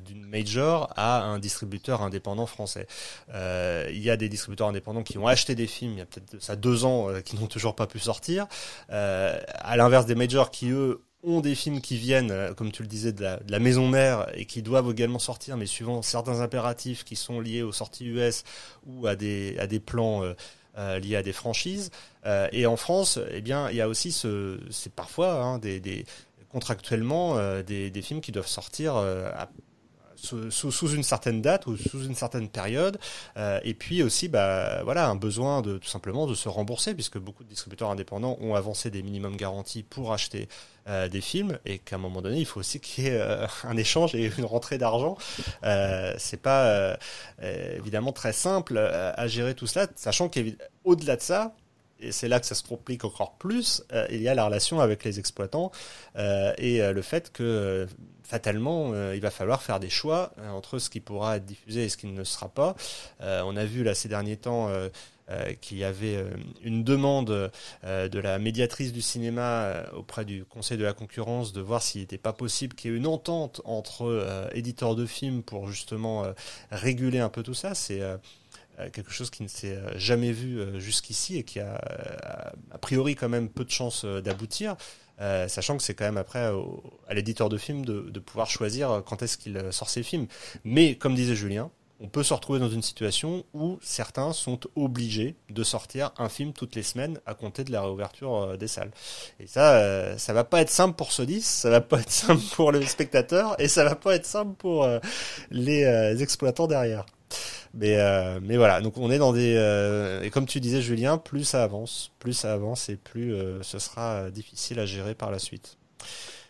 d'une 0.05 0.25
major 0.27 0.93
à 0.97 1.23
un 1.23 1.39
distributeur 1.39 2.03
indépendant 2.03 2.47
français. 2.47 2.87
il 3.33 4.03
y 4.03 4.11
a 4.11 4.17
des 4.17 4.29
distributeurs 4.29 4.69
indépendants 4.69 5.03
qui 5.03 5.19
ont 5.19 5.27
acheté 5.27 5.55
des 5.55 5.67
films 5.67 5.93
il 5.93 5.99
y 5.99 6.03
a 6.03 6.07
peut-être 6.07 6.43
ça 6.43 6.57
deux 6.57 6.85
ans 6.85 7.09
qui 7.25 7.37
n'ont 7.37 7.47
toujours 7.47 7.75
pas 7.75 7.87
pu 7.87 7.99
sortir, 7.99 8.47
à 8.89 9.77
l'inverse 9.77 10.07
des 10.07 10.15
majors 10.15 10.51
qui 10.51 10.71
eux 10.71 11.01
ont 11.23 11.41
des 11.41 11.55
films 11.55 11.81
qui 11.81 11.97
viennent, 11.97 12.31
euh, 12.31 12.53
comme 12.53 12.73
tu 12.73 12.83
le 12.83 12.89
disais, 12.89 13.13
de 13.13 13.25
la, 13.49 13.59
maison 13.59 13.89
mère 13.89 14.27
et 14.35 14.45
qui 14.45 14.63
doivent 14.63 14.91
également 14.91 15.19
sortir, 15.19 15.57
mais 15.57 15.67
suivant 15.67 16.03
certains 16.03 16.41
impératifs 16.41 17.05
qui 17.05 17.17
sont 17.17 17.41
liés 17.41 17.63
aux 17.63 17.73
sorties 17.73 18.07
US 18.07 18.45
ou 18.87 19.07
à 19.07 19.15
des, 19.15 19.57
à 19.59 19.67
des 19.67 19.79
plans 19.81 20.25
euh, 20.25 20.35
euh, 20.79 20.99
liés 20.99 21.17
à 21.17 21.23
des 21.23 21.33
franchises. 21.33 21.91
et 22.53 22.67
en 22.67 22.77
France, 22.77 23.19
eh 23.31 23.41
bien, 23.41 23.71
il 23.71 23.77
y 23.77 23.81
a 23.81 23.89
aussi 23.89 24.13
ce, 24.13 24.61
c'est 24.71 24.93
parfois 24.93 25.43
hein, 25.43 25.59
des, 25.59 25.81
des, 25.81 26.05
contractuellement 26.51 27.37
des, 27.63 27.91
des, 27.91 28.03
films 28.03 28.21
qui 28.21 28.33
doivent 28.33 28.47
sortir 28.47 28.97
à 28.97 29.49
sous, 30.23 30.89
une 30.95 31.03
certaine 31.03 31.43
date 31.43 31.67
ou 31.67 31.77
sous 31.77 32.05
une 32.05 32.15
certaine 32.15 32.49
période, 32.49 32.99
euh, 33.37 33.61
et 33.65 33.75
puis 33.75 34.03
aussi 34.03 34.29
bah 34.29 34.83
voilà 34.85 35.09
un 35.09 35.17
besoin 35.17 35.63
de 35.63 35.79
tout 35.79 35.89
simplement 35.89 36.27
de 36.27 36.35
se 36.35 36.49
rembourser 36.49 36.95
puisque 36.95 37.19
beaucoup 37.19 37.45
de 37.45 37.49
distributeurs 37.49 37.91
indépendants 37.91 38.37
ont 38.41 38.55
avancé 38.55 38.91
des 38.91 39.03
minimums 39.03 39.37
garantis 39.37 39.83
pour 39.83 40.13
acheter 40.13 40.49
euh, 40.89 41.09
des 41.09 41.21
films 41.21 41.59
et 41.65 41.79
qu'à 41.79 41.97
un 41.97 41.99
moment 41.99 42.23
donné 42.23 42.39
il 42.39 42.47
faut 42.47 42.61
aussi 42.61 42.81
qu'il 42.81 43.05
y 43.05 43.07
ait 43.09 43.21
euh, 43.21 43.47
un 43.65 43.77
échange 43.77 44.15
et 44.15 44.31
une 44.39 44.45
rentrée 44.45 44.79
d'argent. 44.79 45.17
C'est 46.19 46.41
pas 46.41 46.97
évidemment 47.41 48.13
très 48.13 48.33
simple 48.33 48.79
à 48.79 49.27
gérer 49.27 49.55
tout 49.55 49.67
cela, 49.67 49.87
sachant 49.97 50.29
qu'au-delà 50.29 51.17
de 51.17 51.23
ça, 51.23 51.55
et 52.03 52.13
c'est 52.13 52.29
là 52.29 52.41
que 52.41 52.47
ça 52.47 52.55
se 52.55 52.63
complique 52.63 53.05
encore 53.05 53.35
plus, 53.35 53.85
euh, 53.93 54.07
il 54.11 54.21
y 54.21 54.29
a 54.29 54.35
la 54.35 54.45
relation 54.45 54.81
avec 54.81 55.05
les 55.05 55.19
exploitants 55.19 55.71
euh, 56.17 56.53
et 56.59 56.83
euh, 56.83 56.93
le 56.93 57.03
fait 57.03 57.33
que 57.33 57.87
fatalement, 58.25 58.95
il 59.13 59.21
va 59.21 59.31
falloir 59.31 59.63
faire 59.63 59.79
des 59.79 59.91
choix 59.91 60.33
entre 60.55 60.79
ce 60.79 60.89
qui 60.89 61.01
pourra 61.01 61.37
être 61.37 61.45
diffusé 61.45 61.85
et 61.85 61.89
ce 61.91 61.99
qui 61.99 62.07
ne 62.07 62.25
sera 62.25 62.49
pas. 62.49 62.75
on 63.21 63.57
a 63.57 63.65
vu 63.67 63.85
là 63.85 63.95
ces 63.95 64.09
derniers 64.09 64.39
temps 64.39 64.71
qu'il 65.61 65.77
y 65.77 65.85
avait 65.85 66.25
une 66.63 66.83
demande 66.83 67.51
de 67.83 68.19
la 68.19 68.39
médiatrice 68.39 68.95
du 68.95 69.03
cinéma 69.03 69.83
auprès 69.93 70.25
du 70.25 70.47
Conseil 70.47 70.79
de 70.79 70.85
la 70.85 70.95
concurrence 70.95 71.53
de 71.53 71.61
voir 71.61 71.83
s'il 71.83 72.01
n'était 72.01 72.17
pas 72.17 72.33
possible 72.33 72.75
qu'il 72.75 72.91
y 72.91 72.95
ait 72.95 72.97
une 72.97 73.07
entente 73.07 73.61
entre 73.67 74.49
éditeurs 74.55 74.95
de 74.95 75.05
films 75.05 75.43
pour 75.43 75.69
justement 75.69 76.25
réguler 76.71 77.19
un 77.19 77.29
peu 77.29 77.43
tout 77.43 77.55
ça. 77.55 77.75
C'est 77.75 78.01
quelque 78.93 79.13
chose 79.13 79.31
qui 79.31 79.43
ne 79.43 79.49
s'est 79.49 79.77
euh, 79.77 79.99
jamais 79.99 80.33
vu 80.33 80.59
euh, 80.59 80.79
jusqu'ici 80.79 81.39
et 81.39 81.45
qui 81.45 81.61
a 81.61 81.81
a 82.71 82.79
priori 82.79 83.15
quand 83.15 83.29
même 83.29 83.49
peu 83.49 83.65
de 83.65 83.71
chances 83.71 84.05
d'aboutir. 84.05 84.77
sachant 85.19 85.77
que 85.77 85.83
c'est 85.83 85.95
quand 85.95 86.05
même 86.05 86.17
après 86.17 86.51
à 87.09 87.15
l'éditeur 87.15 87.49
de 87.49 87.57
films 87.57 87.85
de, 87.85 88.19
pouvoir 88.19 88.51
choisir 88.51 89.03
quand 89.07 89.23
est-ce 89.23 89.39
qu'il 89.39 89.61
sort 89.71 89.89
ses 89.89 90.03
films. 90.03 90.27
Mais 90.65 90.97
comme 90.97 91.15
disait 91.15 91.37
Julien, 91.37 91.71
on 92.01 92.09
peut 92.09 92.25
se 92.25 92.35
retrouver 92.35 92.59
dans 92.59 92.69
une 92.69 92.83
situation 92.83 93.45
où 93.55 93.79
certains 93.83 94.33
sont 94.33 94.59
obligés 94.75 95.37
de 95.51 95.63
sortir 95.63 96.11
un 96.19 96.29
film 96.29 96.53
toutes 96.53 96.75
les 96.75 96.83
semaines 96.83 97.21
à 97.27 97.35
compter 97.35 97.63
de 97.63 97.71
la 97.71 97.83
réouverture 97.83 98.59
des 98.59 98.67
salles. 98.67 98.91
Et 99.39 99.47
ça, 99.47 100.19
ça 100.19 100.33
va 100.33 100.43
pas 100.43 100.61
être 100.61 100.71
simple 100.71 100.97
pour 100.97 101.11
10, 101.11 101.45
ça 101.45 101.71
va 101.71 101.81
pas 101.81 102.01
être 102.01 102.11
simple 102.11 102.43
pour 102.57 102.73
le 102.73 102.83
spectateur 102.85 103.55
et 103.61 103.69
ça 103.69 103.85
va 103.85 103.95
pas 103.95 104.17
être 104.17 104.27
simple 104.27 104.55
pour 104.55 104.89
les 105.51 106.23
exploitants 106.23 106.67
derrière. 106.67 107.07
Mais, 107.75 107.97
euh, 107.97 108.39
mais 108.43 108.57
voilà, 108.57 108.81
donc 108.81 108.99
on 108.99 109.11
est 109.11 109.19
dans 109.19 109.33
des... 109.33 109.55
Euh, 109.57 110.23
et 110.23 110.31
comme 110.31 110.45
tu 110.45 110.61
disais 110.61 110.83
Julien, 110.83 111.17
plus 111.17 111.45
ça 111.45 111.63
avance, 111.63 112.13
plus 112.19 112.35
ça 112.35 112.53
avance 112.53 112.89
et 112.91 112.97
plus 112.97 113.33
euh, 113.35 113.63
ce 113.63 113.79
sera 113.79 114.31
difficile 114.31 114.79
à 114.79 114.85
gérer 114.85 115.15
par 115.15 115.31
la 115.31 115.39
suite. 115.39 115.79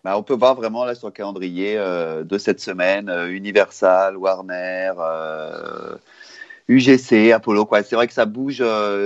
Bah, 0.03 0.19
on 0.19 0.25
peut 0.25 0.35
voir 0.35 0.57
vraiment 0.57 0.85
là 0.85 0.97
sur 0.97 1.07
le 1.07 1.13
calendrier 1.13 1.77
de 1.77 2.39
cette 2.39 2.59
semaine, 2.59 3.09
Universal, 3.31 4.17
Warner, 4.17 4.93
UGC, 6.67 7.31
Apollo. 7.31 7.67
Quoi. 7.67 7.85
C'est 7.85 7.95
vrai 7.95 8.09
que 8.09 8.13
ça 8.13 8.25
bouge, 8.25 8.65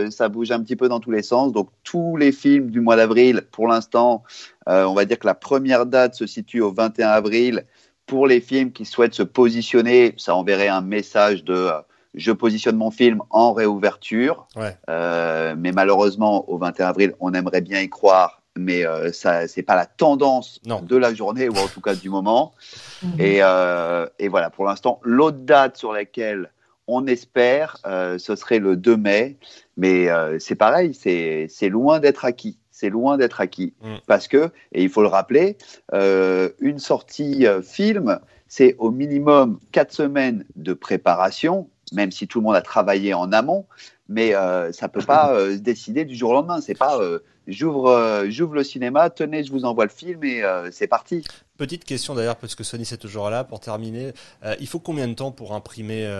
ça 0.09 0.31
bouge 0.31 0.51
un 0.53 0.63
petit 0.63 0.77
peu 0.77 0.89
dans 0.89 1.01
tous 1.01 1.11
les 1.11 1.23
sens. 1.23 1.53
Donc 1.53 1.69
tous 1.85 2.17
les 2.17 2.33
films 2.33 2.71
du 2.71 2.81
mois 2.81 2.97
d'avril, 2.97 3.43
pour 3.53 3.69
l'instant, 3.69 4.23
on 4.67 4.95
va 4.95 5.05
dire 5.05 5.19
que 5.19 5.27
la 5.27 5.35
première 5.35 5.85
date 5.85 6.15
se 6.15 6.27
situe 6.27 6.63
au 6.63 6.73
21 6.73 7.09
avril. 7.09 7.67
Pour 8.07 8.27
les 8.27 8.41
films 8.41 8.73
qui 8.73 8.87
souhaitent 8.87 9.13
se 9.13 9.23
positionner, 9.23 10.15
ça 10.17 10.35
enverrait 10.35 10.69
un 10.69 10.81
message 10.81 11.45
de 11.45 11.69
je 12.17 12.33
positionne 12.33 12.77
mon 12.77 12.91
film 12.91 13.23
en 13.31 13.53
réouverture. 13.53 14.49
Euh, 14.89 15.55
mais 15.57 15.73
malheureusement, 15.73 16.49
au 16.51 16.59
21 16.59 16.89
avril, 16.89 17.15
on 17.21 17.35
aimerait 17.35 17.61
bien 17.61 17.81
y 17.81 17.89
croire, 17.89 18.43
mais 18.57 18.87
euh, 18.87 19.13
ça, 19.13 19.47
c'est 19.47 19.63
pas 19.63 19.77
la 19.77 19.87
tendance 19.87 20.61
de 20.65 20.97
la 20.97 21.15
journée 21.15 21.49
ou 21.49 21.57
en 21.57 21.69
tout 21.69 21.83
cas 21.83 21.95
du 21.95 22.09
moment. 22.09 22.55
Et, 23.19 23.39
euh, 23.43 24.07
et, 24.19 24.29
voilà, 24.29 24.51
pour 24.51 24.65
l'instant, 24.65 25.01
l'autre 25.03 25.39
date 25.39 25.77
sur 25.77 25.93
laquelle 25.93 26.51
on 26.89 27.07
espère, 27.07 27.77
euh, 27.87 28.17
ce 28.17 28.35
serait 28.35 28.59
le 28.59 28.77
2 28.77 28.97
mai. 28.97 29.37
Mais 29.77 30.09
euh, 30.09 30.39
c'est 30.39 30.55
pareil, 30.55 30.95
c'est, 30.95 31.47
c'est 31.51 31.69
loin 31.69 32.01
d'être 32.01 32.25
acquis. 32.25 32.59
C'est 32.71 32.89
loin 32.89 33.19
d'être 33.19 33.41
acquis. 33.41 33.75
Mm. 33.83 33.95
Parce 34.07 34.29
que, 34.29 34.51
et 34.73 34.83
il 34.83 34.89
faut 34.89 35.03
le 35.03 35.09
rappeler, 35.09 35.59
une 35.93 36.79
sortie 36.79 37.47
film, 37.63 38.19
c'est 38.49 38.77
au 38.79 38.91
minimum 38.91 39.59
quatre 39.73 39.93
semaines 39.93 40.45
de 40.57 40.73
préparation 40.73 41.69
même 41.93 42.11
si 42.11 42.27
tout 42.27 42.41
le 42.41 42.45
monde 42.45 42.57
a 42.57 42.63
travaillé 42.63 43.15
en 43.15 43.33
amont, 43.33 43.67
mais 44.09 44.35
euh, 44.35 44.73
ça 44.73 44.89
peut 44.89 45.05
pas 45.05 45.33
euh, 45.33 45.57
se 45.57 45.61
décider 45.61 46.05
du 46.05 46.15
jour 46.15 46.31
au 46.31 46.35
lendemain. 46.35 46.61
C'est 46.61 46.75
pas 46.75 46.99
euh, 47.01 47.21
j'ouvre 47.47 48.25
j'ouvre 48.29 48.55
le 48.55 48.65
cinéma, 48.65 49.11
tenez, 49.11 49.45
je 49.45 49.53
vous 49.53 49.65
envoie 49.65 49.85
le 49.85 49.91
film 49.91 50.25
et 50.25 50.43
c'est 50.73 50.89
parti. 50.89 51.25
Petite 51.57 51.85
question 51.85 52.15
d'ailleurs, 52.15 52.37
parce 52.37 52.55
que 52.55 52.65
Sony 52.65 52.85
c'est 52.85 52.99
toujours 52.99 53.31
là 53.31 53.45
pour 53.45 53.61
terminer. 53.61 54.13
il 54.61 54.67
faut 54.67 54.81
combien 54.81 55.09
de 55.09 55.15
temps 55.15 55.31
pour 55.31 55.55
imprimer, 55.55 56.11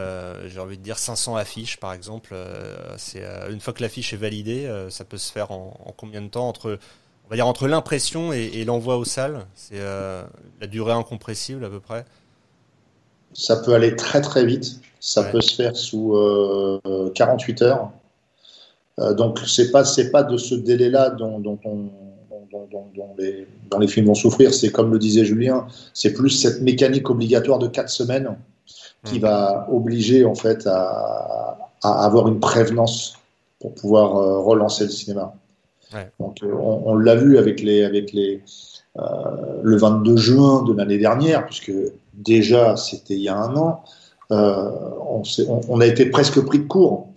j'ai 0.47 0.61
envie 0.61 0.79
de 0.79 0.83
dire 0.83 0.99
500 0.99 1.37
affiches 1.37 1.79
par 1.79 1.93
exemple 1.93 2.35
une 3.51 3.61
fois 3.61 3.73
que 3.73 3.83
l'affiche 3.83 4.13
est 4.13 4.19
validée, 4.19 4.71
ça 4.89 5.05
peut 5.05 5.19
se 5.19 5.33
faire 5.33 5.51
en, 5.51 5.79
en, 5.85 5.93
combien 5.93 6.23
de 6.23 6.29
temps 6.29 6.49
entre 6.49 6.79
on 7.27 7.29
va 7.29 7.37
dire 7.37 7.47
entre 7.49 7.67
l'impression 7.67 8.33
et 8.33 8.65
l'envoi 8.65 8.97
aux 8.97 9.05
salles 9.05 9.47
C'est 9.57 9.81
la 9.81 10.67
durée 10.69 10.93
incompressible 10.93 11.65
à 11.65 11.69
peu 11.69 11.81
près? 11.81 12.05
Ça 13.37 13.57
peut 13.57 13.75
aller 13.75 13.95
très 13.97 14.23
très 14.23 14.47
vite. 14.47 14.81
Ça 14.99 15.23
peut 15.25 15.43
se 15.43 15.55
faire 15.55 15.77
sous 15.77 16.17
48 17.15 17.63
euh, 17.63 17.67
heures. 17.67 17.91
Euh, 18.99 19.13
donc 19.13 19.41
c'est 19.47 19.71
pas 19.71 19.85
c'est 19.85 20.11
pas 20.11 20.23
de 20.23 20.39
ce 20.39 20.55
délai-là 20.55 21.11
dont, 21.11 21.39
dont, 21.39 21.59
les, 23.19 23.47
les, 23.79 23.89
films 23.89 24.07
vont 24.07 24.15
souffrir. 24.15 24.55
C'est 24.55 24.73
comme 24.73 24.91
le 24.91 24.99
disait 24.99 25.27
Julien, 25.27 25.67
c'est 25.93 26.15
plus 26.15 26.31
cette 26.31 26.63
mécanique 26.63 27.11
obligatoire 27.11 27.59
de 27.59 27.67
4 27.67 27.91
semaines 27.91 28.37
qui 29.05 29.19
mmh. 29.19 29.23
va 29.23 29.69
obliger 29.71 30.25
en 30.25 30.35
fait 30.35 30.67
à, 30.67 31.59
avoir 31.83 32.29
une 32.29 32.41
prévenance 32.41 33.15
pour 33.61 33.75
pouvoir 33.75 34.17
euh, 34.17 34.41
relancer 34.41 34.85
le 34.85 34.91
cinéma. 34.91 35.35
Donc 36.19 36.39
on, 36.43 36.97
l'a 36.97 37.15
vu 37.15 37.39
avec 37.39 37.63
les 37.63 37.85
avec 37.85 38.13
les 38.13 38.43
le 38.97 39.77
22 39.77 40.17
juin 40.17 40.65
de 40.65 40.73
l'année 40.73 40.99
dernière, 40.99 41.45
puisque 41.47 41.73
déjà 42.15 42.77
c'était 42.77 43.15
il 43.15 43.21
y 43.21 43.29
a 43.29 43.37
un 43.37 43.55
an. 43.57 43.85
Euh, 44.33 44.71
on, 45.69 45.81
a 45.81 45.87
été 45.87 46.07
presque 46.07 46.41
pris 46.45 46.59
de 46.59 46.67
court. 46.67 47.09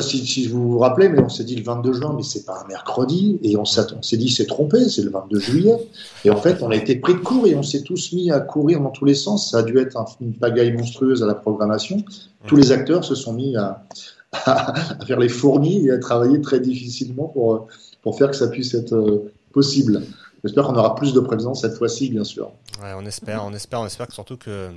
Si, 0.00 0.26
si, 0.26 0.46
vous 0.48 0.72
vous 0.72 0.78
rappelez, 0.78 1.10
mais 1.10 1.20
on 1.20 1.28
s'est 1.28 1.44
dit 1.44 1.54
le 1.54 1.62
22 1.62 1.92
juin, 1.92 2.14
mais 2.16 2.22
c'est 2.22 2.46
pas 2.46 2.62
un 2.64 2.66
mercredi, 2.66 3.38
et 3.42 3.56
on 3.56 3.64
s'est 3.64 4.16
dit 4.16 4.30
c'est 4.30 4.46
trompé, 4.46 4.88
c'est 4.88 5.02
le 5.02 5.10
22 5.10 5.38
juillet. 5.38 5.76
Et 6.24 6.30
en 6.30 6.36
fait, 6.36 6.62
on 6.62 6.70
a 6.70 6.76
été 6.76 6.96
pris 6.96 7.14
de 7.14 7.18
court 7.18 7.46
et 7.46 7.54
on 7.54 7.62
s'est 7.62 7.82
tous 7.82 8.12
mis 8.12 8.30
à 8.30 8.40
courir 8.40 8.80
dans 8.80 8.90
tous 8.90 9.04
les 9.04 9.14
sens. 9.14 9.50
Ça 9.50 9.58
a 9.58 9.62
dû 9.62 9.78
être 9.78 9.98
une 10.20 10.32
pagaille 10.32 10.72
monstrueuse 10.72 11.22
à 11.22 11.26
la 11.26 11.34
programmation. 11.34 12.02
Tous 12.46 12.56
les 12.56 12.72
acteurs 12.72 13.04
se 13.04 13.14
sont 13.14 13.34
mis 13.34 13.56
à, 13.56 13.84
à, 14.46 15.04
faire 15.06 15.18
les 15.18 15.28
fournis 15.28 15.86
et 15.88 15.90
à 15.90 15.98
travailler 15.98 16.40
très 16.40 16.60
difficilement 16.60 17.28
pour, 17.28 17.68
pour 18.02 18.16
faire 18.16 18.30
que 18.30 18.36
ça 18.36 18.48
puisse 18.48 18.72
être 18.74 18.94
euh, 18.94 19.32
possible. 19.52 20.02
J'espère 20.42 20.64
qu'on 20.64 20.74
aura 20.74 20.94
plus 20.94 21.12
de 21.12 21.20
présence 21.20 21.60
cette 21.60 21.74
fois-ci, 21.74 22.08
bien 22.08 22.24
sûr. 22.24 22.50
Ouais, 22.82 22.92
on 22.96 23.04
espère, 23.06 23.44
on 23.44 23.52
espère, 23.52 23.80
on 23.80 23.86
espère 23.86 24.08
que 24.08 24.14
surtout 24.14 24.36
que 24.36 24.70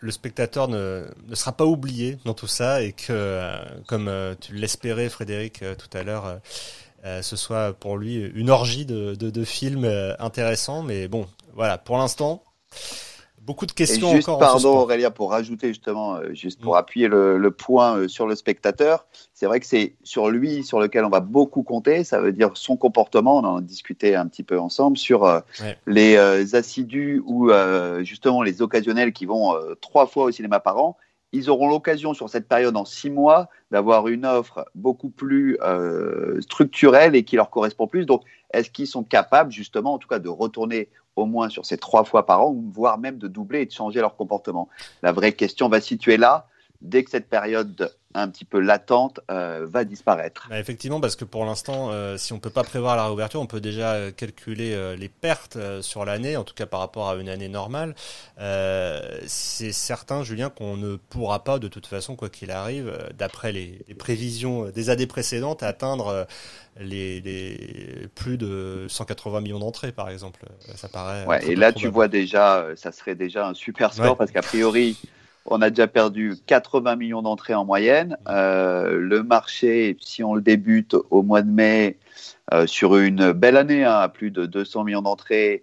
le 0.00 0.10
spectateur 0.10 0.68
ne, 0.68 1.06
ne, 1.28 1.34
sera 1.34 1.52
pas 1.52 1.64
oublié 1.64 2.18
dans 2.24 2.34
tout 2.34 2.46
ça 2.46 2.82
et 2.82 2.92
que, 2.92 3.06
euh, 3.10 3.58
comme 3.86 4.08
euh, 4.08 4.34
tu 4.40 4.54
l'espérais, 4.54 5.08
Frédéric, 5.08 5.62
euh, 5.62 5.74
tout 5.74 5.94
à 5.96 6.02
l'heure, 6.02 6.40
ce 7.22 7.34
soit 7.36 7.72
pour 7.72 7.96
lui 7.96 8.16
une 8.34 8.50
orgie 8.50 8.84
de, 8.84 9.14
de, 9.14 9.30
de 9.30 9.44
films 9.44 9.90
intéressants. 10.18 10.82
Mais 10.82 11.08
bon, 11.08 11.26
voilà, 11.54 11.78
pour 11.78 11.96
l'instant, 11.96 12.44
Beaucoup 13.40 13.64
de 13.64 13.72
questions 13.72 14.10
Et 14.10 14.16
juste, 14.16 14.26
Pardon 14.26 14.80
Aurélien, 14.80 15.10
pour 15.10 15.30
rajouter 15.30 15.68
justement, 15.68 16.16
euh, 16.16 16.34
juste 16.34 16.60
pour 16.60 16.74
mm. 16.74 16.78
appuyer 16.78 17.08
le, 17.08 17.50
point 17.50 17.96
euh, 17.96 18.08
sur 18.08 18.26
le 18.26 18.34
spectateur, 18.34 19.06
c'est 19.32 19.46
vrai 19.46 19.60
que 19.60 19.66
c'est 19.66 19.94
sur 20.02 20.28
lui 20.28 20.62
sur 20.62 20.78
lequel 20.78 21.06
on 21.06 21.08
va 21.08 21.20
beaucoup 21.20 21.62
compter, 21.62 22.04
ça 22.04 22.20
veut 22.20 22.32
dire 22.32 22.50
son 22.54 22.76
comportement, 22.76 23.38
on 23.38 23.44
en 23.44 23.56
a 23.56 23.60
discuté 23.62 24.14
un 24.14 24.26
petit 24.26 24.42
peu 24.42 24.58
ensemble, 24.58 24.98
sur 24.98 25.24
euh, 25.24 25.40
les 25.86 26.54
assidus 26.54 27.22
ou 27.24 27.50
justement 28.02 28.42
les 28.42 28.60
occasionnels 28.60 29.12
qui 29.12 29.24
vont 29.24 29.54
trois 29.80 30.06
fois 30.06 30.24
au 30.24 30.30
cinéma 30.30 30.60
par 30.60 30.78
an. 30.78 30.96
ils 31.32 31.48
auront 31.48 31.68
l'occasion 31.68 32.12
sur 32.12 32.28
cette 32.28 32.46
période 32.46 32.76
en 32.76 32.84
six 32.84 33.10
mois 33.10 33.48
d'avoir 33.70 34.08
une 34.08 34.26
offre 34.26 34.66
beaucoup 34.74 35.10
plus 35.10 35.56
euh, 35.62 36.40
structurelle 36.40 37.14
et 37.14 37.24
qui 37.24 37.36
leur 37.36 37.50
correspond 37.50 37.86
plus. 37.86 38.04
Donc, 38.04 38.22
est-ce 38.52 38.70
qu'ils 38.70 38.86
sont 38.86 39.04
capables 39.04 39.52
justement, 39.52 39.94
en 39.94 39.98
tout 39.98 40.08
cas, 40.08 40.18
de 40.18 40.28
retourner 40.28 40.88
au 41.16 41.26
moins 41.26 41.48
sur 41.48 41.66
ces 41.66 41.76
trois 41.76 42.04
fois 42.04 42.26
par 42.26 42.42
an, 42.42 42.54
voire 42.72 42.98
même 42.98 43.18
de 43.18 43.28
doubler 43.28 43.62
et 43.62 43.66
de 43.66 43.72
changer 43.72 44.00
leur 44.00 44.16
comportement. 44.16 44.68
La 45.02 45.12
vraie 45.12 45.32
question 45.32 45.68
va 45.68 45.80
situer 45.80 46.16
là, 46.16 46.46
dès 46.82 47.04
que 47.04 47.10
cette 47.10 47.28
période 47.28 47.92
un 48.12 48.28
petit 48.28 48.44
peu 48.44 48.58
latente 48.58 49.20
euh, 49.30 49.66
va 49.68 49.84
disparaître. 49.84 50.48
Bah, 50.50 50.58
effectivement, 50.58 51.00
parce 51.00 51.14
que 51.14 51.24
pour 51.24 51.44
l'instant, 51.44 51.90
euh, 51.92 52.16
si 52.16 52.32
on 52.32 52.36
ne 52.36 52.40
peut 52.40 52.50
pas 52.50 52.64
prévoir 52.64 52.96
la 52.96 53.04
réouverture, 53.04 53.40
on 53.40 53.46
peut 53.46 53.60
déjà 53.60 53.92
euh, 53.92 54.10
calculer 54.10 54.96
les 54.96 55.08
pertes 55.08 55.58
sur 55.80 56.04
l'année, 56.04 56.36
en 56.36 56.44
tout 56.44 56.54
cas 56.54 56.66
par 56.66 56.80
rapport 56.80 57.10
à 57.10 57.16
une 57.16 57.28
année 57.28 57.48
normale. 57.48 57.94
c'est 59.26 59.72
certain, 59.72 60.24
Julien, 60.24 60.50
qu'on 60.50 60.76
ne 60.76 60.96
pourra 60.96 61.44
pas, 61.44 61.58
de 61.58 61.68
toute 61.68 61.86
façon, 61.86 62.16
quoi 62.16 62.28
qu'il 62.28 62.50
arrive, 62.50 62.92
d'après 63.16 63.52
les, 63.52 63.78
prévisions 63.98 64.70
des 64.70 64.90
années 64.90 65.06
précédentes, 65.06 65.62
atteindre 65.62 66.26
les, 66.80 68.08
plus 68.14 68.38
de 68.38 68.86
180 68.88 69.40
millions 69.40 69.58
d'entrées, 69.58 69.92
par 69.92 70.08
exemple. 70.08 70.40
Ça 70.74 70.88
paraît. 70.88 71.26
Ouais, 71.26 71.46
et 71.46 71.54
là, 71.54 71.72
tu 71.72 71.88
vois 71.88 72.08
déjà, 72.08 72.66
ça 72.74 72.90
serait 72.90 73.14
déjà 73.14 73.46
un 73.46 73.54
super 73.54 73.94
score, 73.94 74.16
parce 74.16 74.32
qu'a 74.32 74.42
priori. 74.42 74.96
On 75.46 75.62
a 75.62 75.70
déjà 75.70 75.86
perdu 75.88 76.34
80 76.46 76.96
millions 76.96 77.22
d'entrées 77.22 77.54
en 77.54 77.64
moyenne. 77.64 78.16
Euh, 78.28 78.98
le 78.98 79.22
marché, 79.22 79.96
si 80.00 80.22
on 80.22 80.34
le 80.34 80.42
débute 80.42 80.94
au 81.10 81.22
mois 81.22 81.42
de 81.42 81.50
mai, 81.50 81.98
euh, 82.52 82.66
sur 82.66 82.96
une 82.96 83.32
belle 83.32 83.56
année, 83.56 83.84
hein, 83.84 83.94
à 83.94 84.08
plus 84.08 84.30
de 84.30 84.46
200 84.46 84.84
millions 84.84 85.02
d'entrées, 85.02 85.62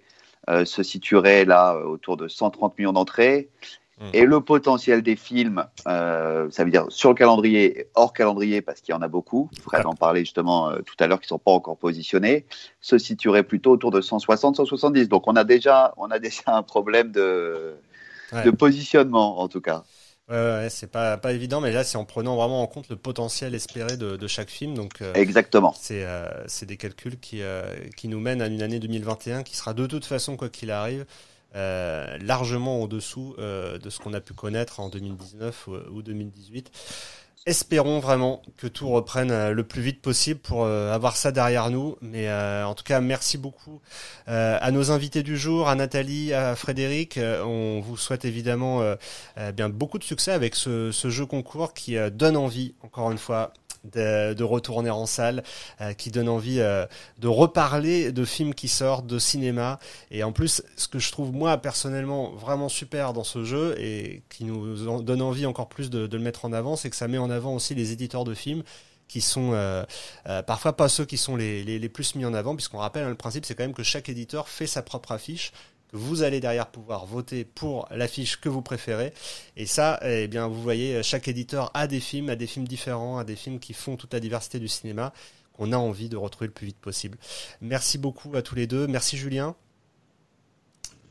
euh, 0.49 0.65
se 0.65 0.81
situerait 0.81 1.45
là 1.45 1.77
autour 1.77 2.17
de 2.17 2.27
130 2.27 2.77
millions 2.77 2.93
d'entrées. 2.93 3.49
Mmh. 3.99 4.05
Et 4.13 4.25
le 4.25 4.41
potentiel 4.41 5.01
des 5.01 5.15
films, 5.15 5.65
ça 5.85 6.63
veut 6.63 6.69
dire 6.69 6.85
sur 6.89 7.09
le 7.09 7.15
calendrier 7.15 7.79
et 7.79 7.87
hors 7.95 8.13
calendrier, 8.13 8.61
parce 8.61 8.79
qu'il 8.79 8.93
y 8.93 8.95
en 8.95 9.01
a 9.01 9.07
beaucoup, 9.07 9.49
il 9.53 9.61
faudrait 9.61 9.85
en 9.85 9.95
parler 9.95 10.19
justement 10.19 10.71
tout 10.85 10.95
à 10.99 11.07
l'heure, 11.07 11.19
qui 11.19 11.25
ne 11.25 11.29
sont 11.29 11.39
pas 11.39 11.51
encore 11.51 11.77
positionnés, 11.77 12.45
se 12.79 12.99
situerait 12.99 13.41
plutôt 13.41 13.71
autour 13.71 13.89
de 13.89 14.01
160, 14.01 14.55
170. 14.57 15.09
Donc 15.09 15.27
on 15.27 15.35
a 15.35 15.43
déjà, 15.43 15.95
on 15.97 16.11
a 16.11 16.19
déjà 16.19 16.43
un 16.45 16.61
problème 16.61 17.11
de, 17.11 17.75
de 18.33 18.51
positionnement 18.51 19.39
en 19.39 19.47
tout 19.47 19.61
cas. 19.61 19.83
Ouais, 20.29 20.35
ouais 20.35 20.69
c'est 20.69 20.91
pas, 20.91 21.17
pas 21.17 21.31
évident, 21.31 21.61
mais 21.61 21.71
là, 21.71 21.83
c'est 21.83 21.97
en 21.97 22.03
prenant 22.05 22.35
vraiment 22.35 22.61
en 22.61 22.67
compte 22.67 22.89
le 22.89 22.97
potentiel 22.97 23.55
espéré 23.55 23.95
de, 23.95 24.17
de 24.17 24.27
chaque 24.27 24.49
film. 24.49 24.73
Donc, 24.73 25.01
euh, 25.01 25.13
Exactement. 25.13 25.73
C'est 25.77 26.03
euh, 26.05 26.45
des 26.63 26.77
calculs 26.77 27.17
qui, 27.19 27.41
euh, 27.41 27.63
qui 27.95 28.07
nous 28.09 28.19
mènent 28.19 28.41
à 28.41 28.47
une 28.47 28.61
année 28.61 28.79
2021 28.79 29.43
qui 29.43 29.55
sera 29.55 29.73
de 29.73 29.87
toute 29.87 30.05
façon, 30.05 30.35
quoi 30.35 30.49
qu'il 30.49 30.71
arrive, 30.71 31.05
euh, 31.55 32.17
largement 32.19 32.81
au-dessous 32.81 33.35
de 33.37 33.89
ce 33.89 33.99
qu'on 33.99 34.13
a 34.13 34.19
pu 34.19 34.33
connaître 34.33 34.81
en 34.81 34.89
2019 34.89 35.67
ou, 35.67 35.75
ou 35.91 36.01
2018 36.01 36.71
espérons 37.47 37.99
vraiment 37.99 38.41
que 38.57 38.67
tout 38.67 38.89
reprenne 38.89 39.31
euh, 39.31 39.51
le 39.53 39.63
plus 39.63 39.81
vite 39.81 40.01
possible 40.01 40.39
pour 40.39 40.65
euh, 40.65 40.93
avoir 40.93 41.15
ça 41.15 41.31
derrière 41.31 41.71
nous. 41.71 41.97
Mais 42.01 42.27
euh, 42.27 42.65
en 42.65 42.75
tout 42.75 42.83
cas, 42.83 42.99
merci 42.99 43.37
beaucoup 43.37 43.81
à 44.27 44.71
nos 44.71 44.91
invités 44.91 45.23
du 45.23 45.37
jour, 45.37 45.69
à 45.69 45.75
Nathalie, 45.75 46.33
à 46.33 46.53
Frédéric. 46.57 47.17
on 47.17 47.79
vous 47.79 47.95
souhaite 47.95 48.25
évidemment 48.25 48.81
bien 49.55 49.69
beaucoup 49.69 49.97
de 49.97 50.03
succès 50.03 50.33
avec 50.33 50.53
ce, 50.53 50.91
ce 50.91 51.09
jeu 51.09 51.25
concours 51.25 51.73
qui 51.73 51.95
donne 52.11 52.35
envie, 52.35 52.75
encore 52.83 53.09
une 53.09 53.17
fois, 53.17 53.53
de, 53.83 54.43
retourner 54.43 54.89
en 54.89 55.05
salle, 55.05 55.43
euh, 55.81 55.93
qui 55.93 56.11
donne 56.11 56.29
envie 56.29 56.59
euh, 56.59 56.85
de 57.19 57.27
reparler 57.27 58.11
de 58.11 58.25
films 58.25 58.53
qui 58.53 58.67
sortent, 58.67 59.07
de 59.07 59.19
cinéma. 59.19 59.79
Et 60.11 60.23
en 60.23 60.31
plus, 60.31 60.63
ce 60.75 60.87
que 60.87 60.99
je 60.99 61.11
trouve 61.11 61.33
moi 61.33 61.57
personnellement 61.57 62.31
vraiment 62.31 62.69
super 62.69 63.13
dans 63.13 63.23
ce 63.23 63.43
jeu 63.43 63.75
et 63.79 64.23
qui 64.29 64.45
nous 64.45 65.01
donne 65.01 65.21
envie 65.21 65.45
encore 65.45 65.69
plus 65.69 65.89
de, 65.89 66.07
le 66.07 66.23
mettre 66.23 66.45
en 66.45 66.53
avant, 66.53 66.75
c'est 66.75 66.89
que 66.89 66.95
ça 66.95 67.07
met 67.07 67.17
en 67.17 67.29
avant 67.29 67.53
aussi 67.55 67.75
les 67.75 67.91
éditeurs 67.91 68.23
de 68.23 68.33
films 68.33 68.63
qui 69.07 69.21
sont 69.21 69.51
euh, 69.53 69.85
parfois 70.47 70.75
pas 70.75 70.89
ceux 70.89 71.05
qui 71.05 71.17
sont 71.17 71.37
les, 71.37 71.63
les, 71.63 71.89
plus 71.89 72.15
mis 72.15 72.25
en 72.25 72.33
avant, 72.33 72.55
puisqu'on 72.55 72.79
rappelle, 72.79 73.05
hein, 73.05 73.09
le 73.09 73.15
principe 73.15 73.45
c'est 73.45 73.55
quand 73.55 73.63
même 73.63 73.73
que 73.73 73.83
chaque 73.83 74.09
éditeur 74.09 74.49
fait 74.49 74.67
sa 74.67 74.81
propre 74.81 75.13
affiche 75.13 75.53
que 75.91 75.97
vous 75.97 76.23
allez 76.23 76.39
derrière 76.39 76.67
pouvoir 76.67 77.05
voter 77.05 77.45
pour 77.45 77.87
l'affiche 77.91 78.39
que 78.39 78.49
vous 78.49 78.61
préférez. 78.61 79.13
Et 79.55 79.65
ça, 79.65 79.99
eh 80.03 80.27
bien, 80.27 80.47
vous 80.47 80.61
voyez, 80.61 81.01
chaque 81.03 81.27
éditeur 81.27 81.71
a 81.73 81.87
des 81.87 81.99
films, 81.99 82.29
a 82.29 82.35
des 82.35 82.47
films 82.47 82.67
différents, 82.67 83.17
a 83.17 83.23
des 83.23 83.35
films 83.35 83.59
qui 83.59 83.73
font 83.73 83.95
toute 83.95 84.13
la 84.13 84.19
diversité 84.19 84.59
du 84.59 84.67
cinéma 84.67 85.13
qu'on 85.53 85.71
a 85.71 85.77
envie 85.77 86.09
de 86.09 86.17
retrouver 86.17 86.47
le 86.47 86.53
plus 86.53 86.67
vite 86.67 86.77
possible. 86.77 87.17
Merci 87.61 87.97
beaucoup 87.97 88.35
à 88.35 88.41
tous 88.41 88.55
les 88.55 88.67
deux. 88.67 88.87
Merci 88.87 89.17
Julien. 89.17 89.55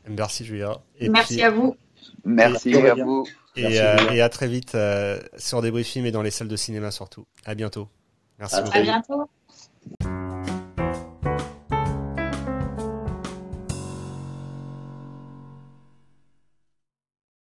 Merci 0.07 0.45
Julien. 0.45 0.77
Merci 1.01 1.41
à 1.41 1.51
vous. 1.51 1.75
Merci 2.23 2.73
à 2.75 2.95
vous. 2.95 3.27
Et, 3.55 3.81
euh, 3.81 3.97
et, 4.11 4.21
à 4.21 4.29
très 4.29 4.47
vite 4.47 4.75
euh, 4.75 5.19
sur 5.37 5.61
des 5.61 5.83
films 5.83 6.05
et 6.05 6.11
dans 6.11 6.21
les 6.21 6.31
salles 6.31 6.47
de 6.47 6.55
cinéma 6.55 6.91
surtout. 6.91 7.25
À 7.45 7.55
bientôt. 7.55 7.89
Merci 8.39 8.61
beaucoup. 8.61 8.77
À 8.77 8.81
bientôt. 8.81 9.29